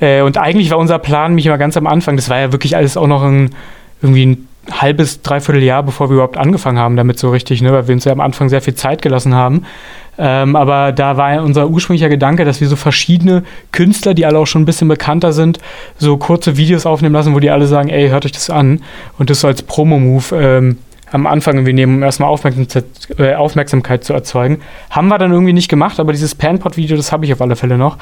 Äh, 0.00 0.22
und 0.22 0.38
eigentlich 0.38 0.70
war 0.70 0.78
unser 0.78 0.98
Plan, 0.98 1.34
mich 1.34 1.46
immer 1.46 1.58
ganz 1.58 1.76
am 1.76 1.86
Anfang, 1.86 2.16
das 2.16 2.28
war 2.28 2.38
ja 2.38 2.52
wirklich 2.52 2.76
alles 2.76 2.96
auch 2.96 3.06
noch 3.06 3.22
ein, 3.22 3.50
irgendwie 4.02 4.26
ein 4.26 4.48
halbes, 4.70 5.22
dreiviertel 5.22 5.62
Jahr, 5.62 5.82
bevor 5.82 6.08
wir 6.08 6.14
überhaupt 6.14 6.36
angefangen 6.36 6.78
haben 6.78 6.96
damit 6.96 7.18
so 7.18 7.30
richtig, 7.30 7.62
ne, 7.62 7.72
weil 7.72 7.88
wir 7.88 7.94
uns 7.94 8.04
ja 8.04 8.12
am 8.12 8.20
Anfang 8.20 8.48
sehr 8.48 8.62
viel 8.62 8.74
Zeit 8.74 9.02
gelassen 9.02 9.34
haben. 9.34 9.64
Ähm, 10.20 10.56
aber 10.56 10.90
da 10.90 11.16
war 11.16 11.42
unser 11.44 11.68
ursprünglicher 11.68 12.08
Gedanke, 12.08 12.44
dass 12.44 12.60
wir 12.60 12.66
so 12.66 12.74
verschiedene 12.74 13.44
Künstler, 13.70 14.14
die 14.14 14.26
alle 14.26 14.38
auch 14.38 14.46
schon 14.46 14.62
ein 14.62 14.66
bisschen 14.66 14.88
bekannter 14.88 15.32
sind, 15.32 15.60
so 15.96 16.16
kurze 16.16 16.56
Videos 16.56 16.86
aufnehmen 16.86 17.14
lassen, 17.14 17.34
wo 17.34 17.38
die 17.38 17.50
alle 17.50 17.68
sagen, 17.68 17.88
ey, 17.88 18.08
hört 18.08 18.24
euch 18.26 18.32
das 18.32 18.50
an. 18.50 18.82
Und 19.16 19.30
das 19.30 19.40
so 19.40 19.46
als 19.46 19.62
Promo-Move 19.62 20.24
ähm, 20.36 20.78
am 21.12 21.26
Anfang 21.26 21.64
wir 21.64 21.72
nehmen, 21.72 21.96
um 21.96 22.02
erstmal 22.02 22.28
Aufmerksamkeit, 22.28 22.84
äh, 23.18 23.34
Aufmerksamkeit, 23.34 24.04
zu 24.04 24.12
erzeugen. 24.12 24.60
Haben 24.90 25.08
wir 25.08 25.18
dann 25.18 25.32
irgendwie 25.32 25.52
nicht 25.52 25.68
gemacht, 25.68 26.00
aber 26.00 26.12
dieses 26.12 26.34
Panpot-Video, 26.34 26.96
das 26.96 27.12
habe 27.12 27.24
ich 27.24 27.32
auf 27.32 27.40
alle 27.40 27.56
Fälle 27.56 27.78
noch. 27.78 27.96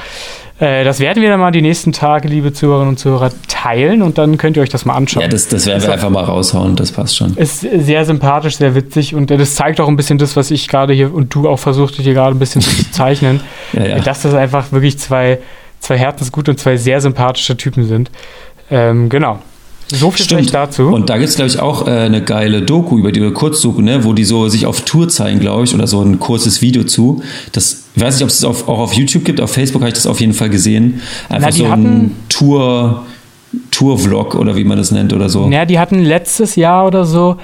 Äh, 0.59 0.85
das 0.85 1.01
werden 1.01 1.23
wir 1.23 1.29
dann 1.29 1.41
mal 1.41 1.53
die 1.53 1.63
nächsten 1.63 1.93
Tage, 1.93 2.29
liebe 2.29 2.53
Zuhörerinnen 2.53 2.91
und 2.91 2.99
Zuhörer, 2.99 3.31
teilen 3.49 4.03
und 4.03 4.19
dann 4.19 4.39
könnt 4.39 4.57
ihr 4.57 4.63
euch 4.63 4.69
das 4.69 4.85
mal 4.85 4.95
anschauen. 4.95 5.23
Ja, 5.23 5.29
das, 5.29 5.49
das 5.49 5.67
werden 5.67 5.83
wir 5.83 5.93
einfach 5.93 6.11
mal 6.11 6.25
raushauen, 6.25 6.77
das 6.77 6.93
passt 6.93 7.17
schon. 7.17 7.37
Ist 7.37 7.61
sehr 7.61 8.05
sympathisch, 8.05 8.57
sehr 8.57 8.75
witzig 8.75 9.15
und 9.15 9.31
das 9.31 9.55
zeigt 9.55 9.81
auch 9.81 9.89
ein 9.89 9.97
bisschen 9.97 10.19
das, 10.19 10.37
was 10.37 10.51
ich 10.51 10.69
gerade 10.69 10.93
hier 10.93 11.15
und 11.15 11.35
du 11.35 11.49
auch 11.49 11.59
versucht, 11.59 11.97
hier 11.97 12.15
gerade 12.15 12.35
ein 12.35 12.39
bisschen 12.39 12.61
zu 12.61 12.91
zeichnen. 12.91 13.41
ja, 13.73 13.87
ja. 13.87 13.99
Dass 14.01 14.23
das 14.23 14.35
einfach 14.35 14.73
wirklich 14.73 14.99
zwei, 14.99 15.39
zwei 15.81 15.99
herzensgute 15.99 16.51
und 16.51 16.59
zwei 16.59 16.77
sehr 16.77 17.01
sympathische 17.01 17.57
Typen 17.57 17.87
sind. 17.87 18.11
Ähm, 18.71 19.09
genau. 19.09 19.39
So 19.89 20.11
viel 20.11 20.25
Stimmt. 20.25 20.53
dazu. 20.53 20.89
Und 20.89 21.09
da 21.11 21.17
gibt 21.17 21.29
es, 21.29 21.37
glaube 21.37 21.49
ich, 21.49 21.61
auch 21.61 21.87
äh, 21.87 21.91
eine 21.91 22.21
geile 22.23 22.63
Doku 22.63 22.99
über 22.99 23.13
die 23.13 23.21
oder 23.21 23.31
Kurzdoku, 23.31 23.81
ne, 23.83 24.03
wo 24.05 24.13
die 24.15 24.25
so 24.25 24.49
sich 24.49 24.67
auf 24.67 24.81
Tour 24.81 25.09
zeigen, 25.09 25.39
glaube 25.39 25.65
ich, 25.65 25.75
oder 25.75 25.87
so 25.87 26.03
ein 26.03 26.19
kurzes 26.19 26.61
Video 26.61 26.83
zu. 26.83 27.23
Das, 27.53 27.85
ich 27.95 28.03
weiß 28.03 28.15
nicht, 28.17 28.25
ob 28.25 28.31
es 28.31 28.39
das 28.41 28.45
auf, 28.45 28.69
auch 28.69 28.79
auf 28.81 28.95
YouTube 28.95 29.25
gibt. 29.25 29.41
Auf 29.41 29.53
Facebook 29.53 29.83
habe 29.83 29.89
ich 29.89 29.95
das 29.95 30.07
auf 30.07 30.21
jeden 30.21 30.33
Fall 30.33 30.51
gesehen. 30.51 31.01
Einfach 31.29 31.51
Na, 31.51 31.53
so 31.53 31.67
ein 31.67 32.17
Tour, 32.29 33.05
Tour-Vlog 33.71 34.35
oder 34.35 34.57
wie 34.57 34.65
man 34.65 34.77
das 34.79 34.91
nennt 34.91 35.13
oder 35.13 35.29
so. 35.29 35.49
Ja, 35.51 35.65
die 35.65 35.79
hatten 35.79 36.03
letztes 36.03 36.57
Jahr 36.57 36.87
oder 36.87 37.05
so 37.05 37.37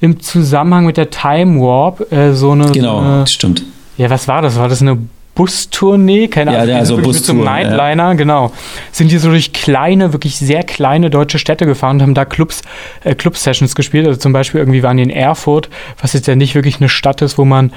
im 0.00 0.20
Zusammenhang 0.20 0.86
mit 0.86 0.96
der 0.96 1.10
Time 1.10 1.60
Warp 1.60 2.12
äh, 2.12 2.32
so 2.32 2.52
eine. 2.52 2.70
Genau, 2.70 3.00
So 3.00 3.06
eine 3.06 3.26
stimmt. 3.26 3.64
ja, 3.96 4.08
was 4.08 4.28
war 4.28 4.40
das? 4.42 4.56
War 4.56 4.68
das 4.68 4.82
eine 4.82 4.98
Bustournee? 5.38 6.26
Keine 6.26 6.52
Ja, 6.52 6.58
Ahnung. 6.62 6.68
ja, 6.74 6.80
die 6.80 6.86
sind 6.86 6.96
so 7.02 7.08
mit 7.08 7.16
so 7.16 7.32
einem 7.32 7.40
Bustour, 7.42 7.60
ja. 7.62 7.64
Nightliner, 7.64 8.14
genau. 8.16 8.52
Sind 8.90 9.10
die 9.12 9.18
so 9.18 9.30
durch 9.30 9.52
kleine, 9.52 10.12
wirklich 10.12 10.36
sehr 10.36 10.64
kleine 10.64 11.10
deutsche 11.10 11.38
Städte 11.38 11.64
gefahren 11.64 11.96
und 11.96 12.02
haben 12.02 12.14
da 12.14 12.24
Clubs, 12.24 12.62
äh, 13.04 13.14
Club-Sessions 13.14 13.76
gespielt. 13.76 14.06
Also 14.08 14.18
zum 14.18 14.32
Beispiel 14.32 14.60
irgendwie 14.60 14.82
waren 14.82 14.96
die 14.96 15.04
in 15.04 15.10
Erfurt, 15.10 15.70
was 16.02 16.12
jetzt 16.12 16.26
ja 16.26 16.34
nicht 16.34 16.56
wirklich 16.56 16.80
eine 16.80 16.88
Stadt 16.88 17.22
ist, 17.22 17.38
wo 17.38 17.44
man 17.44 17.72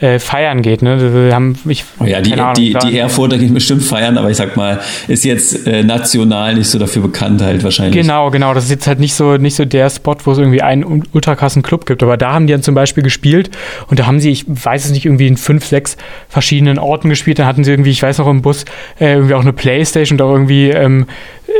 äh, 0.00 0.18
feiern 0.18 0.62
geht. 0.62 0.82
Ne? 0.82 1.26
Wir 1.26 1.34
haben, 1.34 1.58
ich, 1.66 1.84
Oh 1.98 2.04
ja, 2.04 2.20
die, 2.20 2.34
Ahnung, 2.34 2.54
die, 2.54 2.74
die 2.74 2.98
Erfurter 2.98 3.38
gehen 3.38 3.54
bestimmt 3.54 3.82
feiern, 3.82 4.18
aber 4.18 4.30
ich 4.30 4.36
sag 4.36 4.56
mal, 4.56 4.80
ist 5.08 5.24
jetzt 5.24 5.66
äh, 5.66 5.82
national 5.82 6.54
nicht 6.54 6.68
so 6.68 6.78
dafür 6.78 7.02
bekannt 7.02 7.40
halt 7.42 7.64
wahrscheinlich. 7.64 8.02
Genau, 8.02 8.30
genau. 8.30 8.52
Das 8.52 8.64
ist 8.64 8.70
jetzt 8.70 8.86
halt 8.86 9.00
nicht 9.00 9.14
so, 9.14 9.36
nicht 9.36 9.54
so 9.54 9.64
der 9.64 9.88
Spot, 9.88 10.16
wo 10.24 10.32
es 10.32 10.38
irgendwie 10.38 10.62
einen 10.62 11.04
ultrakrassen 11.12 11.62
Club 11.62 11.86
gibt. 11.86 12.02
Aber 12.02 12.16
da 12.16 12.32
haben 12.32 12.46
die 12.46 12.52
dann 12.52 12.62
zum 12.62 12.74
Beispiel 12.74 13.02
gespielt 13.02 13.50
und 13.88 13.98
da 13.98 14.06
haben 14.06 14.20
sie, 14.20 14.30
ich 14.30 14.44
weiß 14.46 14.84
es 14.84 14.90
nicht, 14.90 15.06
irgendwie 15.06 15.28
in 15.28 15.36
fünf, 15.36 15.64
sechs 15.64 15.96
verschiedenen 16.28 16.78
Orten 16.78 17.08
gespielt. 17.08 17.38
Dann 17.38 17.46
hatten 17.46 17.64
sie 17.64 17.70
irgendwie, 17.70 17.90
ich 17.90 18.02
weiß 18.02 18.18
noch, 18.18 18.28
im 18.28 18.42
Bus 18.42 18.64
äh, 19.00 19.14
irgendwie 19.14 19.34
auch 19.34 19.40
eine 19.40 19.52
Playstation 19.52 20.20
und 20.20 20.26
auch 20.26 20.32
irgendwie, 20.32 20.68
ähm, 20.68 21.06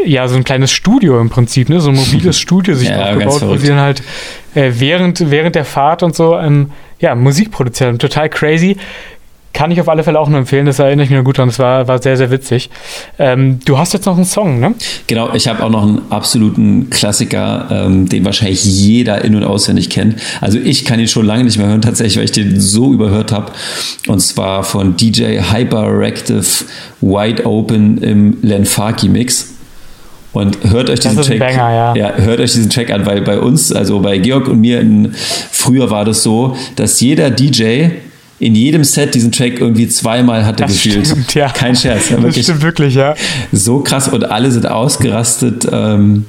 ja, 0.05 0.29
so 0.29 0.37
ein 0.37 0.45
kleines 0.45 0.73
Studio 0.73 1.21
im 1.21 1.31
Prinzip, 1.31 1.69
ne? 1.69 1.81
so 1.81 1.91
ein 1.91 1.97
mobiles 1.97 2.39
Studio 2.41 2.75
sich 2.75 2.89
Ja, 2.89 3.13
aufgebaut, 3.13 3.43
wo 3.47 3.57
sie 3.57 3.69
dann 3.69 3.81
halt 3.81 4.03
äh, 4.55 4.73
während, 4.75 5.31
während 5.31 5.55
der 5.55 5.65
Fahrt 5.65 6.03
und 6.03 6.15
so, 6.15 6.37
ähm, 6.39 6.71
ja, 7.01 7.15
Musik 7.15 7.51
produziert 7.51 7.89
haben. 7.89 7.99
Total 7.99 8.29
crazy. 8.29 8.77
Kann 9.53 9.71
ich 9.71 9.81
auf 9.81 9.89
alle 9.89 10.05
Fälle 10.05 10.21
auch 10.21 10.29
nur 10.29 10.39
empfehlen, 10.39 10.67
das 10.67 10.79
erinnere 10.81 11.05
ich 11.05 11.11
mich 11.11 11.19
noch 11.19 11.25
gut 11.25 11.39
dran, 11.39 11.49
das 11.49 11.59
war, 11.59 11.89
war 11.89 12.03
sehr, 12.03 12.19
sehr 12.19 12.31
witzig. 12.31 12.69
Ähm, 13.19 13.59
du 13.65 13.79
hast 13.79 13.95
jetzt 13.95 14.05
noch 14.05 14.15
einen 14.15 14.27
Song, 14.27 14.61
ne? 14.61 14.75
Genau, 15.07 15.33
ich 15.33 15.49
habe 15.49 15.65
auch 15.65 15.71
noch 15.71 15.83
einen 15.83 16.03
absoluten 16.11 16.91
Klassiker, 16.91 17.67
ähm, 17.71 18.07
den 18.07 18.27
wahrscheinlich 18.27 18.67
jeder 18.67 19.25
in- 19.25 19.35
und 19.35 19.45
auswendig 19.45 19.89
kennt. 19.89 20.17
Also 20.43 20.59
ich 20.59 20.85
kann 20.85 21.01
ihn 21.01 21.09
schon 21.09 21.25
lange 21.25 21.45
nicht 21.45 21.57
mehr 21.57 21.69
hören, 21.69 21.81
tatsächlich, 21.81 22.19
weil 22.19 22.25
ich 22.25 22.33
den 22.33 22.61
so 22.61 22.93
überhört 22.93 23.33
habe. 23.33 23.51
Und 24.09 24.21
zwar 24.21 24.63
von 24.63 24.95
DJ 24.95 25.41
Hyperactive 25.51 26.45
Wide 27.01 27.47
Open 27.47 27.97
im 28.03 28.37
Len 28.43 28.67
Faki 28.67 29.09
Mix. 29.09 29.56
Und 30.37 30.59
hört 30.71 30.91
euch 30.91 31.01
diesen 31.01 31.23
Track, 31.23 31.39
Banger, 31.39 31.95
ja. 31.97 32.15
hört 32.17 32.41
euch 32.41 32.53
diesen 32.53 32.69
Track 32.69 32.91
an, 32.91 33.07
weil 33.07 33.23
bei 33.23 33.39
uns, 33.39 33.73
also 33.73 34.01
bei 34.01 34.19
Georg 34.19 34.49
und 34.49 34.61
mir, 34.61 34.81
in, 34.81 35.13
früher 35.51 35.91
war 35.91 36.05
das 36.05 36.23
so, 36.23 36.57
dass 36.77 37.01
jeder 37.01 37.31
DJ 37.31 37.87
in 38.39 38.55
jedem 38.55 38.85
Set 38.85 39.15
diesen 39.15 39.33
Track 39.33 39.61
irgendwie 39.61 39.89
zweimal 39.89 40.45
hatte 40.45 40.65
Das 40.65 40.73
gefühlt. 40.73 41.07
stimmt, 41.07 41.35
ja. 41.35 41.49
Kein 41.49 41.75
Scherz. 41.75 42.11
Ja, 42.11 42.17
Das 42.17 42.25
wirklich 42.25 42.45
stimmt 42.45 42.63
wirklich, 42.63 42.95
ja. 42.95 43.15
so 43.51 43.81
krass 43.81 44.09
und 44.09 44.25
alle 44.31 44.51
sind 44.51 44.69
ausgerastet. 44.69 45.67
Ähm, 45.73 46.27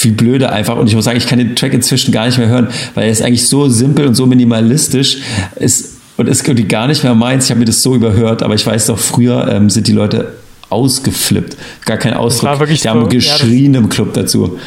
wie 0.00 0.10
blöde 0.10 0.50
einfach. 0.50 0.76
Und 0.76 0.86
ich 0.86 0.94
muss 0.94 1.04
sagen, 1.04 1.18
ich 1.18 1.26
kann 1.26 1.38
den 1.38 1.56
Track 1.56 1.74
inzwischen 1.74 2.12
gar 2.12 2.26
nicht 2.26 2.38
mehr 2.38 2.46
hören, 2.48 2.68
weil 2.94 3.06
er 3.06 3.10
ist 3.10 3.20
eigentlich 3.20 3.48
so 3.48 3.68
simpel 3.68 4.06
und 4.06 4.14
so 4.14 4.26
minimalistisch 4.26 5.18
ist, 5.56 5.96
und 6.16 6.28
ist 6.28 6.46
irgendwie 6.46 6.68
gar 6.68 6.86
nicht 6.86 7.02
mehr 7.02 7.14
meins. 7.14 7.44
Ich 7.44 7.50
habe 7.50 7.58
mir 7.60 7.66
das 7.66 7.82
so 7.82 7.94
überhört, 7.94 8.42
aber 8.42 8.54
ich 8.54 8.64
weiß 8.66 8.86
doch, 8.86 8.98
früher 8.98 9.48
ähm, 9.50 9.70
sind 9.70 9.86
die 9.86 9.92
Leute 9.92 10.34
ausgeflippt. 10.70 11.56
Gar 11.84 11.96
kein 11.96 12.14
Ausdruck. 12.14 12.50
war 12.50 12.60
wirklich 12.60 12.80
die 12.80 12.84
so, 12.84 12.90
haben 12.90 13.02
ja, 13.02 13.08
geschrien 13.08 13.74
im 13.74 13.88
Club 13.88 14.14
dazu. 14.14 14.58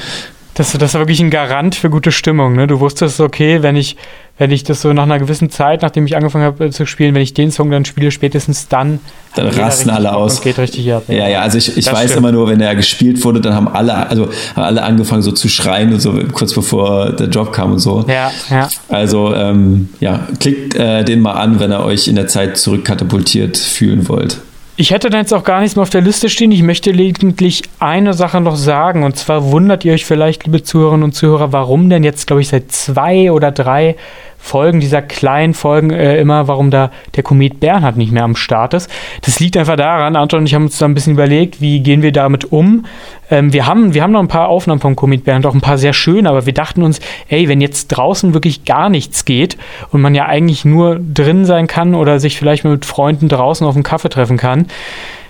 Das, 0.54 0.74
das 0.74 0.94
war 0.94 1.02
wirklich 1.02 1.22
ein 1.22 1.30
Garant 1.30 1.76
für 1.76 1.90
gute 1.90 2.12
Stimmung. 2.12 2.56
Ne? 2.56 2.68
Du 2.68 2.82
wusstest, 2.82 3.22
okay, 3.22 3.64
wenn 3.64 3.78
ich, 3.78 3.96
wenn 4.38 4.52
ich 4.52 4.66
das 4.66 4.82
so 4.82 4.92
nach 4.92 5.04
einer 5.04 5.18
gewissen 5.18 5.50
Zeit, 5.50 5.82
nachdem 5.82 6.06
ich 6.06 6.18
angefangen 6.18 6.44
habe 6.44 6.66
äh, 6.66 6.70
zu 6.72 6.86
spielen, 6.86 7.16
wenn 7.16 7.22
ich 7.22 7.34
den 7.34 7.52
Song 7.52 7.72
dann 7.72 7.86
spiele, 7.86 8.12
spätestens 8.12 8.68
dann, 8.68 9.00
Dann 9.36 9.48
rasten 9.48 9.90
alle 9.90 10.14
aus. 10.14 10.42
Geht 10.42 10.60
richtig 10.60 10.92
ab. 10.92 11.04
Ja, 11.08 11.30
ja, 11.30 11.40
also 11.40 11.58
ich, 11.58 11.78
ich 11.78 11.86
Das 11.86 11.94
weiß 11.94 12.12
stimmt. 12.12 12.18
immer 12.18 12.32
nur, 12.34 12.50
wenn 12.50 12.60
er 12.60 12.76
gespielt 12.76 13.24
wurde, 13.24 13.40
dann 13.40 13.56
haben 13.56 13.70
alle, 13.70 13.96
also 13.96 14.30
haben 14.56 14.64
alle 14.64 14.84
angefangen 14.84 15.22
so 15.22 15.32
zu 15.32 15.48
schreien 15.48 15.94
und 15.94 16.02
so, 16.02 16.20
kurz 16.34 16.54
bevor 16.54 17.12
der 17.14 17.30
Job 17.30 17.54
kam 17.54 17.72
und 17.72 17.80
so. 17.80 18.04
Ja, 18.10 18.30
ja. 18.50 18.68
Also 18.90 19.34
ähm, 19.34 19.88
ja, 20.02 20.28
klickt 20.42 20.76
äh, 20.76 21.06
den 21.06 21.22
mal 21.22 21.34
an, 21.34 21.62
wenn 21.62 21.72
ihr 21.72 21.80
euch 21.80 22.10
in 22.10 22.16
der 22.16 22.28
Zeit 22.28 22.58
zurückkatapultiert 22.58 23.56
fühlen 23.58 24.10
wollt. 24.10 24.42
Ich 24.82 24.90
hätte 24.90 25.12
da 25.12 25.20
jetzt 25.20 25.32
auch 25.32 25.44
gar 25.44 25.60
nichts 25.60 25.76
mehr 25.76 25.84
auf 25.84 25.92
der 25.92 26.02
Liste 26.02 26.28
stehen. 26.28 26.52
Ich 26.52 26.64
möchte 26.64 26.90
lediglich 26.90 27.62
eine 27.78 28.16
Sache 28.16 28.42
noch 28.42 28.56
sagen. 28.56 29.04
Und 29.04 29.16
zwar 29.16 29.52
wundert 29.52 29.86
ihr 29.86 29.94
euch 29.94 30.08
vielleicht, 30.08 30.46
liebe 30.46 30.64
Zuhörerinnen 30.64 31.04
und 31.04 31.12
Zuhörer, 31.12 31.54
warum 31.54 31.88
denn 31.88 32.04
jetzt, 32.04 32.26
glaube 32.26 32.42
ich, 32.42 32.48
seit 32.48 32.72
zwei 32.72 33.32
oder 33.32 33.52
drei 33.52 33.96
Folgen 34.44 34.80
dieser 34.80 35.04
kleinen 35.04 35.54
Folgen 35.54 35.92
äh, 35.92 36.20
immer, 36.20 36.48
warum 36.48 36.72
da 36.72 36.92
der 37.16 37.24
Komet 37.24 37.60
Bernhard 37.60 37.96
nicht 37.96 38.12
mehr 38.12 38.24
am 38.24 38.36
Start 38.36 38.74
ist. 38.74 38.90
Das 39.22 39.40
liegt 39.40 39.56
einfach 39.56 39.76
daran, 39.76 40.16
Anton 40.16 40.40
und 40.40 40.46
ich 40.48 40.56
haben 40.56 40.64
uns 40.64 40.78
da 40.80 40.86
ein 40.86 40.96
bisschen 40.96 41.14
überlegt, 41.14 41.62
wie 41.62 41.80
gehen 41.82 42.02
wir 42.02 42.12
damit 42.12 42.52
um. 42.52 42.86
Ähm, 43.30 43.54
wir, 43.54 43.68
haben, 43.68 43.94
wir 43.94 44.02
haben 44.02 44.12
noch 44.12 44.20
ein 44.20 44.28
paar 44.28 44.50
Aufnahmen 44.50 44.82
vom 44.82 44.96
Komet 44.96 45.24
Bernhard, 45.24 45.46
auch 45.46 45.54
ein 45.54 45.62
paar 45.62 45.78
sehr 45.78 45.94
schöne, 45.94 46.28
aber 46.28 46.48
wir 46.48 46.54
dachten 46.54 46.82
uns, 46.82 47.00
ey, 47.30 47.48
wenn 47.48 47.62
jetzt 47.62 47.90
draußen 47.90 48.34
wirklich 48.34 48.66
gar 48.66 48.90
nichts 48.90 49.26
geht 49.26 49.58
und 49.92 50.02
man 50.02 50.16
ja 50.16 50.26
eigentlich 50.26 50.66
nur 50.66 51.00
drin 51.00 51.46
sein 51.46 51.68
kann 51.68 51.94
oder 51.94 52.20
sich 52.20 52.38
vielleicht 52.38 52.66
mit 52.66 52.84
Freunden 52.84 53.30
draußen 53.30 53.66
auf 53.66 53.76
einen 53.76 53.84
Kaffee 53.84 54.10
treffen 54.10 54.38
kann, 54.38 54.66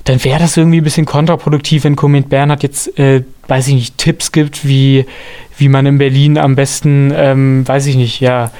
dann 0.05 0.23
wäre 0.23 0.39
das 0.39 0.57
irgendwie 0.57 0.79
ein 0.79 0.83
bisschen 0.83 1.05
kontraproduktiv, 1.05 1.83
wenn 1.83 1.95
Komet 1.95 2.29
Bernhard 2.29 2.63
jetzt, 2.63 2.97
äh, 2.97 3.23
weiß 3.47 3.67
ich 3.67 3.73
nicht, 3.75 3.97
Tipps 3.97 4.31
gibt, 4.31 4.65
wie, 4.65 5.05
wie 5.57 5.67
man 5.67 5.85
in 5.85 5.97
Berlin 5.97 6.37
am 6.37 6.55
besten, 6.55 7.13
ähm, 7.15 7.67
weiß 7.67 7.85
ich 7.87 7.95
nicht, 7.95 8.19
ja, 8.19 8.51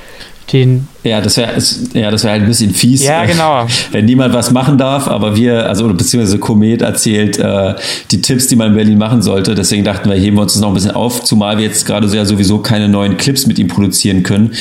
den. 0.52 0.88
Ja, 1.04 1.22
das 1.22 1.38
wäre 1.38 1.54
ja, 1.94 2.12
das 2.12 2.24
wäre 2.24 2.34
halt 2.34 2.44
ein 2.44 2.48
bisschen 2.48 2.74
fies. 2.74 3.04
Ja, 3.04 3.24
äh, 3.24 3.28
genau. 3.28 3.68
Wenn 3.92 4.06
niemand 4.06 4.34
was 4.34 4.52
machen 4.52 4.78
darf, 4.78 5.08
aber 5.08 5.36
wir, 5.36 5.68
also 5.68 5.86
oder 5.86 5.94
beziehungsweise 5.94 6.40
Komet 6.40 6.82
erzählt 6.82 7.38
äh, 7.40 7.76
die 8.12 8.22
Tipps, 8.22 8.48
die 8.48 8.56
man 8.56 8.70
in 8.70 8.76
Berlin 8.76 8.98
machen 8.98 9.22
sollte. 9.22 9.56
Deswegen 9.56 9.84
dachten 9.84 10.10
wir, 10.10 10.16
heben 10.18 10.38
wir 10.38 10.44
uns 10.44 10.54
das 10.54 10.62
noch 10.62 10.70
ein 10.70 10.74
bisschen 10.74 10.92
auf, 10.92 11.24
zumal 11.24 11.58
wir 11.58 11.66
jetzt 11.66 11.86
gerade 11.86 12.08
so 12.08 12.16
ja 12.16 12.26
sowieso 12.26 12.60
keine 12.60 12.90
neuen 12.90 13.18
Clips 13.18 13.48
mit 13.48 13.60
ihm 13.60 13.68
produzieren 13.68 14.24
können, 14.24 14.54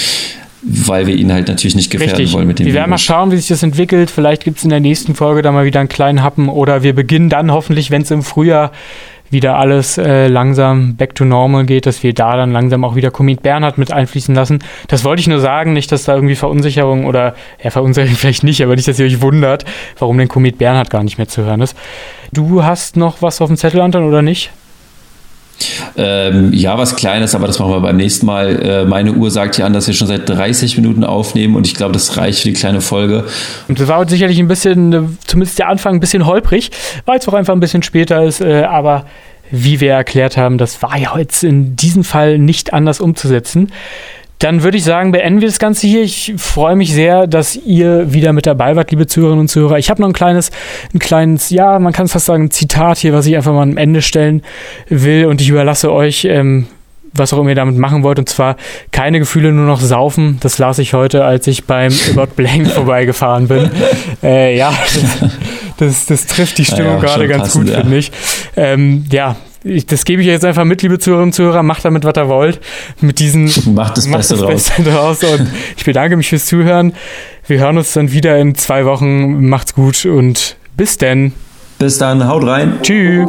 weil 0.63 1.07
wir 1.07 1.15
ihn 1.15 1.33
halt 1.33 1.49
natürlich 1.49 1.75
nicht 1.75 1.91
gefährden 1.91 2.17
Richtig. 2.17 2.35
wollen 2.35 2.47
mit 2.47 2.59
dem 2.59 2.67
wir 2.67 2.75
werden 2.75 2.91
mal 2.91 2.99
schauen, 2.99 3.31
wie 3.33 3.37
sich 3.37 3.49
das 3.49 3.63
entwickelt. 3.63 4.11
Vielleicht 4.11 4.45
gibt 4.45 4.59
es 4.59 4.65
in 4.65 4.71
der 4.71 4.81
nächsten 4.81 5.15
Folge 5.15 5.43
da 5.43 5.53
mal 5.53 5.65
wieder 5.65 5.81
einen 5.81 5.89
kleinen 5.89 6.23
Happen 6.23 6.49
oder 6.49 6.83
wir 6.83 6.95
beginnen 6.95 7.29
dann 7.29 7.51
hoffentlich, 7.51 7.91
wenn 7.91 8.03
es 8.03 8.11
im 8.11 8.23
Frühjahr 8.23 8.73
wieder 9.31 9.57
alles 9.57 9.99
äh, 9.99 10.27
langsam 10.27 10.97
back 10.97 11.15
to 11.15 11.25
normal 11.25 11.65
geht, 11.65 11.87
dass 11.87 12.03
wir 12.03 12.13
da 12.13 12.37
dann 12.37 12.53
langsam 12.53 12.85
auch 12.85 12.97
wieder 12.97 13.11
Komet 13.11 13.43
Bernhard 13.43 13.79
mit 13.79 13.93
einfließen 13.93 14.35
lassen. 14.35 14.59
Das 14.89 15.05
wollte 15.05 15.21
ich 15.21 15.29
nur 15.29 15.41
sagen, 15.41 15.73
nicht, 15.73 15.93
dass 15.93 16.05
da 16.05 16.15
irgendwie 16.15 16.35
Verunsicherung 16.35 17.07
oder, 17.07 17.35
ja, 17.63 17.71
Verunsicherung 17.71 18.17
vielleicht 18.17 18.45
nicht, 18.45 18.63
aber 18.63 18.77
nicht, 18.77 18.89
dass 18.89 18.99
ihr 18.99 19.07
euch 19.07 19.23
wundert, 19.23 19.65
warum 19.99 20.19
denn 20.19 20.29
Komet 20.29 20.59
Bernhard 20.59 20.91
gar 20.91 21.03
nicht 21.03 21.19
mehr 21.19 21.29
zu 21.29 21.45
hören 21.45 21.61
ist. 21.61 21.77
Du 22.33 22.63
hast 22.65 22.97
noch 22.97 23.23
was 23.23 23.41
auf 23.41 23.49
dem 23.49 23.57
Zettel, 23.57 23.81
Anton, 23.81 24.05
oder 24.05 24.23
nicht? 24.23 24.51
Ähm, 25.97 26.53
ja, 26.53 26.79
was 26.79 26.97
Kleines, 26.97 27.35
aber 27.35 27.47
das 27.47 27.59
machen 27.59 27.73
wir 27.73 27.81
beim 27.81 27.97
nächsten 27.97 28.27
Mal. 28.27 28.63
Äh, 28.63 28.85
meine 28.85 29.13
Uhr 29.13 29.31
sagt 29.31 29.57
hier 29.57 29.67
an, 29.67 29.73
dass 29.73 29.87
wir 29.87 29.95
schon 29.95 30.09
seit 30.09 30.29
30 30.29 30.77
Minuten 30.77 31.05
aufnehmen 31.05 31.57
und 31.57 31.67
ich 31.67 31.75
glaube, 31.75 31.93
das 31.93 32.17
reicht 32.17 32.41
für 32.41 32.49
die 32.49 32.55
kleine 32.55 32.81
Folge. 32.81 33.25
Und 33.69 33.81
das 33.81 33.89
war 33.89 33.99
heute 33.99 34.11
sicherlich 34.11 34.39
ein 34.39 34.49
bisschen, 34.49 34.93
äh, 34.93 35.03
zumindest 35.27 35.59
der 35.59 35.69
Anfang 35.69 35.95
ein 35.95 36.01
bisschen 36.01 36.27
holprig, 36.27 36.71
weil 37.07 37.19
es 37.19 37.29
auch 37.29 37.35
einfach 37.35 37.55
ein 37.55 37.61
bisschen 37.61 37.83
später 37.83 38.23
ist, 38.25 38.41
äh, 38.41 38.63
aber 38.63 39.07
wie 39.51 39.81
wir 39.81 39.93
erklärt 39.93 40.37
haben, 40.37 40.59
das 40.59 40.81
war 40.83 40.97
ja 40.97 41.17
jetzt 41.19 41.43
in 41.43 41.75
diesem 41.75 42.05
Fall 42.05 42.39
nicht 42.39 42.73
anders 42.73 43.01
umzusetzen. 43.01 43.73
Dann 44.41 44.63
würde 44.63 44.79
ich 44.79 44.85
sagen, 44.85 45.13
beenden 45.13 45.43
wir 45.43 45.49
das 45.49 45.59
Ganze 45.59 45.87
hier. 45.87 46.03
Ich 46.03 46.33
freue 46.39 46.75
mich 46.75 46.95
sehr, 46.95 47.27
dass 47.27 47.57
ihr 47.57 48.15
wieder 48.15 48.33
mit 48.33 48.47
dabei 48.47 48.75
wart, 48.75 48.91
liebe 48.91 49.07
Zuhörerinnen 49.07 49.43
und 49.43 49.49
Zuhörer. 49.49 49.79
Ich 49.79 49.91
habe 49.91 50.01
noch 50.01 50.09
ein 50.09 50.15
kleines, 50.15 50.51
ein 50.95 50.99
kleines, 50.99 51.51
ja, 51.51 51.79
man 51.79 51.93
kann 51.93 52.07
es 52.07 52.13
fast 52.13 52.25
sagen, 52.25 52.51
Zitat 52.51 52.97
hier, 52.97 53.13
was 53.13 53.27
ich 53.27 53.37
einfach 53.37 53.53
mal 53.53 53.63
am 53.63 53.77
Ende 53.77 54.01
stellen 54.01 54.43
will. 54.89 55.27
Und 55.27 55.43
ich 55.43 55.51
überlasse 55.51 55.93
euch, 55.93 56.25
ähm, 56.25 56.67
was 57.13 57.35
auch 57.35 57.39
immer 57.39 57.51
ihr 57.51 57.55
damit 57.55 57.77
machen 57.77 58.03
wollt. 58.03 58.19
Und 58.19 58.31
zwar 58.31 58.57
keine 58.93 59.19
Gefühle, 59.19 59.53
nur 59.53 59.67
noch 59.67 59.81
saufen. 59.83 60.39
Das 60.41 60.57
las 60.57 60.79
ich 60.79 60.95
heute, 60.95 61.23
als 61.23 61.47
ich 61.47 61.65
beim 61.65 61.93
About 62.17 62.33
Blank 62.35 62.69
vorbeigefahren 62.69 63.47
bin. 63.47 63.71
Äh, 64.23 64.57
ja, 64.57 64.73
das, 65.77 66.07
das 66.07 66.25
trifft 66.25 66.57
die 66.57 66.65
Stimmung 66.65 66.95
Ja, 66.95 66.99
gerade 67.01 67.29
ganz 67.29 67.43
passend, 67.43 67.67
gut, 67.67 67.75
ja. 67.75 67.81
finde 67.83 67.99
ich. 67.99 68.11
Ähm, 68.57 69.05
ja, 69.13 69.37
ich, 69.65 69.87
das 69.87 70.05
gebe 70.05 70.23
ich 70.23 70.29
jetzt 70.29 70.45
einfach 70.45 70.65
mit, 70.65 70.83
liebe 70.83 70.99
Zuhörerinnen 70.99 71.29
und 71.29 71.33
Zuhörer. 71.35 71.63
Macht 71.63 71.85
damit, 71.85 72.05
was 72.05 72.17
ihr 72.17 72.29
wollt. 72.29 72.61
Mit 73.01 73.19
diesen 73.19 73.45
Macht 73.75 73.97
das 73.97 74.07
Macht 74.07 74.19
Beste 74.19 74.35
das 74.35 74.43
draus. 74.43 74.51
Beste 74.51 74.83
draus. 74.83 75.23
Und 75.23 75.49
ich 75.77 75.85
bedanke 75.85 76.17
mich 76.17 76.29
fürs 76.29 76.47
Zuhören. 76.47 76.95
Wir 77.47 77.59
hören 77.59 77.79
uns 77.79 77.93
dann 77.93 78.13
wieder 78.13 78.39
in 78.39 78.55
zwei 78.55 78.85
Wochen. 78.85 79.49
Macht's 79.49 79.75
gut 79.75 80.07
und 80.07 80.57
bis 80.77 80.97
denn. 80.97 81.33
Bis 81.79 81.99
dann, 81.99 82.27
haut 82.27 82.45
rein. 82.47 82.79
Tschüss. 82.83 83.29